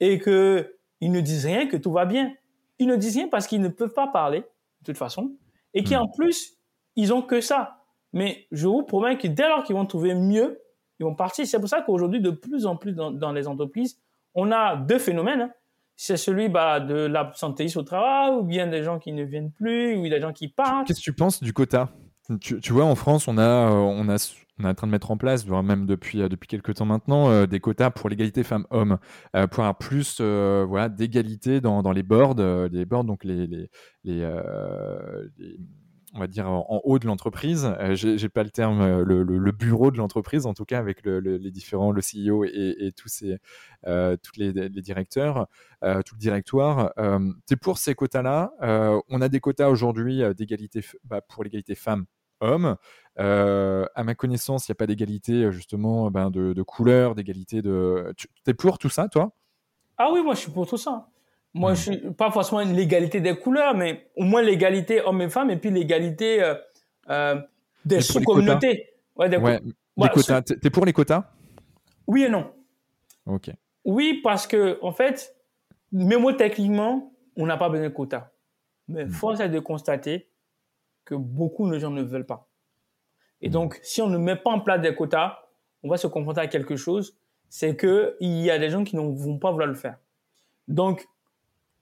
[0.00, 2.32] et que ils ne disent rien que tout va bien.
[2.78, 5.36] Ils ne disent rien parce qu'ils ne peuvent pas parler de toute façon
[5.72, 6.12] et qu'en hmm.
[6.16, 6.58] plus
[6.96, 7.84] ils ont que ça.
[8.12, 10.60] Mais je vous promets que dès lors qu'ils vont trouver mieux,
[11.00, 11.46] ils vont partir.
[11.46, 14.00] C'est pour ça qu'aujourd'hui, de plus en plus dans, les entreprises,
[14.34, 15.40] on a deux phénomènes.
[15.42, 15.50] Hein.
[15.96, 19.96] C'est celui bah, de l'absentéisme au travail, ou bien des gens qui ne viennent plus,
[19.96, 20.86] ou des gens qui partent.
[20.86, 21.90] Qu'est-ce que tu penses du quota?
[22.40, 25.10] Tu, vois, en France, on a, euh, on a, on est en train de mettre
[25.10, 28.98] en place, même depuis euh, depuis quelques temps maintenant, euh, des quotas pour l'égalité femmes-hommes,
[29.32, 32.36] pour avoir plus, voilà, d'égalité dans, dans les boards,
[32.70, 33.70] les boards, donc les, les,
[34.04, 34.24] les
[36.14, 37.64] on va dire en, haut de l'entreprise.
[37.80, 41.50] Euh, j'ai pas le terme, euh, le, bureau de l'entreprise, en tout cas avec les
[41.50, 43.38] différents, le CEO et, tous ces,
[43.86, 45.48] euh, tous les, directeurs,
[45.82, 46.92] tout le directoire.
[47.46, 48.52] c'est pour ces quotas-là.
[49.08, 52.76] on a des quotas aujourd'hui d'égalité bah, pour l'égalité femmes-hommes.
[53.16, 58.12] à ma connaissance, il n'y a pas d'égalité justement ben, de, couleur, d'égalité de.
[58.16, 59.32] Tu es pour tout ça, toi?
[59.96, 61.08] Ah oui, moi je suis pour tout ça.
[61.54, 61.74] Moi, hmm.
[61.76, 65.50] je suis pas forcément une l'égalité des couleurs, mais au moins l'égalité hommes et femmes,
[65.50, 66.54] et puis l'égalité euh,
[67.10, 67.40] euh
[67.84, 68.88] des sous-communautés.
[69.14, 69.60] Ouais, des ouais,
[70.12, 70.42] quotas.
[70.42, 71.30] T'es pour les quotas?
[72.06, 72.50] Oui et non.
[73.26, 73.50] Ok.
[73.84, 75.36] Oui, parce que en fait,
[75.92, 78.30] mémotechniquement, on n'a pas besoin de quotas.
[78.88, 79.10] Mais hmm.
[79.10, 80.28] force est de constater
[81.04, 82.48] que beaucoup de gens ne veulent pas.
[83.42, 83.52] Et hmm.
[83.52, 85.38] donc, si on ne met pas en place des quotas,
[85.82, 87.16] on va se confronter à quelque chose,
[87.48, 89.98] c'est que il y a des gens qui ne vont pas vouloir le faire.
[90.66, 91.06] Donc,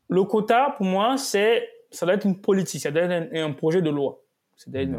[0.09, 3.82] le quota, pour moi, c'est, ça doit être une politique, ça doit être un, projet
[3.82, 4.22] de loi.
[4.57, 4.92] C'est un,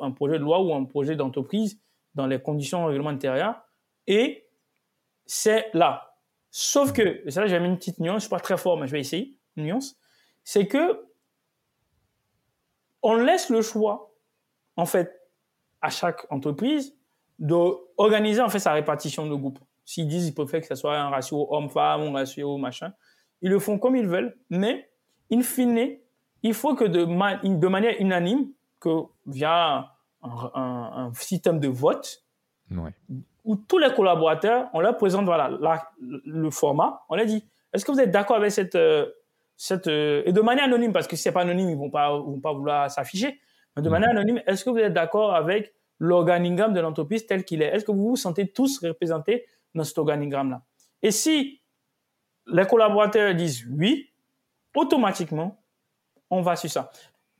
[0.00, 1.80] un, projet de loi ou un projet d'entreprise
[2.14, 3.62] dans les conditions réglementaires.
[4.06, 4.48] Et
[5.26, 6.16] c'est là.
[6.50, 8.76] Sauf que, et ça là, j'ai mis une petite nuance, je suis pas très fort,
[8.76, 9.96] mais je vais essayer, une nuance.
[10.44, 11.06] C'est que,
[13.00, 14.14] on laisse le choix,
[14.76, 15.18] en fait,
[15.80, 16.94] à chaque entreprise
[17.38, 19.58] d'organiser, en fait, sa répartition de groupe.
[19.84, 22.92] S'ils disent, ils préfèrent que ce soit un ratio homme-femme, un ratio machin,
[23.42, 24.88] ils le font comme ils veulent, mais
[25.30, 25.98] in fine,
[26.42, 28.48] il faut que de, de manière unanime,
[28.80, 32.24] que via un, système de vote,
[33.44, 35.50] où tous les collaborateurs, on leur présente voilà,
[36.00, 38.74] le format, on leur dit, est-ce que vous êtes d'accord avec cette...
[38.74, 39.06] Euh,
[39.56, 42.10] cette euh, et de manière anonyme, parce que si c'est pas anonyme, ils vont pas,
[42.10, 43.38] vont pas vouloir s'afficher,
[43.76, 47.62] mais de manière anonyme, est-ce que vous êtes d'accord avec l'organigramme de l'entreprise tel qu'il
[47.62, 47.68] est?
[47.68, 50.62] Est-ce que vous vous sentez tous représentés dans cet organigramme-là?
[51.02, 51.61] Et si
[52.46, 54.10] les collaborateurs disent oui,
[54.74, 55.62] automatiquement,
[56.30, 56.90] on va sur ça.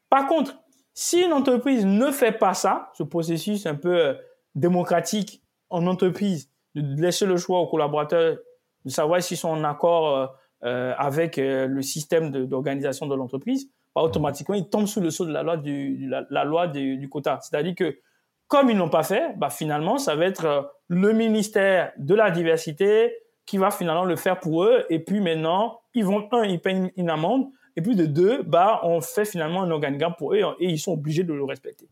[0.08, 0.56] Par contre,
[0.94, 4.14] si une entreprise ne fait pas ça, ce processus un peu euh,
[4.54, 8.36] démocratique en entreprise, de laisser le choix aux collaborateurs
[8.84, 10.26] de savoir s'ils sont en accord euh,
[10.64, 15.32] euh, avec le système d'organisation de, l'entreprise, bah, automatiquement, ils tombent sous le sceau de
[15.32, 17.38] la loi du, la, loi du, quota.
[17.42, 17.98] C'est-à-dire que
[18.46, 23.14] comme ils n'ont pas fait, bah, finalement, ça va être le ministère de la diversité,
[23.46, 24.84] qui va finalement le faire pour eux.
[24.90, 27.48] Et puis maintenant, ils vont, un, ils payent une, amende.
[27.76, 30.92] Et puis de deux, bah, on fait finalement un organigramme pour eux et, ils sont
[30.92, 31.88] obligés de le respecter.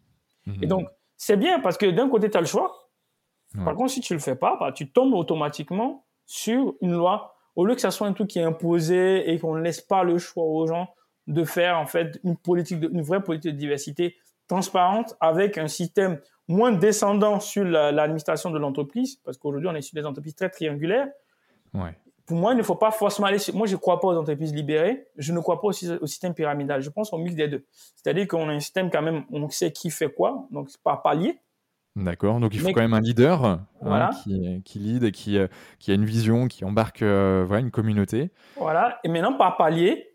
[0.47, 0.67] Et mhm.
[0.67, 2.91] donc, c'est bien parce que d'un côté, tu as le choix.
[3.65, 7.35] Par contre, si tu le fais pas, bah, tu tombes automatiquement sur une loi.
[7.57, 10.05] Au lieu que ça soit un truc qui est imposé et qu'on ne laisse pas
[10.05, 10.89] le choix aux gens
[11.27, 15.69] de faire en fait une politique, de, une vraie politique de diversité transparente avec un
[15.69, 20.51] système moins descendant sur l'administration de l'entreprise, parce qu'aujourd'hui on est sur des entreprises très
[20.51, 21.09] triangulaires,
[22.31, 23.39] pour moi, il ne faut pas forcément aller.
[23.55, 25.09] Moi, je ne crois pas aux entreprises libérées.
[25.17, 25.73] Je ne crois pas au
[26.07, 26.81] système pyramidal.
[26.81, 27.67] Je pense au mix des deux.
[27.97, 31.41] C'est-à-dire qu'on a un système quand même, on sait qui fait quoi, donc par palier.
[31.97, 35.49] D'accord, donc il faut quand même un leader hein, qui, qui lead et qui, euh,
[35.81, 38.31] qui a une vision, qui embarque euh, voilà, une communauté.
[38.57, 40.13] Voilà, et maintenant par palier,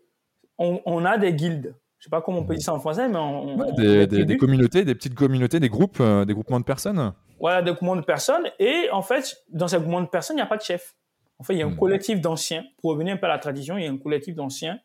[0.56, 1.74] on, on a des guildes.
[1.98, 4.86] Je sais pas comment on peut dire ça en français, mais on, des, des, communautés,
[4.86, 7.12] des petites communautés, des groupes, euh, des groupements de personnes.
[7.38, 8.44] Voilà, des groupements de personnes.
[8.58, 10.94] Et en fait, dans ces groupements de personnes, il n'y a pas de chef.
[11.38, 11.76] En fait, il y a un hmm.
[11.76, 12.64] collectif d'anciens.
[12.80, 14.78] Pour revenir un peu à la tradition, il y a un collectif d'anciens,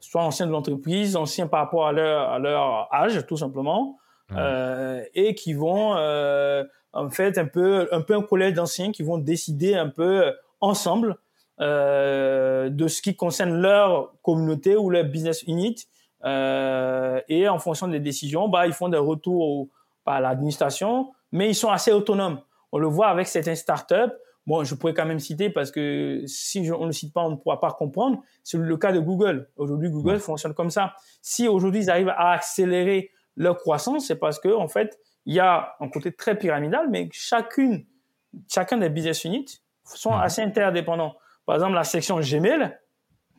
[0.00, 3.98] soit anciens de l'entreprise, anciens par rapport à leur, à leur âge, tout simplement,
[4.32, 9.02] euh, et qui vont, euh, en fait, un peu, un peu un collège d'anciens qui
[9.02, 11.18] vont décider un peu ensemble
[11.60, 15.76] euh, de ce qui concerne leur communauté ou leur business unit.
[16.24, 19.68] Euh, et en fonction des décisions, bah, ils font des retours
[20.04, 22.40] à l'administration, mais ils sont assez autonomes.
[22.72, 24.12] On le voit avec certaines startups
[24.46, 27.30] Bon, je pourrais quand même citer parce que si on ne le cite pas, on
[27.30, 28.22] ne pourra pas comprendre.
[28.42, 29.48] C'est le cas de Google.
[29.56, 30.94] Aujourd'hui, Google fonctionne comme ça.
[31.22, 35.40] Si aujourd'hui ils arrivent à accélérer leur croissance, c'est parce que en fait, il y
[35.40, 37.86] a un côté très pyramidal, mais chacune,
[38.52, 41.14] chacun des business units sont assez interdépendants.
[41.46, 42.78] Par exemple, la section Gmail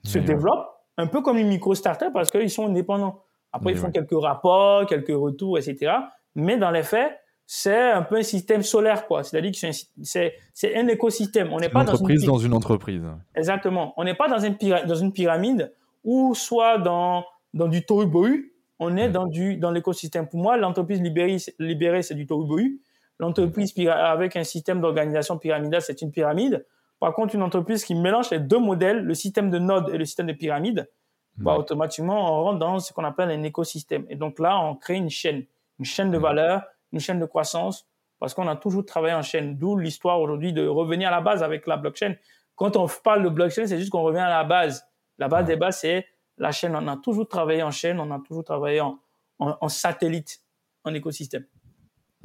[0.04, 3.22] se développe un peu comme une micro startup parce qu'ils sont indépendants.
[3.52, 5.94] Après, ils font quelques rapports, quelques retours, etc.
[6.36, 7.18] Mais dans les faits,
[7.48, 9.24] c'est un peu un système solaire, quoi.
[9.24, 9.58] C'est-à-dire que
[10.02, 10.34] c'est
[10.64, 11.54] un, un écosystème.
[11.54, 13.04] On n'est pas une entreprise dans une, entreprise.
[13.36, 13.94] Exactement.
[13.98, 15.72] On n'est pas dans une, dans une pyramide
[16.04, 17.24] ou soit dans,
[17.54, 20.28] dans du tohu On est dans du dans l'écosystème.
[20.28, 22.80] Pour moi, l'entreprise libérée, libérée c'est du tohu
[23.20, 26.66] L'entreprise avec un système d'organisation pyramidale, c'est une pyramide.
[27.00, 30.04] Par contre, une entreprise qui mélange les deux modèles, le système de node et le
[30.04, 30.90] système de pyramide,
[31.38, 34.06] bah, automatiquement, on rentre dans ce qu'on appelle un écosystème.
[34.10, 35.46] Et donc là, on crée une chaîne,
[35.80, 36.64] une chaîne de valeur
[36.96, 37.88] une chaîne de croissance
[38.20, 39.58] parce qu'on a toujours travaillé en chaîne.
[39.58, 42.16] D'où l'histoire aujourd'hui de revenir à la base avec la blockchain.
[42.56, 44.88] Quand on parle de blockchain, c'est juste qu'on revient à la base.
[45.18, 46.76] La base des bases, c'est la chaîne.
[46.76, 50.40] On a toujours travaillé en chaîne, on a toujours travaillé en satellite,
[50.86, 51.46] en écosystème.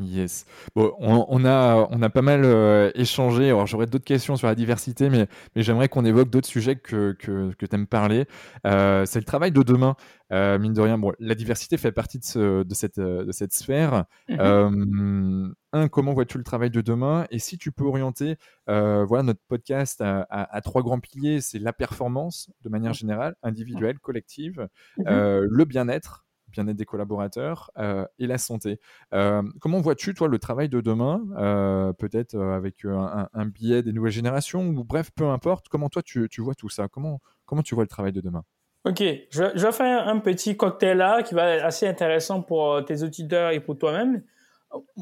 [0.00, 0.46] Yes.
[0.74, 3.48] Bon, on, a, on a pas mal euh, échangé.
[3.48, 7.12] Alors, j'aurais d'autres questions sur la diversité, mais, mais j'aimerais qu'on évoque d'autres sujets que,
[7.12, 8.26] que, que tu aimes parler.
[8.66, 9.96] Euh, c'est le travail de demain.
[10.32, 13.52] Euh, mine de rien, bon, la diversité fait partie de, ce, de, cette, de cette
[13.52, 14.04] sphère.
[14.28, 15.52] Mm-hmm.
[15.72, 17.26] un, comment vois-tu le travail de demain?
[17.30, 18.36] Et si tu peux orienter
[18.66, 23.98] voilà, notre podcast à, à, trois grands piliers, c'est la performance de manière générale, individuelle,
[23.98, 25.46] collective, mm-hmm.
[25.48, 28.80] le bien-être bien-être des collaborateurs euh, et la santé.
[29.12, 34.12] Euh, comment vois-tu, toi, le travail de demain, euh, peut-être avec un, biais des nouvelles
[34.12, 36.88] générations, ou bref, peu importe, comment toi, tu, vois tout ça?
[36.88, 38.44] Comment, comment tu vois le travail de demain?
[38.84, 43.02] Ok, je, vais faire un petit cocktail là qui va être assez intéressant pour tes
[43.02, 44.22] auditeurs et pour toi-même.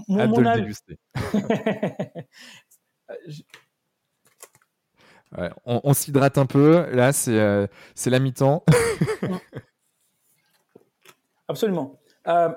[0.08, 0.72] Mon, mon de
[5.66, 6.90] on, on s'hydrate un peu.
[6.90, 8.64] Là, c'est c'est la mi-temps.
[11.48, 11.98] Absolument.
[12.26, 12.50] Euh,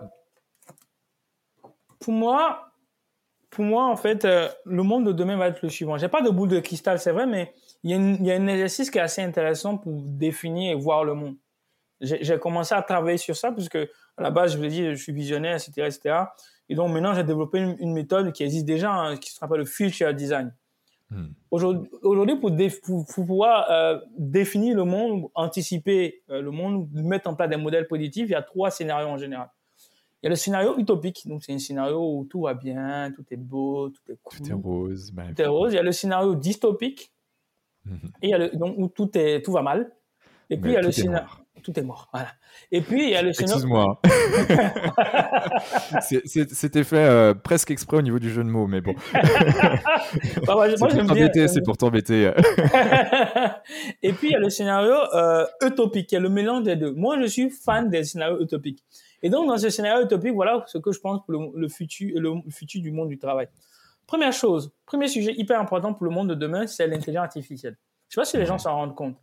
[2.00, 2.72] pour moi,
[3.50, 5.98] pour moi, en fait, euh, le monde de demain va être le suivant.
[5.98, 8.98] J'ai pas de boule de cristal, c'est vrai, mais il y, a un exercice qui
[8.98, 11.36] est assez intéressant pour définir et voir le monde.
[12.00, 14.90] J'ai commencé à travailler sur ça parce que à la base, je vous l'ai dit,
[14.92, 16.16] je suis visionnaire, etc., etc.
[16.70, 19.66] Et donc maintenant, j'ai développé une, méthode qui existe déjà, hein, qui se appelle le
[19.66, 20.54] future design.
[21.12, 21.34] Hmm.
[21.52, 27.50] Aujourd'hui, pour, pour, pouvoir euh, définir le monde, anticiper euh, le monde, mettre en place
[27.50, 29.50] des modèles positifs, il y a trois scénarios en général.
[30.24, 33.26] Il y a le scénario utopique, donc c'est un scénario où tout va bien, tout
[33.30, 34.38] est beau, tout est cool.
[34.38, 35.14] Tout est rose.
[35.36, 35.74] tout est rose.
[35.74, 37.12] Il y a le scénario dystopique,
[37.84, 37.96] hmm.
[38.22, 39.92] et il y a le, donc, où tout, est, tout va mal.
[40.50, 41.28] Et puis il y a le scénario
[41.62, 42.10] tout est mort.
[42.12, 42.30] Voilà.
[42.72, 44.02] Et puis, il y a le Excuse-moi.
[46.02, 48.94] C'était fait euh, presque exprès au niveau du jeu de mots, mais bon.
[49.14, 52.32] bah, moi, c'est pour t'embêter.
[54.04, 56.94] Et puis, il y a le scénario euh, utopique, qui est le mélange des deux.
[56.94, 58.84] Moi, je suis fan des scénarios utopiques.
[59.24, 62.42] Et donc, dans ce scénario utopique, voilà ce que je pense pour le, futur, le
[62.50, 63.48] futur du monde du travail.
[64.08, 67.78] Première chose, premier sujet hyper important pour le monde de demain, c'est l'intelligence artificielle.
[68.10, 69.16] Je ne sais pas si les gens s'en rendent compte.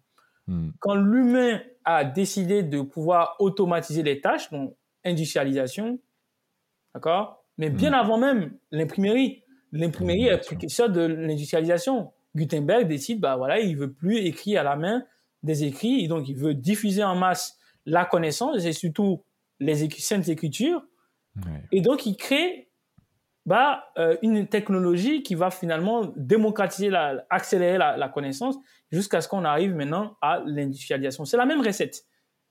[0.48, 0.70] Hmm.
[0.80, 4.74] Quand l'humain a décidé de pouvoir automatiser les tâches, donc
[5.04, 6.00] industrialisation,
[6.94, 7.44] d'accord?
[7.58, 7.94] Mais bien hmm.
[7.94, 9.42] avant même l'imprimerie.
[9.72, 12.12] L'imprimerie est précurseur de l'industrialisation.
[12.34, 15.04] Gutenberg décide, bah voilà, il veut plus écrire à la main
[15.42, 19.22] des écrits, et donc il veut diffuser en masse la connaissance, et surtout
[19.60, 20.82] les saintes écritures.
[21.70, 22.67] Et donc il crée
[23.48, 28.56] bah, euh, une technologie qui va finalement démocratiser, la, accélérer la, connaissance
[28.92, 31.24] jusqu'à ce qu'on arrive maintenant à l'industrialisation.
[31.24, 32.04] C'est la même recette.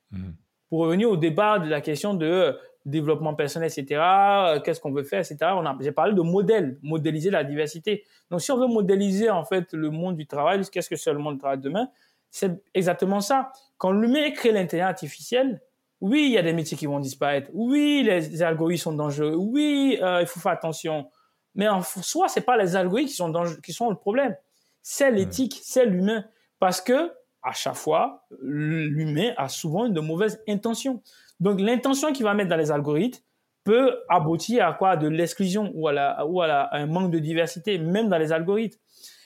[0.09, 0.35] Mhm.
[0.69, 4.01] Pour revenir au débat de la question de développement personnel, etc.
[4.01, 5.37] Euh, qu'est-ce qu'on veut faire, etc.
[5.53, 8.03] On a, j'ai parlé de modèle, modéliser la diversité.
[8.31, 11.19] Donc, si on veut modéliser en fait le monde du travail, qu'est-ce que c'est le
[11.19, 11.89] monde du travail demain
[12.31, 13.51] C'est exactement ça.
[13.77, 15.61] Quand l'humain crée l'intelligence artificielle,
[15.99, 17.49] oui, il y a des métiers qui vont disparaître.
[17.53, 19.35] Oui, les, algorithmes sont dangereux.
[19.35, 21.09] Oui, euh, il faut faire attention.
[21.55, 23.33] Mais en soi, c'est pas les algorithmes qui sont
[23.63, 24.35] qui sont le problème.
[24.83, 26.23] C'est l'éthique, c'est l'humain.
[26.59, 31.01] Parce que à chaque fois, l'humain a souvent de mauvaises intentions.
[31.39, 33.21] Donc, l'intention qu'il va mettre dans les algorithmes
[33.63, 34.97] peut aboutir à quoi?
[34.97, 38.79] De l'exclusion ou, à, la, ou à, un manque de diversité, même dans les algorithmes.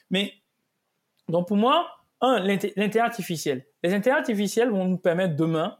[0.09, 0.34] Mais,
[1.30, 1.88] donc pour moi,
[2.22, 3.65] un, l'intelligence artificielle.
[3.82, 5.78] Les intelligences artificielles vont nous permettre demain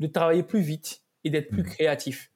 [0.00, 1.66] de travailler plus vite et d'être plus mmh.
[1.66, 2.32] créatif.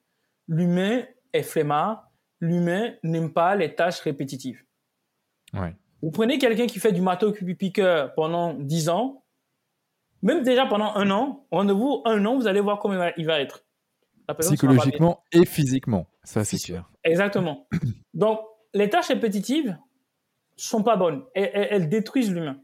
[0.47, 1.03] L'humain
[1.33, 2.09] est flemmard,
[2.39, 4.63] l'humain n'aime pas les tâches répétitives.
[6.01, 9.23] Vous prenez quelqu'un qui fait du marteau piqueur pendant 10 ans,
[10.21, 13.65] même déjà pendant un an, rendez-vous un an, vous allez voir comment il va, être.
[14.39, 16.89] Psychologiquement et physiquement, ça c'est sûr.
[17.03, 17.67] Exactement.
[18.13, 18.39] Donc,
[18.73, 19.77] les tâches répétitives
[20.57, 21.23] sont pas bonnes.
[21.35, 22.59] Elles, elles détruisent l'humain.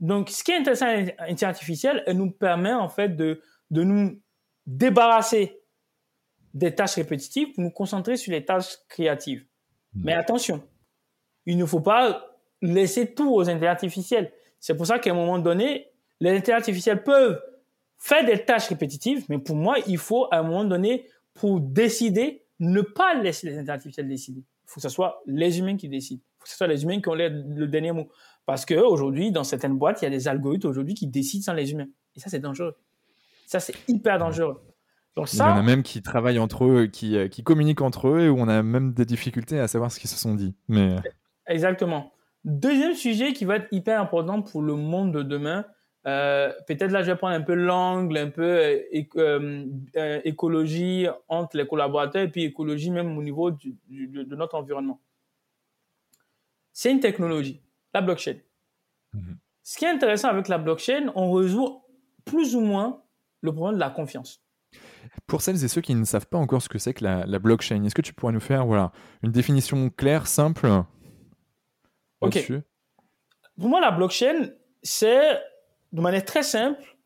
[0.00, 3.40] Donc, ce qui est intéressant à l'intelligence artificielle, elle nous permet en fait de,
[3.70, 4.21] de nous
[4.66, 5.60] débarrasser
[6.54, 9.44] des tâches répétitives pour nous concentrer sur les tâches créatives.
[9.94, 10.02] Hmm.
[10.04, 10.62] Mais attention,
[11.46, 12.26] il ne faut pas
[12.60, 14.32] laisser tout aux intelligences artificielles.
[14.60, 15.88] C'est pour ça qu'à un moment donné,
[16.20, 17.40] les intelligences artificielles peuvent
[17.98, 22.44] faire des tâches répétitives, mais pour moi, il faut à un moment donné, pour décider,
[22.60, 24.40] ne pas laisser les intelligences artificielles décider.
[24.40, 26.20] Il faut que ce soit les humains qui décident.
[26.22, 28.08] Il faut que ce soit les humains qui ont le dernier mot.
[28.46, 31.72] Parce qu'aujourd'hui, dans certaines boîtes, il y a des algorithmes aujourd'hui qui décident sans les
[31.72, 31.88] humains.
[32.16, 32.76] Et ça, c'est dangereux.
[33.52, 34.62] Ça, c'est hyper dangereux.
[35.14, 37.82] Donc ça, il y en a même qui travaillent entre eux, qui, euh, qui communiquent
[37.82, 40.34] entre eux, et où on a même des difficultés à savoir ce qu'ils se sont
[40.34, 40.54] dit.
[40.68, 40.96] Mais...
[41.46, 42.14] Exactement.
[42.46, 45.66] Deuxième sujet qui va être hyper important pour le monde de demain,
[46.06, 51.58] euh, peut-être là, je vais prendre un peu l'angle, un peu euh, euh, écologie entre
[51.58, 54.98] les collaborateurs et puis écologie même au niveau de, notre environnement.
[56.72, 57.60] C'est une technologie,
[57.92, 58.36] la blockchain.
[59.12, 59.36] Mhm.
[59.62, 61.82] Ce qui est intéressant avec la blockchain, on résout
[62.24, 63.02] plus ou moins
[63.42, 64.42] le problème de la confiance.
[65.26, 67.38] Pour celles et ceux qui ne savent pas encore ce que c'est que la, la
[67.38, 70.68] blockchain, est-ce que tu pourrais nous faire voilà, une définition claire, simple
[72.20, 72.52] Ok.
[73.58, 74.48] Pour moi, la blockchain,
[74.82, 75.38] c'est
[75.92, 76.96] de manière très simple,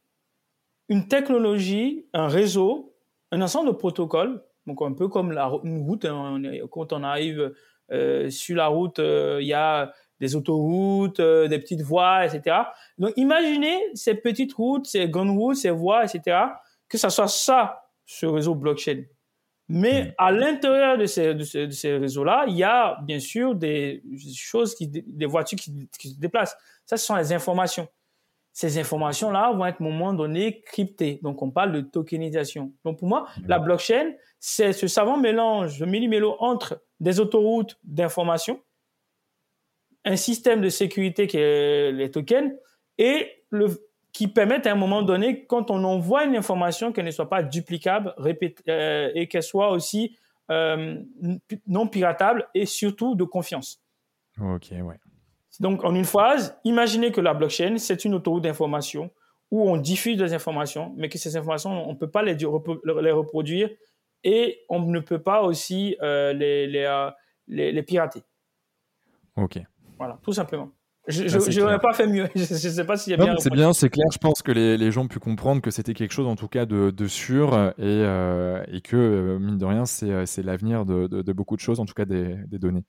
[0.89, 2.95] une technologie, un réseau,
[3.33, 7.53] un ensemble de protocoles, donc un peu comme la, une route, hein, quand on arrive
[7.91, 12.57] euh, sur la route, euh, il y a des autoroutes, euh, des petites voies, etc.
[12.99, 16.39] Donc imaginez ces petites routes, ces grandes routes, ces voies, etc.,
[16.89, 19.03] que ça soit ça, ce réseau blockchain.
[19.69, 20.15] Mais hmm.
[20.19, 24.03] à l'intérieur de ces, de ces, réseaux-là, il y a bien sûr des
[24.35, 26.57] choses, qui, des voitures qui, qui se déplacent.
[26.85, 27.89] Ça, ce sont les informations
[28.57, 31.21] ces informations-là vont être à un moment donné cryptées.
[31.23, 32.73] Donc, on parle de tokenisation.
[32.87, 38.59] Donc, pour moi, la blockchain, c'est ce savant mélange, le méli-mélo entre des autoroutes d'information,
[40.07, 42.53] un système de sécurité qui est les tokens,
[42.97, 43.67] et le,
[44.13, 47.43] qui permettent à un moment donné, quand on envoie une information, qu'elle ne soit pas
[47.43, 50.17] duplicable euh, et qu'elle soit aussi
[50.51, 51.03] euh,
[51.67, 53.83] non piratable et surtout de confiance.
[54.41, 54.97] Ok, ouais.
[55.61, 59.11] Donc, en une phrase, imaginez que la blockchain, c'est une autoroute d'information
[59.51, 63.13] où on diffuse des informations, mais que ces informations, on ne peut pas les, les,
[63.13, 63.71] reproduire
[64.25, 68.23] et on ne peut pas aussi euh, les, les, les, pirater.
[69.37, 69.59] Ok.
[69.99, 70.71] Voilà, tout simplement.
[71.09, 72.29] Je n'aurais pas fait mieux.
[72.35, 73.37] je ne sais pas s'il y a bien.
[73.39, 74.07] C'est bien, c'est clair.
[74.13, 76.49] Je pense que les, les, gens ont pu comprendre que c'était quelque chose, en tout
[76.49, 81.23] cas, de, de sûr et, euh, et que, mine de rien, c'est l'avenir de, de,
[81.23, 82.85] de, beaucoup de choses, en tout cas des, des données.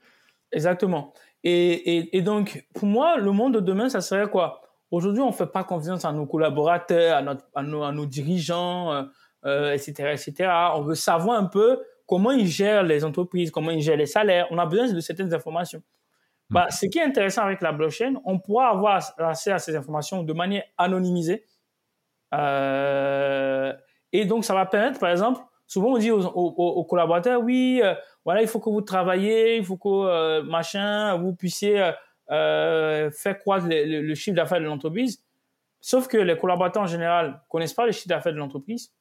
[0.51, 1.13] Exactement.
[1.43, 4.61] Et, donc, pour moi, le monde de demain, ça serait quoi?
[4.89, 7.23] Aujourd'hui, on ne fait pas confiance à nos collaborateurs,
[7.55, 9.05] à, nos, dirigeants,
[9.45, 10.33] etc., euh, etc.
[10.41, 14.05] Euh, on veut savoir un peu comment ils gèrent les entreprises, comment ils gèrent les
[14.05, 14.47] salaires.
[14.51, 15.83] On a besoin de certaines informations.
[16.49, 20.23] Bah, ce qui est intéressant avec la blockchain, on pourra avoir accès à ces informations
[20.23, 21.45] de manière anonymisée.
[22.33, 23.73] Euh,
[24.13, 27.81] et donc, ça va permettre, par exemple, souvent on dit aux, collaborateurs, oui,
[28.27, 31.91] voilà, il faut que vous travaillez, il faut que euh, machin, vous puissiez euh,
[32.29, 35.23] euh, faire croître le, chiffre d'affaires de l'entreprise.
[35.79, 38.91] Sauf que les collaborateurs en général connaissent pas le chiffre d'affaires de l'entreprise,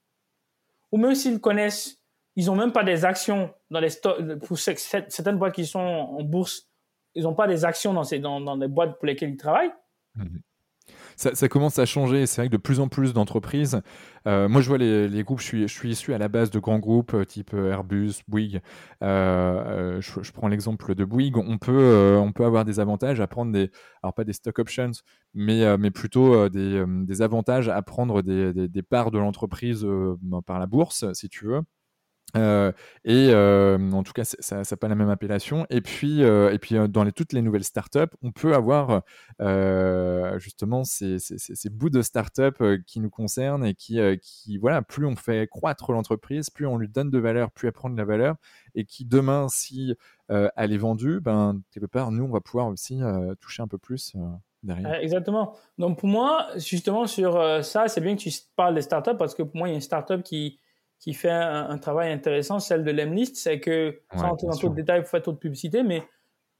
[0.92, 2.00] ou même s'ils connaissent,
[2.36, 4.20] ils ont même pas des actions dans les stocks.
[4.46, 6.68] Pour certaines boîtes qui sont en bourse,
[7.16, 9.72] ils n'ont pas des actions dans, ces, dans, dans les boîtes pour lesquelles ils travaillent.
[10.14, 10.38] Mmh
[11.16, 12.26] ça, commence à changer.
[12.26, 13.80] C'est vrai que de plus en plus d'entreprises,
[14.26, 16.58] euh, moi je vois les, groupes, je suis, je suis issu à la base de
[16.58, 18.60] grands groupes euh, type euh, Airbus, Bouygues.
[19.00, 21.38] je, prends l'exemple de Bouygues.
[21.38, 23.70] On peut, on peut avoir des avantages à prendre des,
[24.02, 24.92] alors pas des stock options,
[25.34, 30.58] mais, mais plutôt des, des, avantages à prendre des, des, parts de l'entreprise ben, par
[30.58, 31.62] la bourse, si tu veux.
[32.34, 32.72] Euh,
[33.04, 35.66] et euh, en tout cas, ça n'a pas la même appellation.
[35.70, 39.02] Et puis, euh, et puis dans toutes les nouvelles startups, on peut avoir
[40.38, 41.18] justement ces,
[41.70, 46.50] bouts de startup qui nous concernent et qui, qui, voilà, plus on fait croître l'entreprise,
[46.50, 48.36] plus on lui donne de valeur, plus elle prend de la valeur,
[48.74, 49.94] et qui demain, si
[50.28, 53.00] elle est vendue, ben, quelque part, nous, on va pouvoir aussi
[53.40, 54.14] toucher un peu plus.
[54.62, 54.94] Derrière.
[54.94, 55.54] Exactement.
[55.78, 59.44] Donc pour moi, justement sur ça, c'est bien que tu parles des startups parce que
[59.44, 60.58] pour moi, il y a une startup qui,
[60.98, 64.74] qui fait un, travail intéressant, celle de Lemlist, c'est que, sans rentrer dans trop de
[64.74, 66.02] détails pour faire trop de publicité, mais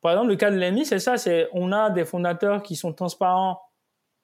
[0.02, 2.92] par exemple, le cas de Lemlist, c'est ça, c'est on a des fondateurs qui sont
[2.92, 3.60] transparents.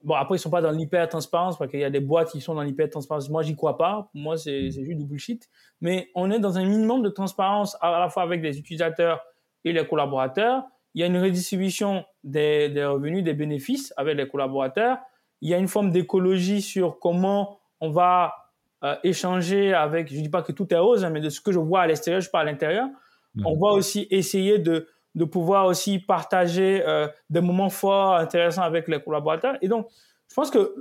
[0.05, 2.55] Bon, après, ils sont pas dans l'hyper-transparence, parce qu'il y a des boîtes qui sont
[2.55, 3.31] dans l'hyper-transparence.
[3.31, 4.09] Moi, j'y crois pas.
[4.13, 4.71] Pour moi, c'est mm.
[4.71, 5.49] juste du bullshit.
[5.81, 9.25] Mais on est dans un minimum de transparence à la fois avec les utilisateurs
[9.65, 10.65] et les collaborateurs.
[10.95, 14.99] Il y a une redistribution des, des revenus, des bénéfices avec les collaborateurs.
[15.41, 18.42] Il y a une forme d'écologie sur comment on va
[18.85, 21.53] euh, échanger avec, je dis pas que tout est rose, hein, mais de ce que
[21.53, 22.89] je vois à l'extérieur, je parle à l'intérieur.
[23.35, 23.47] Mhm.
[23.47, 28.89] On va aussi essayer de, de pouvoir aussi partager euh, des moments forts, intéressants avec
[28.89, 29.57] les collaborateurs.
[29.63, 29.87] Et donc,
[30.29, 30.75] je pense que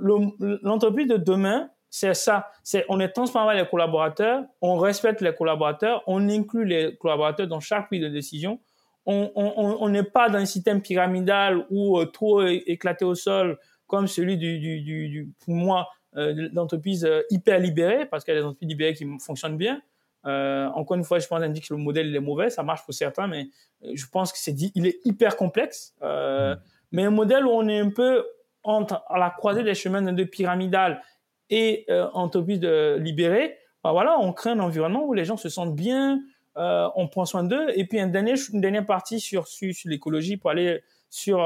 [0.62, 2.48] l'entreprise de demain, c'est ça.
[2.62, 7.46] C'est on est transparent avec les collaborateurs, on respecte les collaborateurs, on inclut les collaborateurs
[7.46, 8.60] dans chaque prise de décision.
[9.04, 14.38] On n'est pas dans un système pyramidal ou euh, trop éclaté au sol comme celui
[14.38, 18.46] du, du, du, du pour moi, d'entreprises euh, hyper libérées, parce qu'il y a des
[18.46, 19.80] entreprises libérées qui fonctionnent bien.
[20.24, 23.26] Euh, encore une fois, je pense que le modèle est mauvais, ça marche pour certains,
[23.26, 23.48] mais
[23.94, 25.94] je pense que c'est dit, il est hyper complexe.
[26.02, 26.60] Euh, mm.
[26.92, 28.24] Mais un modèle où on est un peu
[28.62, 31.02] entre, à la croisée des chemins de pyramidal
[31.50, 35.48] et euh, entreprise de, libérée, ben voilà, on crée un environnement où les gens se
[35.48, 36.20] sentent bien,
[36.56, 37.66] euh, on prend soin d'eux.
[37.74, 41.40] Et puis un dernier, une dernière partie sur, sur, sur l'écologie pour aller sur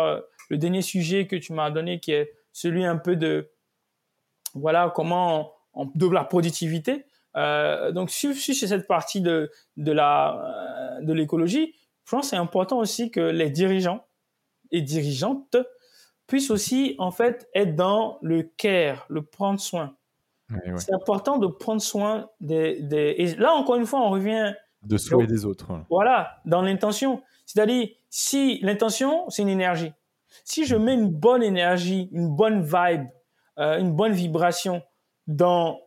[0.51, 3.51] le dernier sujet que tu m'as donné, qui est celui un peu de
[4.57, 7.07] voilà comment on, on la productivité.
[7.37, 12.23] Euh, donc, si, si c'est cette partie de, de la, euh, de l'écologie, je pense
[12.23, 14.07] que c'est important aussi que les dirigeants
[14.71, 15.57] et dirigeantes
[16.27, 19.97] puissent aussi, en fait, être dans le care, le prendre soin.
[20.77, 24.55] C'est important de prendre soin des, des, Et là, encore une fois, on revient...
[24.83, 25.73] De soi et des autres.
[25.91, 27.21] Voilà, dans l'intention.
[27.47, 29.93] C'est-à-dire, si l'intention, c'est une énergie.
[30.45, 33.09] Si je mets une bonne énergie, une bonne vibe
[33.59, 34.83] euh, une bonne vibration
[35.27, 35.81] dans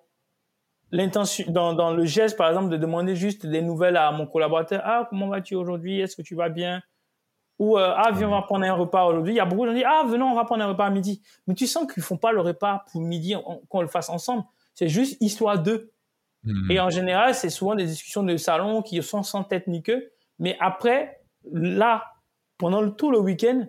[0.91, 4.82] l'intention, dans, dans, le geste, par exemple, de demander juste des nouvelles à mon collaborateur.
[4.84, 5.99] Ah, comment vas-tu aujourd'hui?
[5.99, 6.82] Est-ce que tu vas bien?
[7.59, 9.34] Ou, euh, ah, viens, on va prendre un repas aujourd'hui.
[9.34, 10.86] Il y a beaucoup de gens qui disent, ah, venons, on va prendre un repas
[10.86, 11.22] à midi.
[11.45, 13.36] Mais tu sens qu'ils font pas le repas pour midi,
[13.67, 14.43] qu'on le fasse ensemble.
[14.74, 15.91] C'est juste histoire d'eux.
[16.43, 16.72] Mhm.
[16.72, 20.09] Et en général, c'est souvent des discussions de salon qui sont sans tête ni queue.
[20.39, 21.20] Mais après,
[21.51, 22.05] là,
[22.57, 23.67] pendant tout le week-end,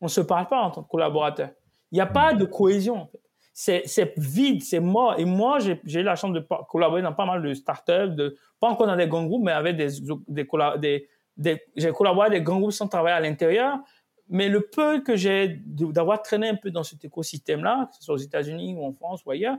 [0.00, 1.50] on se parle pas en tant que collaborateur.
[1.92, 3.02] Il n'y a pas de cohésion.
[3.02, 3.20] En fait.
[3.58, 5.18] C'est vide, c'est mort.
[5.18, 8.68] Et moi, j'ai eu la chance de collaborer dans pas mal de startups, de, pas
[8.68, 9.88] encore dans des grands groupes, mais avec des,
[10.28, 10.46] des,
[10.78, 11.08] des,
[11.38, 13.78] des j'ai collaboré avec des grands groupes sans travailler à l'intérieur.
[14.28, 18.14] Mais le peu que j'ai d'avoir traîné un peu dans cet écosystème-là, que ce soit
[18.16, 19.56] aux États-Unis ou en France ou ailleurs,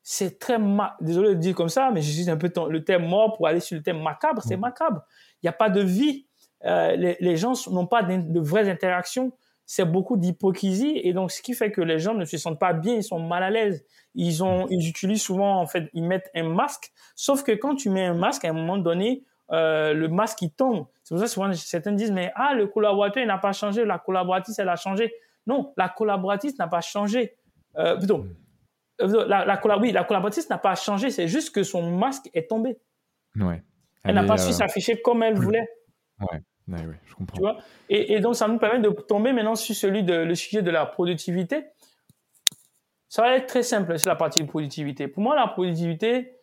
[0.00, 0.58] c'est très
[1.00, 3.76] désolé de dire comme ça, mais j'utilise un peu le thème mort pour aller sur
[3.76, 4.42] le thème macabre.
[4.42, 4.60] C'est mm.
[4.60, 5.02] macabre.
[5.42, 6.26] Il n'y a pas de vie.
[6.66, 9.32] Euh, les, les, gens n'ont pas de vraies interactions
[9.66, 12.72] c'est beaucoup d'hypocrisie et donc ce qui fait que les gens ne se sentent pas
[12.72, 13.84] bien, ils sont mal à l'aise.
[14.14, 16.92] Ils ont, ils utilisent souvent en fait, ils mettent un masque.
[17.16, 20.50] Sauf que quand tu mets un masque, à un moment donné, euh, le masque il
[20.50, 20.86] tombe.
[21.02, 23.98] C'est pour ça que souvent certains disent mais ah le collaborateur n'a pas changé, la
[23.98, 25.12] collaboratrice elle a changé.
[25.46, 27.34] Non, la collaboratrice n'a pas changé.
[27.76, 28.24] Euh, plutôt,
[29.00, 32.48] euh, la, la, oui, la collaboratrice n'a pas changé, c'est juste que son masque est
[32.48, 32.78] tombé.
[33.36, 33.62] Ouais.
[34.04, 35.66] Elle, n'a pas su euh, s'afficher comme elle voulait.
[36.20, 37.36] Ouais je comprends.
[37.36, 37.58] Tu vois?
[37.88, 40.70] Et, et, donc, ça nous permet de tomber maintenant sur celui de, le sujet de
[40.70, 41.64] la productivité.
[43.08, 45.06] Ça va être très simple, c'est la partie de productivité.
[45.06, 46.40] Pour moi, la productivité,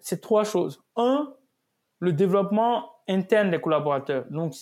[0.00, 0.82] c'est trois choses.
[0.96, 1.32] Un,
[2.00, 4.26] le développement interne des collaborateurs.
[4.30, 4.54] Donc,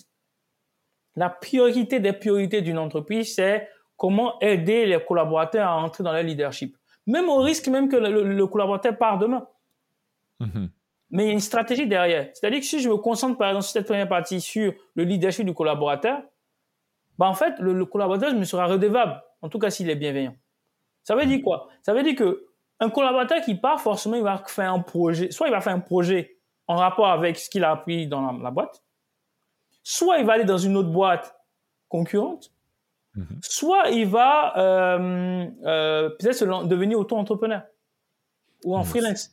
[1.17, 6.21] la priorité des priorités d'une entreprise, c'est comment aider les collaborateurs à entrer dans le
[6.21, 6.77] leadership.
[7.07, 9.47] Même au risque même que le, collaborateur part demain.
[10.41, 10.69] Mm-hmm
[11.11, 12.29] mais il y a une stratégie derrière.
[12.35, 15.47] C'est-à-dire que si je me concentre, par exemple, sur cette première partie sur le leadership
[15.47, 16.23] du collaborateur,
[17.19, 20.35] bah, en fait, le, collaborateur me sera redevable, en tout cas s'il est bienveillant.
[21.03, 21.69] Ça veut dire quoi?
[21.83, 22.45] Ça veut dire que
[22.81, 25.31] un collaborateur qui part, forcément, il va faire un projet.
[25.31, 26.39] Soit il va faire un projet
[26.69, 28.85] en rapport avec ce qu'il a appris dans la, boîte,
[29.83, 31.35] soit il va aller dans une autre boîte
[31.89, 32.53] concurrente,
[33.15, 33.41] mhm.
[33.41, 37.63] soit il va euh, euh, peut-être devenir auto-entrepreneur
[38.65, 39.33] ou en freelance.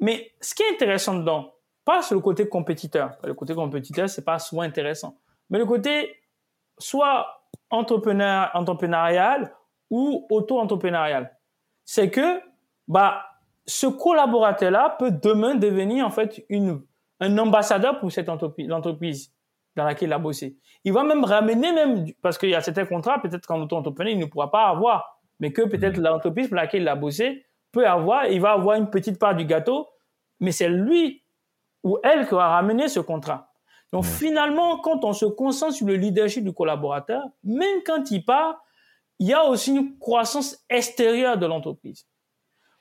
[0.00, 1.52] Mais ce qui est intéressant dedans,
[1.84, 3.16] pas sur le côté compétiteur.
[3.22, 5.16] Le côté compétiteur, c'est pas souvent intéressant.
[5.50, 6.16] Mais le côté
[6.78, 7.26] soit
[7.70, 9.54] entrepreneur, entrepreneurial
[9.90, 11.36] ou auto-entrepreneurial.
[11.84, 12.40] C'est que,
[12.88, 13.24] bah,
[13.66, 16.82] ce collaborateur-là peut demain devenir, en fait, une,
[17.20, 19.32] un ambassadeur pour cette entreprise, l'entreprise
[19.76, 20.56] dans laquelle il a bossé.
[20.84, 24.18] Il va même ramener même, parce qu'il y a certains contrats, peut-être qu'en auto-entrepreneur, il
[24.18, 26.02] ne pourra pas avoir, mais que peut-être mm.
[26.02, 29.44] l'entreprise pour laquelle il a bossé peut avoir, il va avoir une petite part du
[29.44, 29.88] gâteau,
[30.40, 31.22] mais c'est lui
[31.82, 33.52] ou elle qui va ramener ce contrat.
[33.92, 38.62] Donc finalement, quand on se concentre sur le leadership du collaborateur, même quand il part,
[39.18, 42.06] il y a aussi une croissance extérieure de l'entreprise.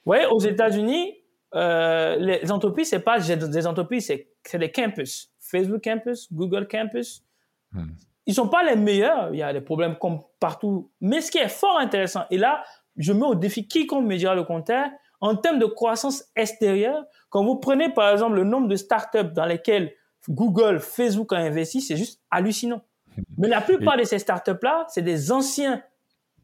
[0.03, 1.13] Vous voyez, aux États-Unis,
[1.53, 4.11] euh, les entreprises, c'est pas des entreprises,
[4.43, 5.31] c'est des campus.
[5.39, 7.23] Facebook Campus, Google Campus.
[7.71, 7.91] Hmm.
[8.25, 9.33] Ils sont pas les meilleurs.
[9.33, 10.91] Il y a des problèmes comme partout.
[10.99, 12.63] Mais ce qui est fort intéressant, et là,
[12.97, 14.91] je mets au défi quiconque me dira le contraire,
[15.21, 19.45] en termes de croissance extérieure, quand vous prenez par exemple le nombre de startups dans
[19.45, 19.93] lesquelles
[20.29, 22.81] Google, Facebook a investi, c'est juste hallucinant.
[23.17, 23.21] Hmm.
[23.37, 25.81] Mais la plupart de ces startups-là, c'est des anciens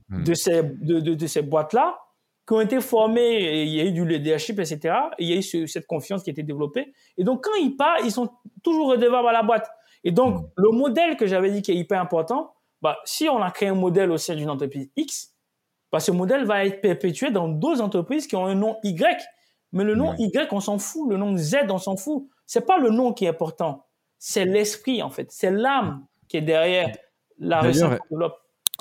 [0.10, 0.24] hmm.
[0.24, 2.00] de ces, de, de ces boîtes-là
[2.48, 4.96] qui ont été formés, il y a eu du leadership, etc.
[5.20, 6.92] il y a eu cette confiance qui a été développée.
[7.18, 8.30] Et donc, quand ils partent, ils sont
[8.64, 9.70] toujours redevables à la boîte.
[10.04, 10.48] Et donc, mm.
[10.58, 13.76] le modèle que j'avais dit qui est hyper important, bah, si on a créé un
[13.76, 15.31] modèle au sein d'une entreprise X,
[15.92, 19.22] bah, ce modèle va être perpétué dans d'autres entreprises qui ont un nom Y.
[19.74, 21.10] Mais le nom Y, on s'en fout.
[21.10, 22.28] Le nom Z, on s'en fout.
[22.46, 23.86] C'est pas le nom qui est important.
[24.18, 25.32] C'est l'esprit, en fait.
[25.32, 26.96] C'est l'âme qui est derrière
[27.38, 28.38] la recette qu'on développe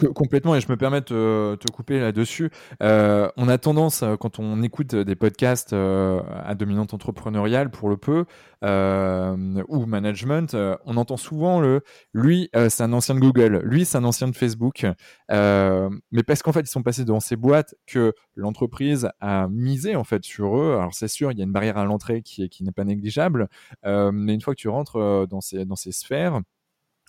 [0.08, 2.50] complètement, et je me permets de te, couper là-dessus.
[2.82, 7.88] Euh, on a tendance, euh, quand on écoute des podcasts euh, à dominante entrepreneuriale, pour
[7.88, 8.24] le peu,
[8.62, 11.82] ou management, on entend souvent le
[12.12, 14.86] lui, c'est un ancien de Google, lui, c'est un ancien de Facebook.
[15.30, 20.04] mais parce qu'en fait, ils sont passés dans ces boîtes que l'entreprise a misé en
[20.04, 20.74] fait sur eux.
[20.74, 23.48] Alors, c'est sûr, il y a une barrière à l'entrée qui, qui n'est pas négligeable,
[23.84, 26.40] mais une fois que tu rentres dans ces, dans ces sphères,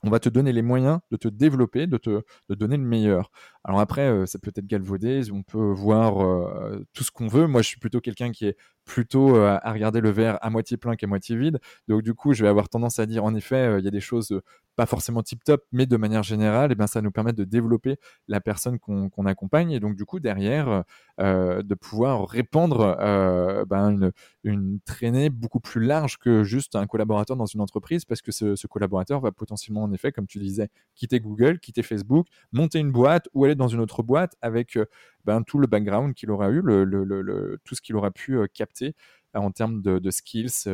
[0.03, 3.31] on va te donner les moyens de te développer, de te de donner le meilleur.
[3.63, 7.45] Alors après, euh, ça peut être galvaudé, on peut voir euh, tout ce qu'on veut.
[7.47, 10.77] Moi, je suis plutôt quelqu'un qui est plutôt euh, à regarder le verre à moitié
[10.77, 11.59] plein qu'à moitié vide.
[11.87, 13.99] Donc du coup, je vais avoir tendance à dire, en effet, il y a des
[13.99, 14.41] choses
[14.75, 17.43] pas forcément tip top, mais de manière générale, et eh ben, ça nous permet de
[17.43, 17.97] développer
[18.27, 20.83] la personne qu'on accompagne et donc du coup derrière
[21.19, 24.11] euh, de pouvoir répandre euh, ben, une,
[24.43, 28.55] une, traînée beaucoup plus large que juste un collaborateur dans une entreprise parce que ce,
[28.55, 32.91] ce, collaborateur va potentiellement en effet, comme tu disais, quitter Google, quitter Facebook, monter une
[32.91, 34.85] boîte ou aller dans une autre boîte avec euh,
[35.25, 38.39] ben, tout le background qu'il aura eu, le, le, le, tout ce qu'il aura pu
[38.53, 38.95] capter
[39.33, 40.65] en termes de, de skills,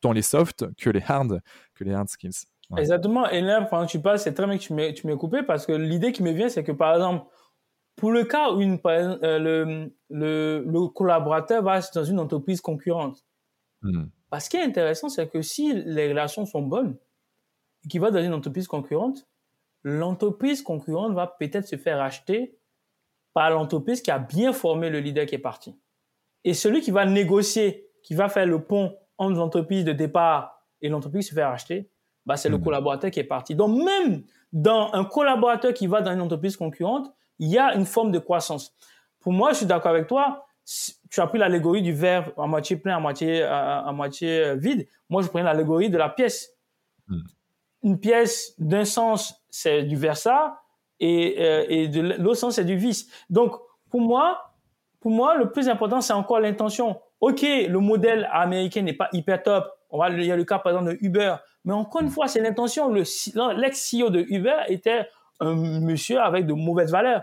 [0.00, 1.40] tant les soft que les hard,
[1.74, 2.46] que les hard skills.
[2.76, 3.28] Exactement.
[3.28, 5.72] Et là, pendant que tu parles, c'est très bien que tu m'aies, coupé parce que
[5.72, 7.26] l'idée qui me vient, c'est que par exemple,
[7.96, 13.24] pour le cas où une, euh, le, le, le, collaborateur va dans une entreprise concurrente,
[14.30, 16.96] parce ce qui est intéressant, c'est que si les relations sont bonnes,
[17.88, 19.26] qu'il va dans une entreprise concurrente,
[19.84, 22.58] l'entreprise concurrente va peut-être se faire acheter
[23.34, 25.76] par l'entreprise qui a bien formé le leader qui est parti.
[26.44, 30.88] Et celui qui va négocier, qui va faire le pont entre l'entreprise de départ et
[30.88, 31.90] l'entreprise se faire acheter,
[32.26, 32.64] bah, c'est le hmm.
[32.64, 33.54] collaborateur qui est parti.
[33.54, 34.22] Donc, même
[34.52, 38.18] dans un collaborateur qui va dans une entreprise concurrente, il y a une forme de
[38.18, 38.74] croissance.
[39.20, 40.46] Pour moi, je suis d'accord avec toi.
[41.10, 44.86] Tu as pris l'allégorie du verre à moitié plein, à moitié, à, moitié vide.
[45.10, 46.50] Moi, je prends l'allégorie de la pièce.
[47.08, 47.20] Hmm.
[47.84, 50.60] Une pièce, d'un sens, c'est du versa,
[50.98, 53.08] et, euh, et de l'autre sens, c'est du vice.
[53.30, 53.54] Donc,
[53.90, 54.54] pour moi,
[55.00, 56.98] pour moi, le plus important, c'est encore l'intention.
[57.20, 59.70] OK, le modèle américain n'est pas hyper top.
[59.90, 61.36] On va, il y a le cas, par exemple, de Uber.
[61.64, 62.88] Mais encore une fois, c'est l'intention.
[62.90, 65.06] L'ex-CEO de Uber était
[65.40, 67.22] un monsieur avec de mauvaises valeurs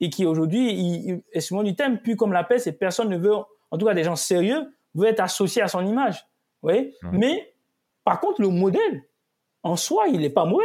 [0.00, 3.34] et qui aujourd'hui, est souvent du thème, plus comme la peste et personne ne veut,
[3.34, 6.26] en tout cas des gens sérieux, veulent être associés à son image.
[6.62, 6.92] Oui.
[7.12, 7.54] Mais
[8.04, 9.04] par contre, le modèle,
[9.64, 10.64] en soi, il n'est pas mauvais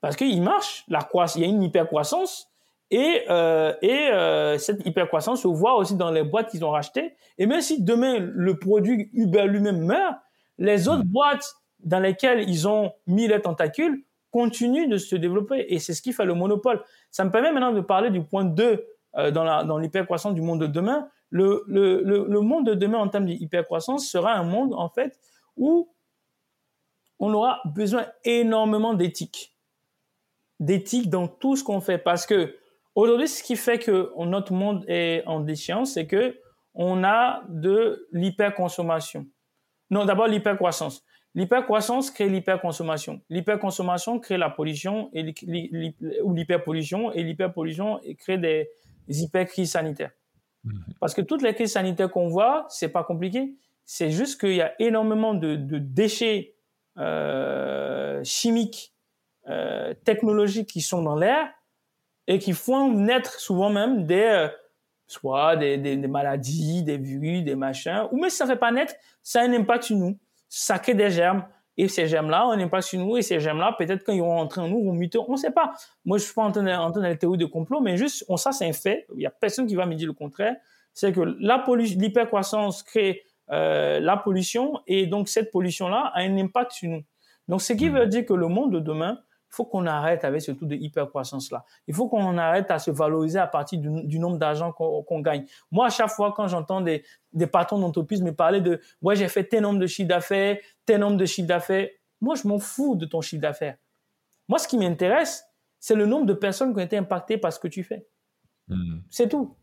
[0.00, 2.48] parce qu'il marche, la croissance, il y a une hyper-croissance
[2.90, 7.14] et, euh, et euh, cette hyper-croissance se voit aussi dans les boîtes qu'ils ont rachetées.
[7.38, 10.14] Et même si demain le produit Uber lui-même meurt,
[10.58, 15.66] les autres boîtes dans lesquelles ils ont mis les tentacules continuent de se développer.
[15.68, 16.82] Et c'est ce qui fait le monopole.
[17.10, 18.84] Ça me permet maintenant de parler du point 2
[19.16, 21.08] euh, dans l'hypercroissance du monde de demain.
[21.30, 25.18] Le, le, le, monde de demain en termes d'hypercroissance sera un monde, en fait,
[25.56, 25.88] où
[27.18, 29.56] on aura besoin énormément d'éthique.
[30.60, 31.98] D'éthique dans tout ce qu'on fait.
[31.98, 32.56] Parce que
[32.94, 36.38] aujourd'hui, ce qui fait que notre monde est en déchéance, c'est que
[36.74, 39.26] on a de l'hyperconsommation.
[39.90, 41.02] Non, d'abord l'hypercroissance.
[41.36, 43.20] L'hypercroissance crée l'hyperconsommation.
[43.28, 45.34] L'hyperconsommation crée la pollution et
[46.22, 48.70] ou l'hyperpollution et l'hyperpollution crée des,
[49.08, 50.12] hypercrises sanitaires.
[50.64, 50.84] Mhm.
[50.98, 53.54] Parce que toutes les crises sanitaires qu'on voit, c'est pas compliqué.
[53.84, 56.55] C'est juste qu'il y a énormément de, déchets
[56.98, 58.92] euh, chimiques,
[59.48, 61.48] euh, technologiques qui sont dans l'air
[62.26, 64.48] et qui font naître souvent même des euh,
[65.06, 68.94] soit des, des, maladies, des virus, des machins, ou même si ça fait pas naître,
[69.22, 70.18] ça a un impact sur nous.
[70.48, 71.44] ça crée des germes.
[71.78, 73.16] Et ces germes-là, on n'est pas sur nous.
[73.18, 75.18] Et ces germes-là, peut-être quand ils vont entrer en nous, vont muter.
[75.18, 75.74] On ne sait pas.
[76.06, 78.52] Moi, je suis pas en train de la théorie de complot, mais juste, on, ça,
[78.52, 79.06] c'est un fait.
[79.14, 80.56] Il y a personne qui va me dire le contraire.
[80.94, 86.90] C'est que l'hypercroissance crée euh, la pollution et donc cette pollution-là a un impact sur
[86.90, 87.02] nous.
[87.48, 87.94] Donc, ce qui hmm.
[87.94, 90.74] veut dire que le monde de demain, il faut qu'on arrête avec ce tout de
[90.74, 91.64] hypercroissance-là.
[91.86, 95.46] Il faut qu'on arrête à se valoriser à partir du, nombre d'argent qu'on gagne.
[95.70, 99.28] Moi, à chaque fois, quand j'entends des, des patrons d'entreprise me parler de «ouais, j'ai
[99.28, 101.88] fait tel nombre de chiffres d'affaires, tel nombre de chiffres d'affaires»,
[102.20, 103.76] moi, je m'en fous de ton chiffre d'affaires.
[104.48, 105.44] Moi, ce qui m'intéresse,
[105.78, 108.06] c'est le nombre de personnes qui ont été impactées par ce que tu fais.
[108.68, 108.98] Hmm.
[109.10, 109.56] C'est tout.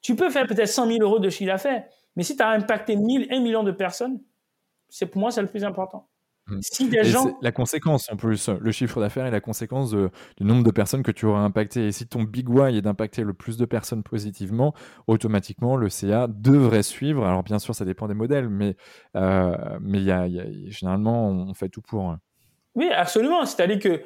[0.00, 1.84] Tu peux faire peut-être 100 000 euros de chiffre d'affaires,
[2.16, 4.20] mais si tu as impacté 1000, 1 million de personnes,
[4.88, 6.08] c'est pour moi, c'est le plus important.
[6.60, 7.38] Si des gens...
[7.40, 11.10] La conséquence en plus, le chiffre d'affaires est la conséquence du nombre de personnes que
[11.10, 11.86] tu auras impacté.
[11.86, 14.74] Et si ton big why est d'impacter le plus de personnes positivement,
[15.06, 17.24] automatiquement le CA devrait suivre.
[17.24, 18.76] Alors bien sûr, ça dépend des modèles, mais
[19.16, 22.16] euh, mais y a, y a, généralement on fait tout pour.
[22.74, 23.44] Oui, absolument.
[23.46, 24.02] C'est-à-dire que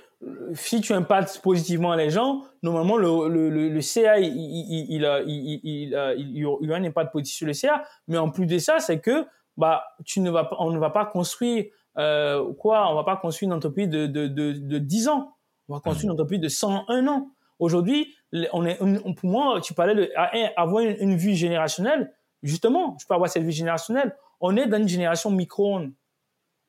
[0.55, 5.23] si tu impactes positivement les gens, normalement le, le, le, CA il, il, il, a,
[5.23, 7.85] il, il, y a un impact positif sur le CA.
[8.09, 9.27] Mais en plus de ça, c'est que
[9.57, 11.67] bah tu ne vas pas, on ne va pas construire
[11.99, 12.91] euh, quoi?
[12.91, 15.35] On va pas construire une entreprise de, de, de, de 10 ans.
[15.69, 17.31] On va construire une entreprise de 101 ans.
[17.59, 18.15] Aujourd'hui,
[18.53, 18.79] on est,
[19.15, 20.11] pour moi, tu parlais de
[20.57, 22.13] avoir une, vue générationnelle.
[22.43, 24.17] Justement, je peux avoir cette vue générationnelle.
[24.41, 25.93] On est dans une génération micro-ondes.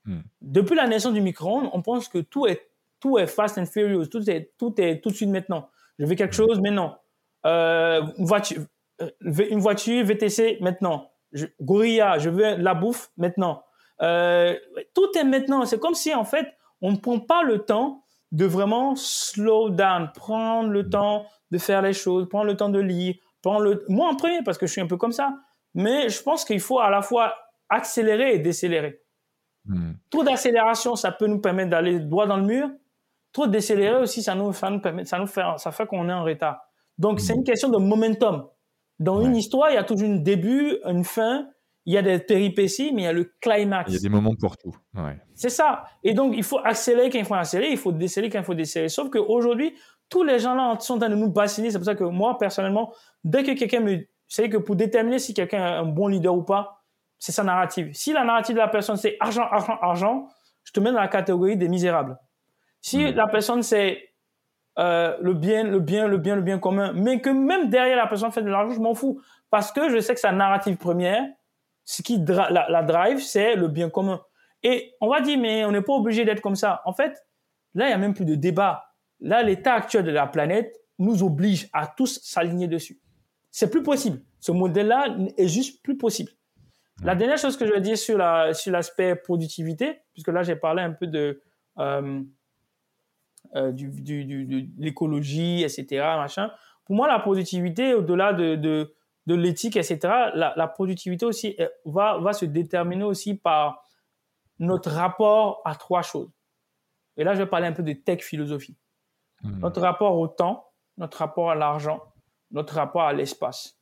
[0.09, 0.21] Hmm.
[0.41, 2.67] Depuis la naissance du micro-ondes, on pense que tout est,
[2.99, 4.07] tout est fast and furious.
[4.07, 5.69] Tout est, tout est tout de suite maintenant.
[5.99, 6.47] Je veux quelque hmm.
[6.47, 6.97] chose maintenant.
[7.45, 8.63] Euh, une voiture,
[9.01, 11.11] euh, une voiture VTC maintenant.
[11.31, 13.63] Je, Gorilla, je veux la bouffe maintenant.
[14.01, 14.55] Euh,
[14.95, 15.63] tout est maintenant.
[15.65, 16.47] C'est comme si, en fait,
[16.81, 21.83] on ne prend pas le temps de vraiment slow down, prendre le temps de faire
[21.83, 23.85] les choses, prendre le temps de lire, prendre le...
[23.89, 25.35] Moi en premier, parce que je suis un peu comme ça.
[25.75, 27.35] Mais je pense qu'il faut à la fois
[27.69, 29.01] accélérer et décélérer.
[29.69, 29.93] Hmm.
[30.09, 32.69] Trop d'accélération, ça peut nous permettre d'aller droit dans le mur.
[33.31, 34.51] Trop de décélérer aussi, ça nous,
[34.81, 36.59] permet, ça nous fait, ça fait qu'on est en retard.
[36.97, 37.37] Donc, c'est hmm.
[37.37, 38.47] une question de momentum.
[38.99, 41.47] Dans une histoire, il y a toujours un début, une fin,
[41.85, 43.89] il y a des péripéties, mais il y a le climax.
[43.89, 44.75] Il y a des moments pour tout.
[45.35, 45.85] C'est ça.
[46.03, 48.53] Et donc, il faut accélérer quand il faut accélérer, il faut décélérer quand il faut
[48.53, 48.89] décélérer.
[48.89, 49.73] Sauf qu'aujourd'hui,
[50.09, 51.71] tous les gens là sont en train de nous bassiner.
[51.71, 52.93] C'est pour ça que moi, personnellement,
[53.23, 53.99] dès que quelqu'un me...
[54.27, 56.78] C'est que pour déterminer si quelqu'un est un bon leader ou pas,
[57.19, 57.91] c'est sa narrative.
[57.93, 60.27] Si la narrative de la personne, c'est argent, argent, argent,
[60.63, 62.17] je te mets dans la catégorie des misérables.
[62.81, 63.15] Si hmm.
[63.15, 64.09] la personne, c'est
[64.79, 68.07] euh, le bien, le bien, le bien, le bien commun, mais que même derrière la
[68.07, 69.21] personne fait de l'argent, je m'en fous.
[69.49, 71.23] Parce que je sais que sa narrative première,
[71.83, 74.21] ce qui la, drive, c'est le bien commun.
[74.63, 76.81] Et on va dire, mais on n'est pas obligé d'être comme ça.
[76.85, 77.25] En fait,
[77.73, 78.83] là, il n'y a même plus de débat.
[79.19, 83.01] Là, l'état actuel de la planète nous oblige à tous s'aligner dessus.
[83.51, 84.21] C'est plus possible.
[84.39, 86.31] Ce modèle-là est juste plus possible.
[87.03, 90.55] La dernière chose que je vais dire sur la sur l'aspect productivité, puisque là j'ai
[90.55, 91.41] parlé un peu de
[91.77, 92.21] euh,
[93.55, 95.85] euh, du, du, du, de l'écologie, etc.
[96.17, 96.51] Machin.
[96.85, 98.93] Pour moi, la productivité, au-delà de, de
[99.27, 99.99] de l'éthique, etc.,
[100.33, 101.55] la, productivité aussi
[101.85, 103.85] va, va se déterminer aussi par
[104.57, 106.31] notre rapport à trois choses.
[107.15, 108.75] Et là, je vais parler un peu de tech philosophie.
[109.43, 109.59] Hmm.
[109.59, 112.01] Notre rapport au temps, notre rapport à l'argent,
[112.51, 113.77] notre rapport à l'espace.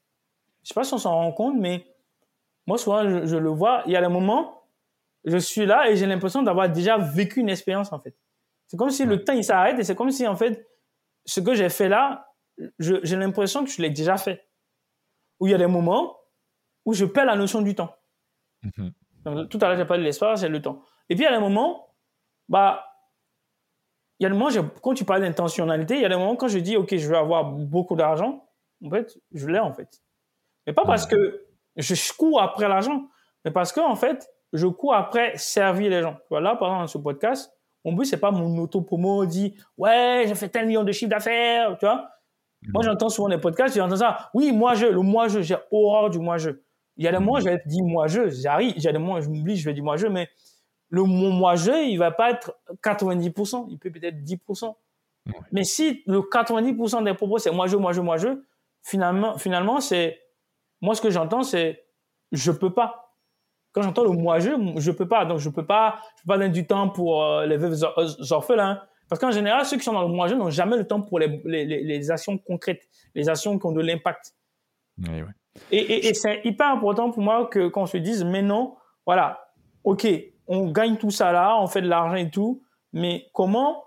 [0.64, 1.88] Je sais pas si on s'en rend compte, mais
[2.68, 4.66] moi, souvent, je, le vois, il y a des moments,
[5.24, 8.16] je suis là et j'ai l'impression d'avoir déjà vécu une expérience, en fait.
[8.68, 10.68] C'est comme si le temps, il s'arrête et c'est comme si, en fait,
[11.26, 12.34] ce que j'ai fait là,
[12.80, 14.46] j'ai l'impression que je l'ai déjà fait
[15.40, 16.18] où il y a des moments
[16.86, 17.96] où je perds la notion du temps.
[18.64, 19.48] Mhm.
[19.50, 20.82] tout à l'heure, j'ai parlé de l'espace et le temps.
[21.10, 21.96] Et puis, il y a des moments,
[22.50, 22.84] bah,
[24.20, 26.48] il y a des moments, quand tu parles d'intentionnalité, il y a des moments quand
[26.50, 28.50] je dis, OK, je veux avoir beaucoup d'argent,
[28.84, 30.02] en fait, je l'ai, en fait.
[30.66, 31.47] Mais pas parce que
[31.78, 33.08] je cours après l'argent,
[33.46, 36.18] mais parce que, en fait, je cours après servir les gens.
[36.30, 37.54] Voilà, par exemple, dans ce podcast,
[37.86, 41.78] mon but, c'est pas mon auto-promo, dit, ouais, j'ai fait tel million de chiffre d'affaires,
[41.78, 42.10] tu vois.
[42.74, 44.30] Moi, j'entends souvent des podcasts, j'entends ça.
[44.34, 46.50] Oui, moi, je, le moi-je, j'ai horreur du moi-je.
[46.98, 48.74] Il y a des moments, je vais dire moi-je, j'arrive.
[48.76, 50.28] Il y a des moments, je m'oublie, je vais dire moi-je, mais
[50.90, 54.74] le moi-je, il va pas être 90%, il peut peut-être 10%.
[55.52, 58.30] Mais si le 90% des propos, c'est moi-je, moi-je, moi-je,
[58.84, 60.20] finalement, finalement, c'est,
[60.82, 61.86] moi, ce que j'entends, c'est,
[62.32, 63.14] je peux pas.
[63.72, 65.26] Quand j'entends le moi-je, je peux pas.
[65.26, 67.78] Donc, je peux pas, je peux pas donner du temps pour euh, les veuves
[68.32, 68.82] orphelins.
[69.10, 71.42] Parce qu'en général, ceux qui sont dans le moi-je n'ont jamais le temps pour les,
[71.46, 74.36] les, les, actions concrètes, les actions qui ont de l'impact.
[75.00, 75.32] Oui, oui.
[75.72, 78.76] Et, et, et c'est hyper important pour moi que qu'on se dise, mais non,
[79.06, 79.48] voilà,
[79.84, 80.08] ok,
[80.48, 82.62] on gagne tout ça là, on fait de l'argent et tout,
[82.94, 83.86] mais comment,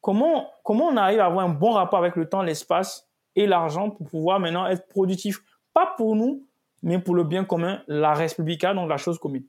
[0.00, 3.90] comment, comment on arrive à avoir un bon rapport avec le temps, l'espace et l'argent
[3.90, 5.40] pour pouvoir maintenant être productif,
[5.74, 6.46] pas pour nous,
[6.82, 9.44] mais pour le bien commun, la République, donc la chose commune.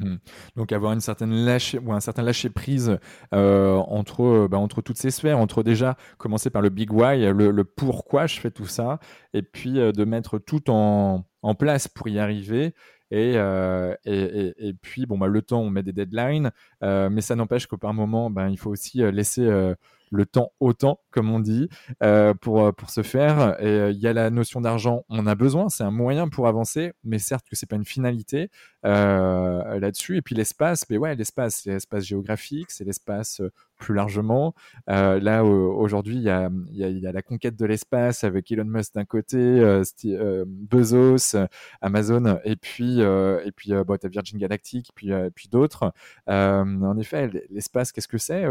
[0.00, 0.16] Mmh.
[0.56, 2.98] Donc avoir une certaine lâcher ou un certain lâcher prise
[3.34, 7.64] euh, entre bah, entre toutes ces sphères, entre déjà commencer par le big why, le,
[7.64, 8.98] pourquoi je fais tout ça,
[9.34, 12.74] et puis euh, de mettre tout en, en, place pour y arriver.
[13.12, 17.34] Et, euh, et, et, puis bon bah le temps on met des deadlines, mais ça
[17.34, 19.74] n'empêche que par moment ben il faut aussi laisser
[20.10, 21.68] le temps autant, comme on dit,
[22.02, 23.56] euh, pour, euh, pour se faire.
[23.60, 26.48] Et euh, il y a la notion d'argent, on a besoin, c'est un moyen pour
[26.48, 28.50] avancer, mais certes que c'est pas une finalité
[28.82, 30.16] là-dessus.
[30.16, 33.40] Et puis l'espace, mais ouais, l'espace, c'est l'espace géographique, c'est l'espace
[33.80, 34.54] plus largement.
[34.88, 39.38] Euh, là, aujourd'hui, il y a, la conquête de l'espace avec Elon Musk d'un côté,
[39.38, 41.36] euh, euh, Bezos,
[41.80, 45.92] Amazon, et puis, et puis bah, as Virgin Galactic, puis, puis d'autres.
[46.28, 48.44] en effet, l'espace, qu'est-ce que c'est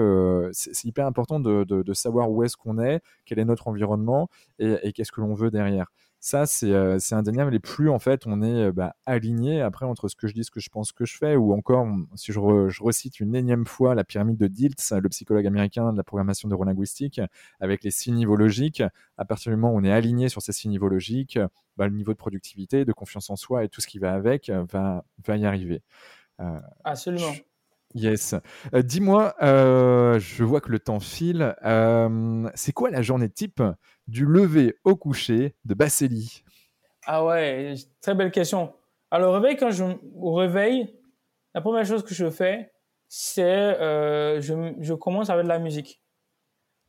[0.51, 4.93] C'est hyper important de, savoir où est-ce qu'on est, quel est notre environnement et, et
[4.93, 5.87] qu'est-ce que l'on veut derrière.
[6.21, 7.55] Ça, euh, c'est indéniable.
[7.55, 10.43] Et plus, en fait, on est euh, bah, aligné après entre ce que je dis,
[10.43, 13.65] ce que je pense, ce que je fais, ou encore, si je, recite une énième
[13.65, 17.21] fois la pyramide de Diltz, le psychologue américain de la programmation neurolinguistique,
[17.61, 18.83] avec les six niveaux logiques,
[19.17, 21.39] à partir du moment où on est aligné sur ces six niveaux logiques,
[21.77, 24.49] bah, le niveau de productivité, de confiance en soi et tout ce qui va avec
[24.49, 25.81] va, va y arriver.
[26.41, 27.33] Euh, Absolument.
[27.95, 28.35] Yes.
[28.73, 31.55] Dis-moi, je vois que le temps file.
[32.55, 33.61] c'est quoi la journée type
[34.07, 36.43] du lever au coucher de Basseli
[37.05, 38.73] Ah ouais, très belle question.
[39.11, 39.85] Alors, au réveil, quand je
[40.15, 40.93] au réveil,
[41.55, 42.71] la première chose que je fais,
[43.07, 46.03] c'est euh, je, je, commence avec de la musique.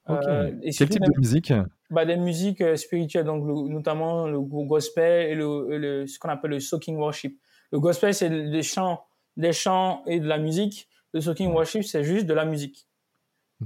[0.06, 0.18] Ok.
[0.26, 1.52] Euh, Quel type de musique?
[1.88, 6.60] Bah, Des musiques euh, spirituelles, donc notamment le gospel et le, ce qu'on appelle le
[6.60, 7.40] soaking worship.
[7.72, 9.02] Le gospel, c'est des chants,
[9.40, 10.88] des chants et de la musique.
[11.12, 12.86] Le soaking worship, c'est juste de la musique.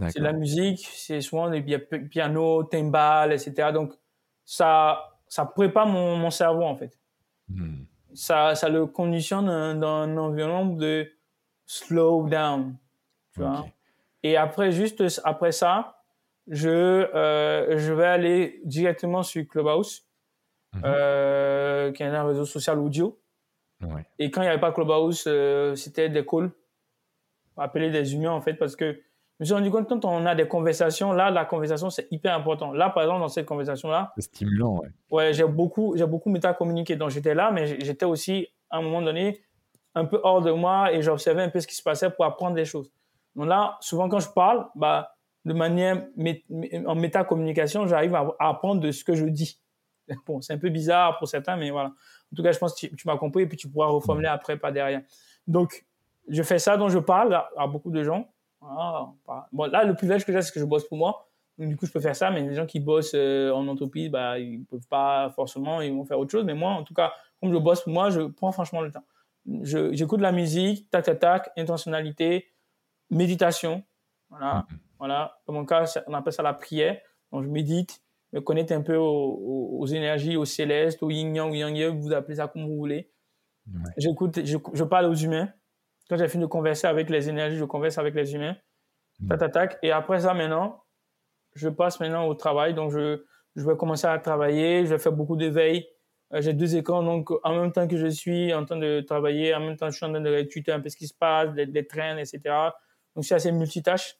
[0.09, 3.70] C'est la musique, c'est souvent des piano, timbales, etc.
[3.72, 3.92] Donc,
[4.44, 6.98] ça, ça prépare mon, mon cerveau, en fait.
[7.48, 7.84] Hmm.
[8.12, 11.09] Ça, ça le conditionne dans un environnement de
[11.66, 12.76] slow down.
[13.34, 13.66] Tu vois?
[14.22, 16.02] Et après, juste après ça,
[16.48, 20.06] je, euh, je vais aller directement sur Clubhouse,
[20.72, 20.82] mhm.
[20.84, 23.18] euh, qui est un réseau social audio.
[23.82, 24.06] Ouais.
[24.18, 26.51] Et quand il n'y avait pas Clubhouse, euh, c'était des calls,
[27.56, 29.01] appeler des humains en fait, parce que
[29.38, 32.34] je me suis rendu compte quand on a des conversations, là, la conversation, c'est hyper
[32.36, 32.72] important.
[32.72, 34.12] Là, par exemple, dans cette conversation-là.
[34.14, 34.88] C'est stimulant, ouais.
[35.10, 36.94] Ouais, j'ai beaucoup, j'ai beaucoup méta-communiqué.
[36.94, 39.42] Donc, j'étais là, mais j'étais aussi, à un moment donné,
[39.96, 42.55] un peu hors de moi et j'observais un peu ce qui se passait pour apprendre
[42.55, 42.92] des choses.
[43.34, 46.06] Donc là, souvent, quand je parle, bah, de manière,
[46.86, 49.60] en méta-communication, j'arrive à, apprendre de ce que je dis.
[50.26, 51.89] Bon, c'est un peu bizarre pour certains, mais voilà.
[51.89, 54.56] En tout cas, je pense que tu, m'as compris et puis tu pourras reformuler après,
[54.56, 55.02] pas derrière.
[55.47, 55.86] Donc,
[56.28, 58.28] je fais ça dont je parle à beaucoup de gens
[58.66, 59.12] ah,
[59.52, 61.28] bon, là, le privilège que j'ai, c'est que je bosse pour moi.
[61.59, 64.10] Donc, du coup, je peux faire ça, mais les gens qui bossent euh, en entreprise,
[64.10, 66.44] bah, ils peuvent pas forcément, ils vont faire autre chose.
[66.44, 69.05] Mais moi, en tout cas, comme je bosse pour moi, je prends franchement le temps.
[69.62, 72.51] j'écoute la musique, tac, tac, tac, intentionnalité,
[73.10, 73.85] méditation.
[74.31, 74.66] Voilà.
[74.68, 74.76] Mm-hmm.
[74.98, 75.39] Voilà.
[75.47, 76.98] Dans mon cas, on appelle ça la prière.
[77.31, 78.02] Donc, je médite,
[78.35, 82.48] me connecte un peu aux, énergies, aux célestes, au yin-yang, au yang-yang, vous appelez ça
[82.48, 83.11] comme vous voulez.
[83.97, 85.48] J'écoute, je, je parle aux humains.
[86.09, 88.56] Quand j'ai fini de converser avec les énergies, je converse avec les humains.
[89.20, 89.28] Mm.
[89.28, 89.78] Tac, tac, tac.
[89.82, 90.85] Et après ça, maintenant,
[91.55, 92.74] je passe maintenant au travail.
[92.74, 93.24] Donc, je,
[93.55, 94.85] je vais commencer à travailler.
[94.85, 95.86] Je vais faire beaucoup de veille.
[96.35, 97.02] Euh, j'ai deux écrans.
[97.02, 99.97] Donc, en même temps que je suis en train de travailler, en même temps, je
[99.97, 102.40] suis en train de étudier un peu ce qui se passe, des, trains, etc.
[103.15, 104.16] Donc, c'est assez multitâche.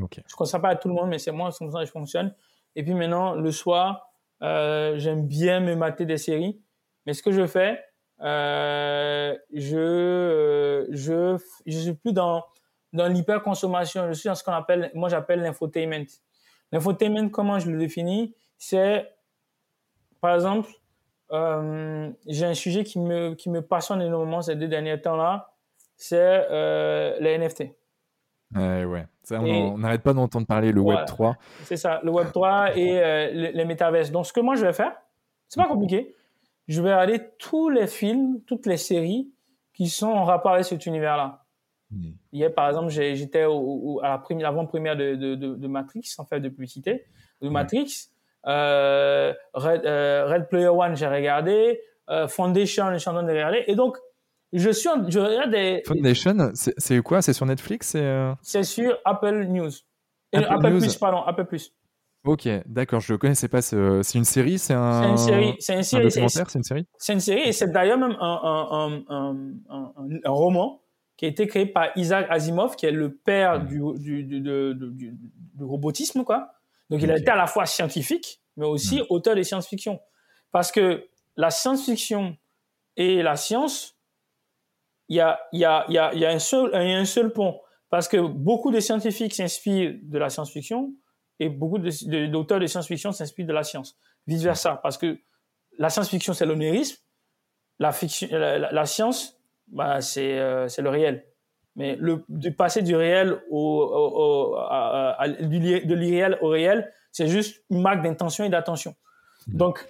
[0.00, 0.22] Okay.
[0.26, 2.32] Je ne conseille pas à tout le monde, mais c'est moi, comme ça je fonctionne.
[2.78, 6.62] Et puis maintenant, le soir, euh, j'aime bien me mater des séries.
[7.06, 7.82] Mais ce que je fais,
[8.20, 11.36] euh, je, je,
[11.66, 12.44] je suis plus dans,
[12.92, 14.06] dans l'hyperconsommation.
[14.06, 16.06] Je suis dans ce qu'on appelle, moi j'appelle l'infotainment.
[16.70, 18.36] L'infotainment, comment je le définis?
[18.58, 19.12] C'est,
[20.20, 20.70] par exemple,
[21.32, 25.50] euh, j'ai un sujet qui me, qui me passionne énormément ces deux derniers temps-là,
[25.96, 27.77] c'est euh, les NFT.
[28.54, 31.36] Ouais, on n'arrête pas d'entendre parler le Web 3.
[31.64, 34.10] C'est ça, le Web 3 et euh, métaverses.
[34.10, 34.92] Donc, ce que moi je vais faire,
[35.48, 36.14] c'est pas compliqué
[36.68, 39.30] je vais regarder tous les films, toutes les séries
[39.72, 41.44] qui sont en rapport avec cet univers-là.
[42.32, 44.18] Hier, par exemple, j'étais à la
[44.94, 47.06] de, de, de, Matrix, en fait, de publicité,
[47.40, 48.10] de Matrix.
[48.46, 51.80] Euh, Red, euh, Red, Player One, j'ai regardé.
[52.10, 53.64] Euh, Foundation, je suis en train de regarder.
[53.66, 53.96] Et donc,
[54.52, 55.82] je suis, je regarde des.
[55.86, 57.22] Foundation, c'est quoi?
[57.22, 58.34] C'est sur Netflix euh?
[58.42, 59.70] C'est sur Apple News.
[60.32, 61.72] Apple, Apple Plus, pardon, Apple Plus.
[62.24, 63.62] Ok, d'accord, je ne connaissais pas.
[63.62, 65.02] C'est une série, c'est un.
[65.02, 66.10] C'est une série, c'est une série.
[66.10, 66.86] c'est une série?
[66.98, 69.36] C'est une série et c'est d'ailleurs même un, un, un,
[70.24, 70.82] un, roman
[71.16, 73.66] qui a été créé par Isaac Asimov, qui est le père hmm.
[73.66, 76.52] du, du, du, du, du, robotisme, quoi.
[76.90, 79.06] Donc il a été à la fois scientifique, mais aussi hmm.
[79.10, 80.00] auteur de science-fiction.
[80.52, 81.06] Parce que
[81.36, 82.36] la science-fiction
[82.96, 83.97] et la science
[85.08, 87.60] il y a, y, a, y, a, y a un seul, un seul pont.
[87.90, 90.92] Parce que beaucoup de scientifiques s'inspirent de la science-fiction
[91.40, 93.96] et beaucoup d'auteurs de, de, science-fiction s'inspirent de la science.
[94.26, 94.78] Vice versa.
[94.82, 95.18] Parce que
[95.78, 96.98] la science-fiction, c'est l'onérisme.
[97.78, 97.92] La,
[98.84, 101.24] science, bah, c'est euh, le réel.
[101.76, 107.64] Mais le, de passer du réel au, au, à, de l'irréel au réel, c'est juste
[107.70, 108.96] une marque d'intention et d'attention.
[109.46, 109.86] Donc,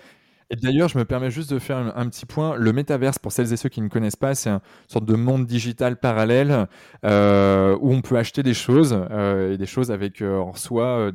[0.51, 2.57] et d'ailleurs, je me permets juste de faire un, petit point.
[2.57, 5.47] Le métaverse, pour celles et ceux qui ne connaissent pas, c'est une sorte de monde
[5.47, 6.67] digital parallèle
[7.05, 11.13] euh, où on peut acheter des choses euh, et des choses avec euh, soit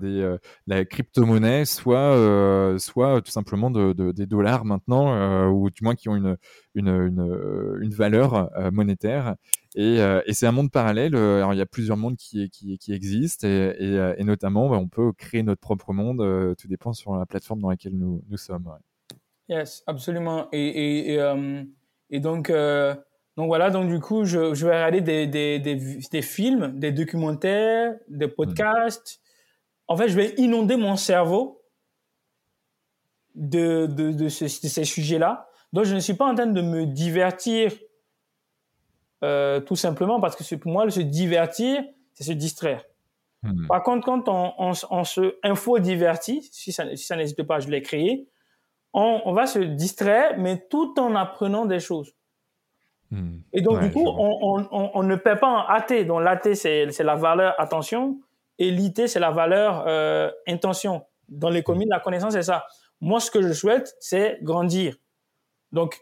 [0.68, 6.38] la crypto-monnaie, soit, soit tout simplement de, des dollars maintenant, ou du moins qui ont
[6.76, 9.36] une, valeur monétaire.
[9.76, 10.00] Et,
[10.32, 11.16] c'est un monde parallèle.
[11.16, 12.52] Alors, il y a plusieurs mondes qui,
[12.90, 16.56] existent et, notamment, bah, on peut créer notre propre monde.
[16.56, 18.70] tout dépend sur la plateforme dans laquelle nous sommes.
[19.54, 20.48] Yes, absolument.
[20.52, 21.64] Et, et, et, euh,
[22.10, 22.96] et donc, euh,
[23.38, 26.92] donc voilà, donc du coup, je, je vais regarder des, des, des, des, films, des
[26.92, 29.22] documentaires, des podcasts.
[29.88, 31.62] En fait, je vais inonder mon cerveau
[33.36, 35.48] de, de, de, ce, de ces sujets-là.
[35.72, 37.72] Donc, je ne suis pas en train de me divertir
[39.24, 42.84] euh, tout simplement parce que pour moi, se divertir, c'est se distraire.
[43.44, 43.68] Hmm.
[43.68, 47.70] Par contre, quand on, on, on se info-divertit, si ça, si ça n'existe pas, je
[47.70, 48.28] l'ai créé,
[48.94, 52.14] on, va se distraire, mais tout en apprenant des choses.
[53.10, 53.40] Hmm.
[53.52, 56.04] Et donc, du coup, on, ne perd pas en AT.
[56.04, 58.20] Donc, l'AT, c'est la valeur attention
[58.60, 61.04] et l'IT, c'est la valeur euh, intention.
[61.28, 62.66] Dans l'économie de la connaissance, c'est ça.
[63.02, 64.96] Moi, ce que je souhaite, c'est grandir.
[65.72, 66.00] Donc,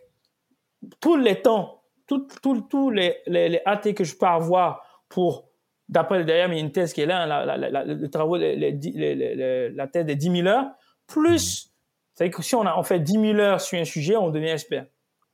[0.99, 5.47] tous les temps, tous les, les, AT que je peux avoir pour,
[5.87, 9.87] d'après derrière, il y a une thèse qui est là, la, la, le travaux, la
[9.87, 10.71] thèse des 10 000 heures,
[11.07, 11.70] plus
[12.13, 14.49] c'est-à-dire que si on, a, on fait 10 000 heures sur un sujet, on devient
[14.49, 14.85] expert.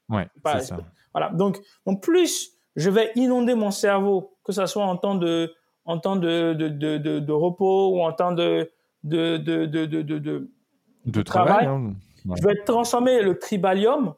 [0.10, 0.78] Ouais, c'est ça.
[1.14, 1.32] Voilà.
[1.32, 5.54] Donc, donc, plus je vais inonder mon cerveau, que ce soit en temps de,
[5.86, 8.72] en temps de, de, de, de, repos ou en temps de,
[9.04, 10.52] de, de, de, de,
[11.06, 11.96] de, travail, hein.
[12.24, 14.14] je vais transformer le tribalium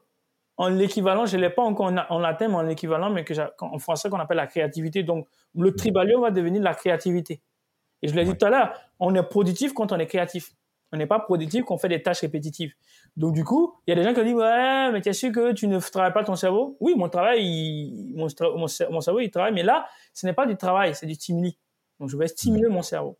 [0.58, 3.78] en l'équivalent, je ne l'ai pas encore en, latin, mais en l'équivalent, mais que en
[3.78, 5.02] français qu'on appelle la créativité.
[5.02, 7.40] Donc, le tribalium va devenir la créativité.
[8.02, 10.52] Et je l'ai dit tout à l'heure, on est productif quand on est créatif
[10.92, 12.72] on n'est pas productif quand on fait des tâches répétitives.
[13.16, 15.32] Donc du coup, il y a des gens qui disent ouais, mais tu es sûr
[15.32, 16.76] que tu ne travailles pas ton cerveau?
[16.80, 21.06] Oui, mon travail, mon, cerveau, il travaille, mais là, ce n'est pas du travail, c'est
[21.06, 21.58] du stimuli.
[21.98, 23.18] Donc je vais stimuler mon cerveau.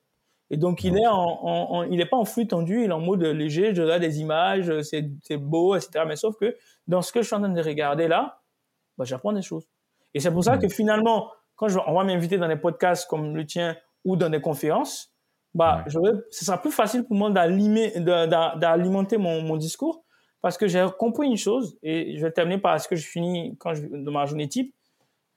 [0.53, 3.23] Et donc il est en, il est pas en flux tendu, il est en mode
[3.23, 3.73] léger.
[3.73, 6.05] Je regarde des images, c'est beau, etc.
[6.09, 6.57] Mais sauf que
[6.89, 8.41] dans ce que je suis en train de regarder là,
[8.99, 9.69] bah, j'apprends des choses.
[10.13, 13.37] Et c'est pour ça que finalement, quand je, on va m'inviter dans des podcasts comme
[13.37, 15.10] le tien ou dans des conférences,
[15.55, 15.99] bah, je
[16.31, 20.05] ce sera plus facile pour moi d'alimenter mon, mon, discours
[20.41, 23.57] parce que j'ai compris une chose et je vais terminer par ce que je finis
[23.59, 24.75] quand je, de ma journée type.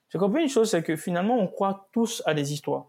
[0.08, 2.86] J'ai compris une chose, c'est que finalement, on croit tous à des histoires.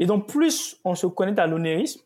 [0.00, 2.00] Et donc, plus on se connecte à l'onérisme,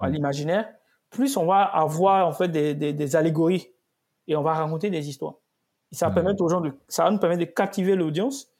[0.00, 0.68] à l'imaginaire,
[1.10, 3.68] plus on va avoir en fait des, des, des, allégories
[4.26, 5.34] et on va raconter des histoires.
[5.92, 8.50] Et ça, va permettre aux gens de, ça va nous permettre de captiver l'audience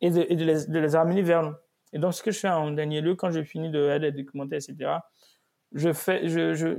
[0.00, 1.54] et, de, et de, les, de les amener vers nous.
[1.96, 4.58] Et donc, ce que je fais en dernier lieu, quand je finis de les documentaires,
[4.58, 4.98] etc.,
[5.72, 6.76] je, fais, je, je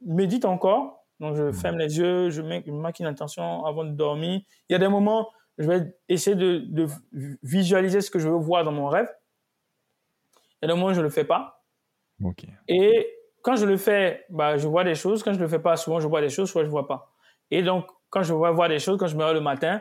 [0.00, 1.06] médite encore.
[1.20, 1.52] Donc, je hmm.
[1.52, 4.40] ferme les yeux, je mets une une intention avant de dormir.
[4.68, 6.88] Il y a des moments, je vais essayer de, de
[7.44, 9.08] visualiser ce que je veux voir dans mon rêve.
[10.34, 11.64] Il y a des moments, je ne le fais pas.
[12.66, 13.08] Et
[13.42, 15.22] quand je le fais, bah, je vois des choses.
[15.22, 16.88] Quand je ne le fais pas, souvent, je vois des choses, soit je ne vois
[16.88, 17.14] pas.
[17.52, 19.80] Et donc, quand je vois voir des choses, quand je me réveille le matin,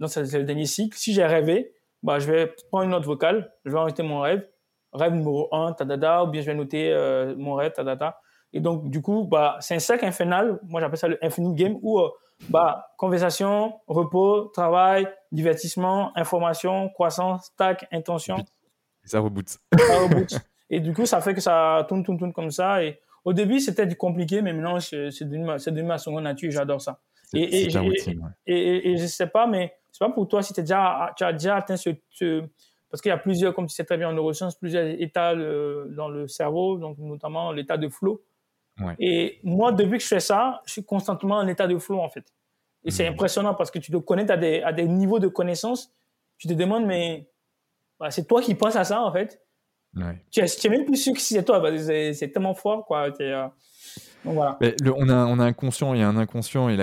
[0.00, 1.72] donc c'est le dernier cycle, si j'ai rêvé,
[2.02, 4.46] bah, je vais prendre une note vocale, je vais enregistrer mon rêve,
[4.92, 8.18] rêve numéro 1, tadada, ou bien je vais noter euh, mon rêve, tadada.
[8.52, 11.76] Et donc, du coup, bah, c'est un cercle infernal, moi j'appelle ça le infinite game,
[11.82, 12.08] où euh,
[12.48, 18.44] bah, conversation, repos, travail, divertissement, information, croissance, tac, intention.
[19.04, 19.48] Ça reboot.
[19.48, 20.40] Ça reboot.
[20.70, 22.82] et du coup, ça fait que ça tourne, tourne, tourne comme ça.
[22.82, 26.98] Et au début, c'était compliqué, mais maintenant, c'est devenu ma seconde nature, j'adore ça.
[27.32, 27.68] Et, et,
[28.46, 31.56] et, et, je sais pas, mais c'est pas pour toi si déjà, tu as déjà
[31.56, 31.90] atteint ce,
[32.90, 36.08] parce qu'il y a plusieurs, comme tu sais très bien en neurosciences, plusieurs états dans
[36.08, 38.22] le cerveau, donc notamment l'état de flow.
[38.98, 42.08] Et moi, depuis que je fais ça, je suis constamment en état de flow, en
[42.08, 42.24] fait.
[42.82, 43.12] Et c'est hmm.
[43.12, 45.92] impressionnant parce que tu te connais à des, à des niveaux de connaissances.
[46.38, 47.28] Tu te demandes, mais
[47.98, 49.42] bah, c'est toi qui penses à ça, en fait.
[50.30, 51.62] Tu, es, même plus sûr que c'est toi.
[51.78, 53.10] c'est tellement fort, quoi.
[53.20, 53.48] Euh,
[54.24, 56.76] on, a, un conscient et un inconscient, et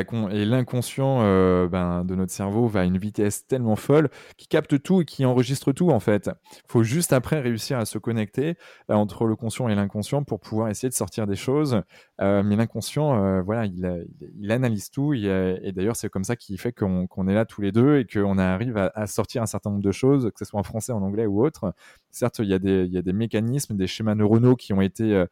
[0.46, 5.02] l'inconscient euh, ben, de notre cerveau va à une vitesse tellement folle qui capte tout
[5.02, 6.30] et qui enregistre tout en fait.
[6.52, 8.58] Il faut juste après réussir à se connecter
[8.90, 11.82] euh, entre le conscient et l'inconscient pour pouvoir essayer de sortir des choses
[12.20, 14.08] mais l'inconscient, voilà, il,
[14.40, 15.14] il, analyse tout.
[15.14, 18.38] et d'ailleurs, c'est comme ça qui fait qu'on est là tous les deux et qu'on
[18.38, 21.26] arrive à, sortir un certain nombre de choses, que ce soit en français, en anglais
[21.26, 21.74] ou autre.
[22.12, 25.26] Certes, il y, a des, mécanismes, des schémas neuronaux qui ont été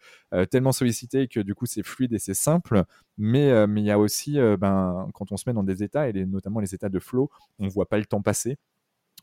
[0.52, 2.84] tellement sollicités que du coup, c'est fluide et c'est simple.
[3.18, 6.60] Mais, il y a aussi, ben, quand on se met dans des états, et notamment
[6.60, 7.30] les états de flow,
[7.60, 8.58] on voit pas le temps passer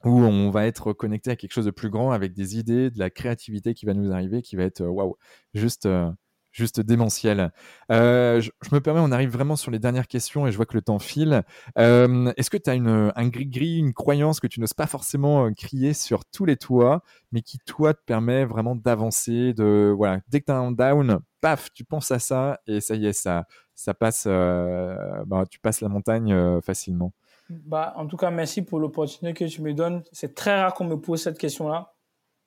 [0.05, 2.99] où on va être connecté à quelque chose de plus grand avec des idées, de
[2.99, 5.17] la créativité qui va nous arriver, qui va être waouh,
[5.55, 6.11] juste, euh,
[6.53, 7.53] juste démentiel.
[7.91, 10.75] Euh, je, me permets, on arrive vraiment sur les dernières questions et je vois que
[10.75, 11.43] le temps file.
[11.79, 15.53] Euh, est-ce que tu as une, un gris-gris, une croyance que tu n'oses pas forcément
[15.53, 17.03] crier sur tous les toits,
[17.33, 21.19] mais qui toi te permet vraiment d'avancer, de voilà, dès que tu as un down,
[21.41, 25.81] paf, tu penses à ça et ça y est, ça, ça passe, bah, tu passes
[25.81, 27.13] la montagne facilement.
[27.49, 30.03] Bah, en tout cas, merci pour l'opportunité que tu me donnes.
[30.13, 31.95] C'est très rare qu'on me pose cette question-là.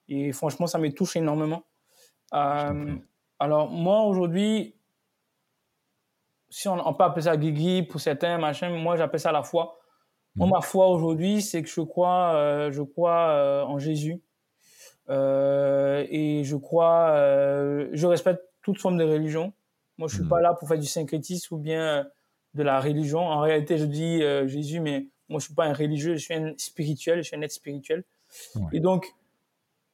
[0.08, 1.64] Et franchement, ça me touche énormément.
[2.34, 2.96] Euh,
[3.40, 4.76] alors, moi, aujourd'hui,
[6.50, 9.78] si on, peut appeler ça guigui pour certains, machin, moi, j'appelle ça la foi.
[10.36, 10.54] Moi, mhm.
[10.54, 14.22] ma foi aujourd'hui, c'est que je crois, euh, je crois euh, en Jésus.
[15.10, 17.14] et je crois,
[17.92, 19.54] je respecte toute forme de religion.
[19.98, 20.30] Moi, je suis mhm.
[20.30, 22.06] pas là pour faire du syncrétisme ou bien
[22.56, 23.20] de la religion.
[23.20, 26.34] En réalité, je dis euh, Jésus, mais moi, je suis pas un religieux, je suis
[26.34, 28.04] un spirituel, je suis un être spirituel.
[28.72, 29.14] Et donc,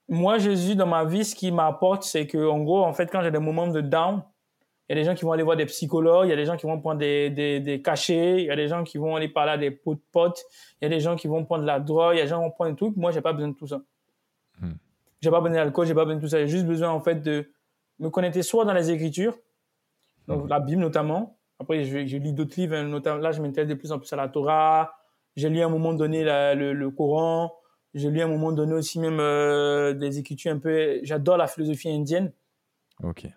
[0.10, 3.22] moi, Jésus, dans ma vie, ce qui m'apporte, c'est que, en gros, en fait, quand
[3.22, 4.23] j'ai des moments de down,
[4.90, 6.45] il y a des gens qui vont aller voir des psychologues, il y a des
[6.45, 9.30] gens qui vont prendre des, des, cachets, il y a des gens qui vont aller
[9.30, 10.44] parler à des potes potes,
[10.82, 12.30] il y a des gens qui vont prendre de la drogue, il y a des
[12.30, 12.98] gens qui vont prendre des trucs.
[12.98, 13.82] Moi, j'ai pas besoin de tout ça.
[14.60, 14.73] Hmm.
[15.22, 16.40] J'ai pas besoin d'alcool, j'ai pas besoin de tout ça.
[16.40, 17.49] J'ai juste besoin, en fait, de
[17.99, 19.38] me connecter soit dans les Écritures,
[20.28, 20.48] donc hmm.
[20.49, 23.91] la Bible notamment, après, je, lis d'autres livres, hein, notamment là, je m'intéresse de plus
[23.91, 24.95] en plus à la Torah.
[25.36, 27.53] J'ai lu à un moment donné le, Coran.
[27.93, 30.99] J'ai lu à un moment donné aussi même euh, des écritures un peu.
[31.03, 32.31] J'adore la philosophie indienne.
[33.03, 33.27] Ok.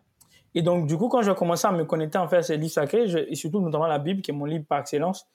[0.55, 2.73] Et donc, du coup, quand j'ai commencé à me connecter en fait à ces livres
[2.73, 5.27] sacrés, et surtout notamment la Bible, qui est mon livre par excellence,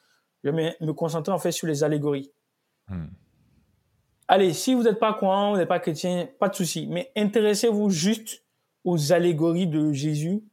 [0.44, 2.32] je vais me, concentrer en fait sur les allégories.
[2.88, 3.08] Hmm.
[4.30, 6.88] Allez, si vous n'êtes pas croyant, vous n'êtes pas chrétien, pas de souci.
[6.88, 8.46] Mais intéressez-vous juste
[8.86, 10.44] aux allégories de Jésus.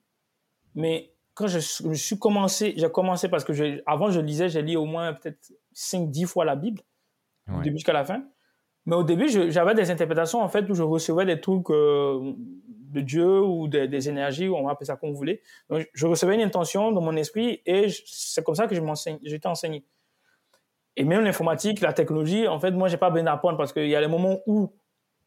[0.75, 4.77] Mais quand je, suis commencé, j'ai commencé parce que je, avant je lisais, j'ai lu
[4.77, 6.83] au moins peut-être 5-10 fois la Bible,
[7.47, 8.25] du début jusqu'à la fin.
[8.87, 12.33] Mais au début, j'avais des interprétations en fait où je recevais des trucs euh,
[12.97, 15.43] de Dieu ou des, énergies, on va appeler ça comme vous voulez.
[15.69, 19.19] Donc, je recevais une intention dans mon esprit et c'est comme ça que je m'enseigne,
[19.23, 19.85] j'étais enseigné.
[20.97, 23.97] Et même l'informatique, la technologie, en fait, moi, j'ai pas besoin d'apprendre parce qu'il y
[23.97, 24.73] a des moments où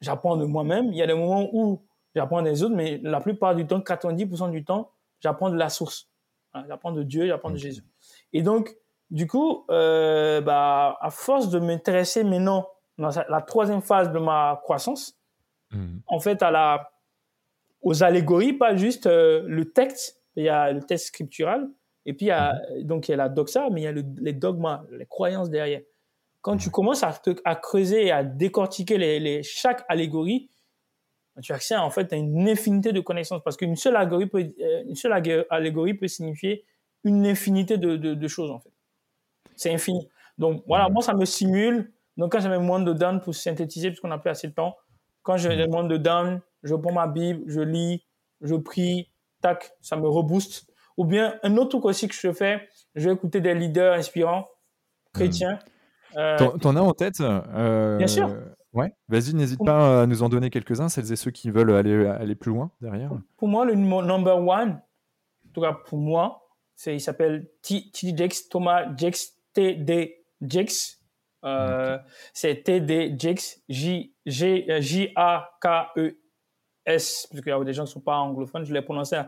[0.02, 3.56] j'apprends de moi-même, il y a des moments où j'apprends des autres, mais la plupart
[3.56, 6.10] du temps, 90% du temps, j'apprends de la source.
[6.68, 7.84] j'apprends de Dieu, j'apprends de Jésus.
[8.34, 8.76] Et donc,
[9.12, 12.68] du coup, euh, bah, à force de m'intéresser maintenant
[13.00, 15.18] dans la troisième phase de ma croissance,
[15.72, 15.98] hmm.
[16.08, 16.92] en fait, à la,
[17.82, 21.70] aux allégories, pas juste euh, le texte, il y a le texte scriptural,
[22.06, 22.84] et puis il y a, hmm.
[22.84, 25.82] donc il y a la doxa, mais il y a les dogmas, les croyances derrière.
[26.42, 27.14] Quand tu commences à,
[27.44, 30.50] à creuser et à décortiquer les, les, chaque allégorie,
[31.42, 34.84] tu accès en fait à une infinité de connaissances parce qu'une seule allégorie peut, euh,
[34.86, 35.14] une seule
[35.50, 36.66] allégorie peut signifier
[37.04, 38.72] une infinité de, de, choses en fait.
[39.56, 40.10] C'est infini.
[40.38, 41.92] Donc voilà, moi ça me simule.
[42.20, 44.76] Donc quand j'avais moins de down pour synthétiser, puisqu'on n'a plus assez de temps,
[45.24, 48.04] quand j'ai moins de down, je prends ma Bible, je lis,
[48.42, 49.10] je prie,
[49.42, 50.70] tac, ça me rebooste.
[50.98, 54.50] Ou bien un autre truc aussi que je fais, je vais écouter des leaders inspirants,
[55.14, 55.60] chrétiens.
[56.18, 58.30] Euh, T'en as en tête euh, Bien sûr.
[58.74, 62.06] Ouais, vas-y, n'hésite pas à nous en donner quelques-uns, celles et ceux qui veulent aller,
[62.06, 63.12] aller plus loin derrière.
[63.38, 66.50] Pour moi, le number one, en tout cas pour moi,
[66.86, 68.14] il s'appelle T.D.
[68.18, 70.26] Jakes, Thomas Jakes, T.D.
[70.42, 70.99] Jakes.
[71.46, 71.98] Euh,
[72.34, 73.16] C'est T.D.
[73.18, 75.08] Jakes, J-A-K-E-S,
[76.86, 79.28] parce qu'il y a des gens qui ne sont pas anglophones, je l'ai prononcé à,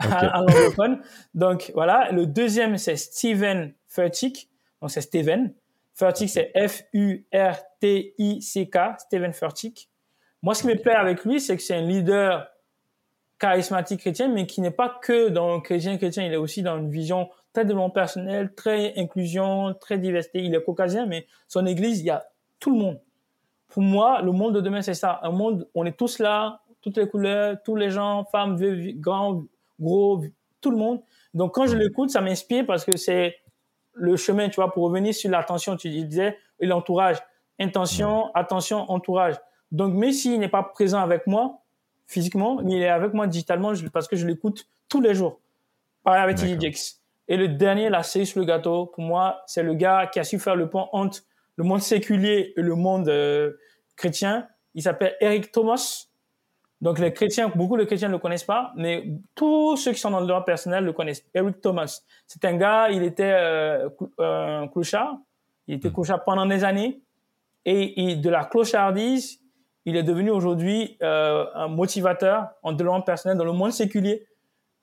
[0.00, 1.02] en anglophone.
[1.34, 4.48] Donc voilà, le deuxième, c'est Steven Furtick,
[4.80, 5.52] donc c'est Steven.
[5.94, 7.18] Furtick, c'est F-U-R-T-I-C-K,
[8.98, 9.90] Steven Furtick.
[10.42, 12.48] Moi, ce qui me plaît avec lui, c'est que c'est un leader
[13.38, 16.78] charismatique chrétien, mais qui n'est pas que dans le chrétien chrétien, il est aussi dans
[16.78, 20.42] une vision très développement personnel, très inclusion, très diversité.
[20.42, 22.24] Il est caucasien, mais son église, il y a
[22.58, 23.00] tout le monde.
[23.68, 25.20] Pour moi, le monde de demain, c'est ça.
[25.22, 29.44] Un monde, on est tous là, toutes les couleurs, tous les gens, femmes, vieux, grands,
[29.80, 30.24] gros,
[30.60, 31.00] tout le monde.
[31.34, 33.36] Donc, quand je l'écoute, ça m'inspire parce que c'est
[33.94, 37.18] le chemin, tu vois, pour revenir sur l'attention, tu disais, et l'entourage.
[37.58, 39.36] Intention, attention, entourage.
[39.70, 41.60] Donc, même s'il n'est pas présent avec moi,
[42.06, 45.38] physiquement, mais il est avec moi digitalement parce que je l'écoute tous les jours.
[46.02, 46.99] Pareil avec TJ
[47.30, 50.24] Et le dernier, la cerise sur le gâteau, pour moi, c'est le gars qui a
[50.24, 51.20] su faire le pont entre
[51.54, 53.52] le monde séculier et le monde euh,
[53.94, 54.48] chrétien.
[54.74, 56.06] Il s'appelle Eric Thomas.
[56.80, 59.04] Donc les chrétiens, beaucoup de chrétiens ne le connaissent pas, mais
[59.36, 61.24] tous ceux qui sont dans le droit personnel le connaissent.
[61.32, 63.88] Eric Thomas, c'est un gars, il était euh,
[64.18, 65.16] un clochard,
[65.68, 65.92] il était hmm.
[65.92, 67.00] clochard pendant des années,
[67.64, 69.38] et, de la clochardise,
[69.84, 74.26] il est devenu aujourd'hui euh, un motivateur en développement personnel dans le monde séculier.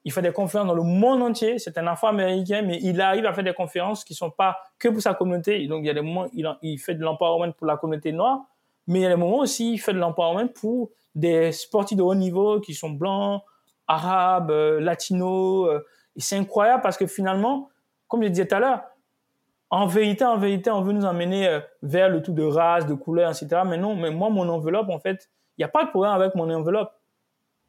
[0.07, 1.59] Il fait des conférences dans le monde entier.
[1.59, 4.87] C'est un enfant américain, mais il arrive à faire des conférences qui sont pas que
[4.87, 5.67] pour sa communauté.
[5.67, 8.39] donc, il y a des moments, il, il fait de l'empowerment pour la communauté noire,
[8.87, 12.03] mais il y a des moments aussi, il fait de l'empowerment pour des sportifs de
[12.03, 13.43] haut niveau qui sont blancs,
[13.85, 15.67] arabes, euh, latinos.
[15.67, 15.85] Euh,
[16.15, 17.67] et c'est incroyable parce que finalement,
[18.07, 18.83] comme je disais tout à l'heure,
[19.69, 22.93] en vérité, en vérité, on veut nous emmener euh, vers le tout de race, de
[22.93, 23.63] couleur, etc.
[23.65, 26.33] Mais non, mais moi, mon enveloppe, en fait, il n'y a pas de problème avec
[26.33, 26.93] mon enveloppe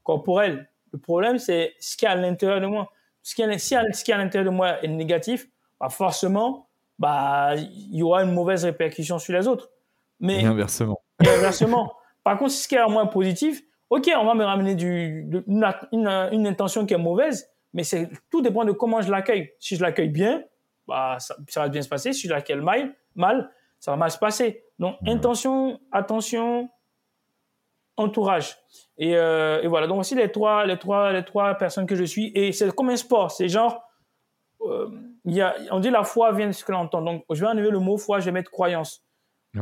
[0.05, 0.69] corporelle.
[0.93, 2.91] Le problème, c'est ce qui est à l'intérieur de moi.
[3.23, 5.49] Ce qui est, si ce qui est à l'intérieur de moi est négatif,
[5.81, 9.71] bah forcément, bah, il y aura une mauvaise répercussion sur les autres.
[10.21, 11.01] Mais, et inversement.
[11.25, 11.93] Et inversement.
[12.25, 15.27] Par contre, si ce qui est à moi positif, ok, on va me ramener du,
[15.47, 19.53] une, une, intention qui est mauvaise, mais c'est tout dépend de comment je l'accueille.
[19.61, 20.43] Si je l'accueille bien,
[20.87, 22.13] bah, ça, va bien se passer.
[22.13, 24.65] Si je l'accueille mal, mal, ça va mal se passer.
[24.79, 26.69] Donc, intention, attention,
[27.99, 28.57] entourage.
[28.97, 29.87] Et, euh, et, voilà.
[29.87, 32.33] Donc, aussi les trois, les trois, les trois personnes que je suis.
[32.35, 33.31] Et c'est comme un sport.
[33.31, 33.83] C'est genre,
[34.63, 34.89] euh,
[35.25, 37.03] y a, on dit la foi vient de ce que l'on entend.
[37.03, 39.03] Donc, je vais enlever le mot foi, je vais mettre croyance.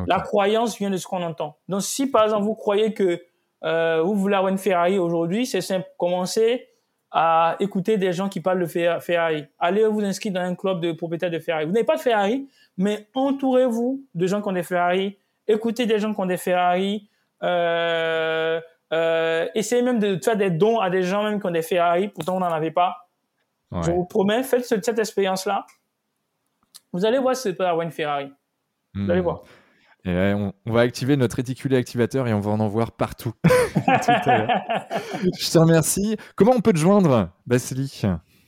[0.07, 1.57] La croyance vient de ce qu'on entend.
[1.69, 3.23] Donc, si par exemple vous croyez que
[3.65, 5.87] euh, vous voulez avoir une Ferrari aujourd'hui, c'est simple.
[5.97, 6.67] Commencez
[7.11, 8.67] à écouter des gens qui parlent de
[9.01, 9.47] Ferrari.
[9.59, 11.65] Allez vous inscrire dans un club de propriétaires de Ferrari.
[11.65, 15.17] Vous n'avez pas de Ferrari, mais entourez-vous de gens qui ont des Ferrari.
[15.47, 17.09] Écoutez des gens qui ont des Ferrari.
[17.43, 18.61] Euh,
[18.93, 22.09] euh, essayez même de faire des dons à des gens même qui ont des Ferrari.
[22.09, 22.97] Pourtant, vous n'en avez pas.
[23.83, 25.67] Je vous promets, faites cette, expérience-là.
[26.93, 28.33] Vous allez voir si c'est pas avoir une Ferrari.
[28.95, 29.25] Vous allez hmm.
[29.25, 29.43] voir
[30.07, 33.33] on, va activer notre réticulé activateur et on va en en voir partout.
[33.45, 36.17] Je te remercie.
[36.35, 38.03] Comment on peut te joindre, Basili?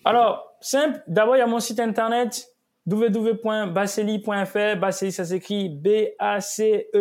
[0.05, 1.03] Alors, simple.
[1.09, 2.47] D'abord, il y a mon site internet
[2.89, 4.77] www.baseli.fr.
[4.81, 6.93] Baseli, ça s'écrit B-A-C-E-L-Y.fr.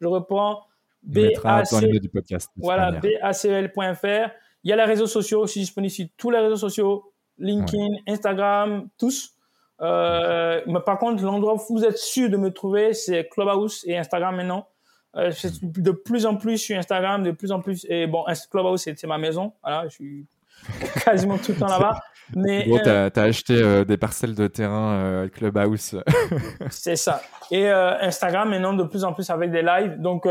[0.00, 0.62] Je reprends.
[1.02, 1.98] B-A-C...
[1.98, 2.50] du podcast.
[2.56, 4.30] Voilà, B-A-C-E-L.fr.
[4.62, 5.46] Il y a les réseaux sociaux.
[5.46, 7.12] Je suis disponible sur tous les réseaux sociaux.
[7.38, 9.32] LinkedIn, Instagram, tous.
[9.80, 13.98] Euh, mais par contre, l'endroit où vous êtes sûr de me trouver, c'est Clubhouse et
[13.98, 14.68] Instagram maintenant.
[15.16, 15.32] Euh,
[15.62, 17.86] de plus en plus sur Instagram, de plus en plus.
[17.88, 19.52] Et bon, Clubhouse, c'est ma maison.
[19.62, 20.26] Voilà, je suis
[21.04, 22.00] quasiment tout le temps là-bas.
[22.34, 25.96] Mais bon, t'as as acheté euh, des parcelles de terrain euh, Clubhouse.
[26.70, 27.22] c'est ça.
[27.50, 30.00] Et euh, Instagram maintenant de plus en plus avec des lives.
[30.00, 30.26] Donc,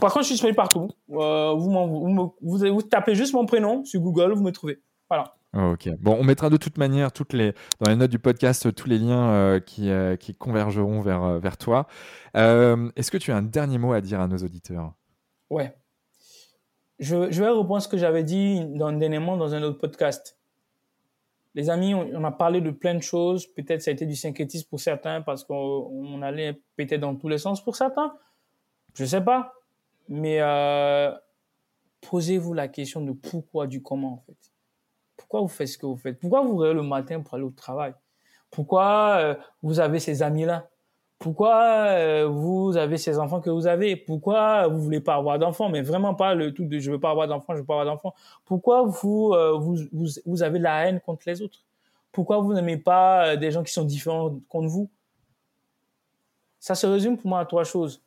[0.00, 0.88] par contre, je suis disponible partout.
[1.08, 4.80] Vous, vous, vous, tapez juste mon prénom sur Google, vous me trouvez.
[5.08, 5.34] Voilà.
[5.56, 5.88] Ok.
[5.98, 8.98] Bon, on mettra de toute manière toutes les, dans les notes du podcast tous les
[8.98, 11.86] liens euh, qui, euh, qui, convergeront vers, euh, vers toi.
[12.34, 14.92] Est-ce que tu as un dernier mot à dire à nos auditeurs?
[15.48, 15.74] Ouais.
[16.98, 20.37] Je, je vais reprendre ce que j'avais dit dans, dernièrement dans un autre podcast.
[21.54, 23.46] Les amis, on, a parlé de plein de choses.
[23.46, 27.38] Peut-être ça a été du syncrétisme pour certains parce qu'on allait peut-être dans tous les
[27.38, 28.14] sens pour certains.
[28.94, 29.54] Je sais pas.
[30.08, 30.40] Mais
[32.02, 34.36] posez-vous la question de pourquoi, du comment en fait
[35.18, 36.18] pourquoi vous faites ce que vous faites?
[36.18, 37.92] Pourquoi vous rêvez le matin pour aller au travail?
[38.50, 40.70] Pourquoi euh, vous avez ces amis-là?
[41.18, 43.96] Pourquoi euh, vous avez ces enfants que vous avez?
[43.96, 45.68] Pourquoi vous voulez pas avoir d'enfants?
[45.68, 47.86] Mais vraiment pas le tout de je veux pas avoir d'enfants, je veux pas avoir
[47.86, 48.14] d'enfants.
[48.44, 51.64] Pourquoi vous, euh, vous, vous, vous avez la haine contre les autres?
[52.12, 54.88] Pourquoi vous n'aimez pas des gens qui sont différents contre vous?
[56.60, 58.00] Ça se résume pour moi à trois choses.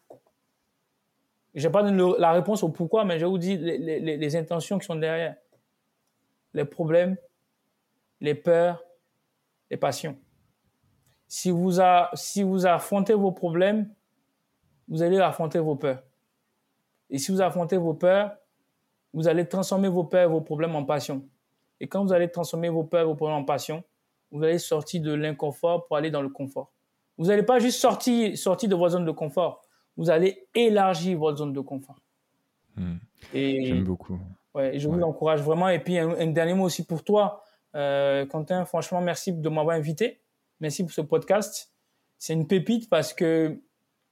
[1.54, 4.80] Je n'ai pas la réponse au pourquoi, mais je vous dis les, les, les intentions
[4.80, 5.36] qui sont derrière
[6.54, 7.18] les problèmes,
[8.22, 8.84] les peurs,
[9.70, 10.18] les passions.
[11.32, 11.80] Si vous,
[12.14, 13.90] si vous affrontez vos problèmes,
[14.90, 16.04] vous allez affronter vos peurs.
[17.10, 18.36] Et si vous affrontez vos peurs,
[19.14, 21.26] vous allez transformer vos peurs et vos problèmes en passion.
[21.80, 23.82] Et quand vous allez transformer vos peurs et vos problèmes en passion,
[24.30, 26.70] vous allez sortir de l'inconfort pour aller dans le confort.
[27.18, 29.62] Vous n'allez pas juste sortir, sortir de votre zone de confort,
[29.96, 32.02] vous allez élargir votre zone de confort.
[32.76, 32.98] Hmm.
[33.34, 34.20] J'aime beaucoup.
[34.54, 35.70] Ouais, je vous encourage vraiment.
[35.70, 37.42] Et puis, un, dernier mot aussi pour toi,
[37.74, 38.66] euh, Quentin.
[38.66, 40.21] Franchement, merci de m'avoir invité.
[40.62, 41.72] Merci pour ce podcast.
[42.20, 43.60] C'est une pépite parce que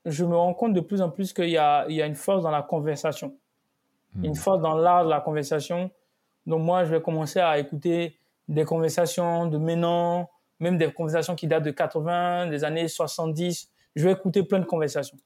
[0.05, 2.15] je me rends compte de plus en plus qu'il y a, il y a une
[2.15, 3.37] force dans la conversation.
[4.23, 4.35] Une hmm.
[4.35, 5.91] force dans l'art de la conversation.
[6.47, 8.17] Donc, moi, je vais commencer à écouter
[8.47, 10.27] des conversations de maintenant,
[10.59, 13.69] même des conversations qui datent de 80, des années 70.
[13.95, 15.17] Je vais écouter plein de conversations.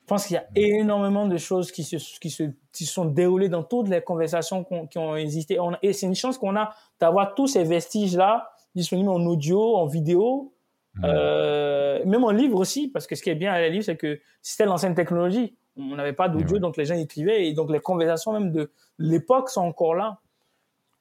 [0.00, 3.48] Je pense qu'il y a énormément de choses qui se, qui se qui sont déroulées
[3.48, 5.58] dans toutes les conversations qui ont existé.
[5.82, 10.53] et c'est une chance qu'on a d'avoir tous ces vestiges-là disponibles en audio, en vidéo,
[11.02, 13.96] euh, même en livre aussi, parce que ce qui est bien à la livre, c'est
[13.96, 15.56] que c'était l'ancienne technologie.
[15.76, 17.48] On n'avait pas d'audio, donc les gens écrivaient.
[17.48, 20.20] Et donc, les conversations même de l'époque sont encore là.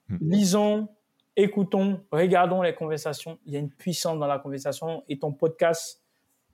[0.10, 0.18] Hmm.
[0.22, 0.88] Lisons,
[1.36, 3.38] écoutons, regardons les conversations.
[3.46, 5.04] Il y a une puissance dans la conversation.
[5.08, 6.02] Et ton podcast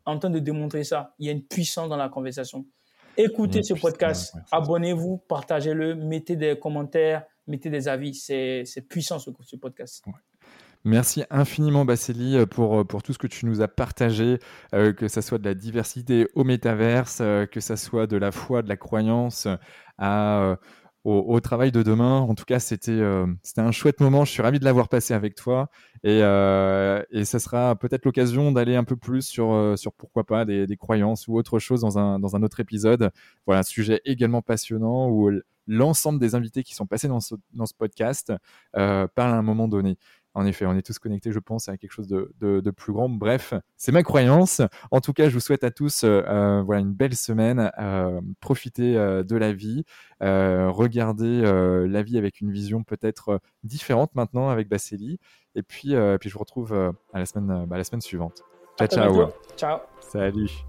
[0.05, 1.13] en train de démontrer ça.
[1.19, 2.65] Il y a une puissance dans la conversation.
[3.17, 8.13] Écoutez ce podcast, abonnez-vous, partagez-le, mettez des commentaires, mettez des avis.
[8.15, 10.03] C'est puissant ce, ce podcast.
[10.85, 14.39] Merci infiniment, Basseli, euh, pour, euh, pour tout ce que tu nous as partagé,
[14.73, 18.61] euh, que ce soit de la diversité au métaverse, que ce soit de la foi,
[18.61, 19.47] de la croyance
[21.05, 22.19] au, travail de demain.
[22.19, 24.23] En tout cas, c'était un chouette moment.
[24.23, 25.69] Je suis ravi de l'avoir passé avec toi.
[26.03, 31.27] Et, et ça sera peut-être l'occasion d'aller un peu plus sur, pourquoi pas des, croyances
[31.27, 33.11] ou autre chose dans un, dans un autre épisode.
[33.45, 35.31] Voilà, un sujet également passionnant où
[35.67, 38.33] l'ensemble des invités qui sont passés dans ce, dans ce podcast
[38.73, 39.97] parlent à un moment donné.
[40.35, 43.09] En effet, on est tous connectés, je pense, à quelque chose de, plus grand.
[43.09, 44.61] Bref, c'est ma croyance.
[44.91, 47.71] En tout cas, je vous souhaite à tous euh, euh, voilà, une belle semaine.
[47.79, 49.83] Euh, profitez de la vie.
[50.21, 55.19] regardez la vie avec une vision peut-être différente maintenant avec Basseli.
[55.55, 56.73] Et puis, puis je vous retrouve
[57.13, 58.43] à la semaine, bah, la semaine suivante.
[58.77, 59.29] Ciao, ciao.
[59.57, 59.79] Ciao.
[59.99, 60.68] Salut.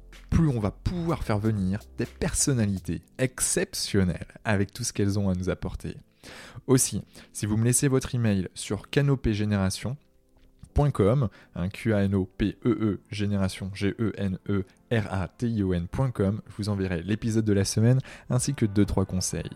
[0.31, 5.35] plus on va pouvoir faire venir des personnalités exceptionnelles avec tout ce qu'elles ont à
[5.35, 5.95] nous apporter.
[6.65, 7.03] Aussi,
[7.33, 12.69] si vous me laissez votre email sur canopégénération.com, un Q A N O P E
[12.69, 17.03] E génération G E N E R A T I O N.com, je vous enverrai
[17.03, 17.99] l'épisode de la semaine
[18.29, 19.51] ainsi que 2 3 conseils.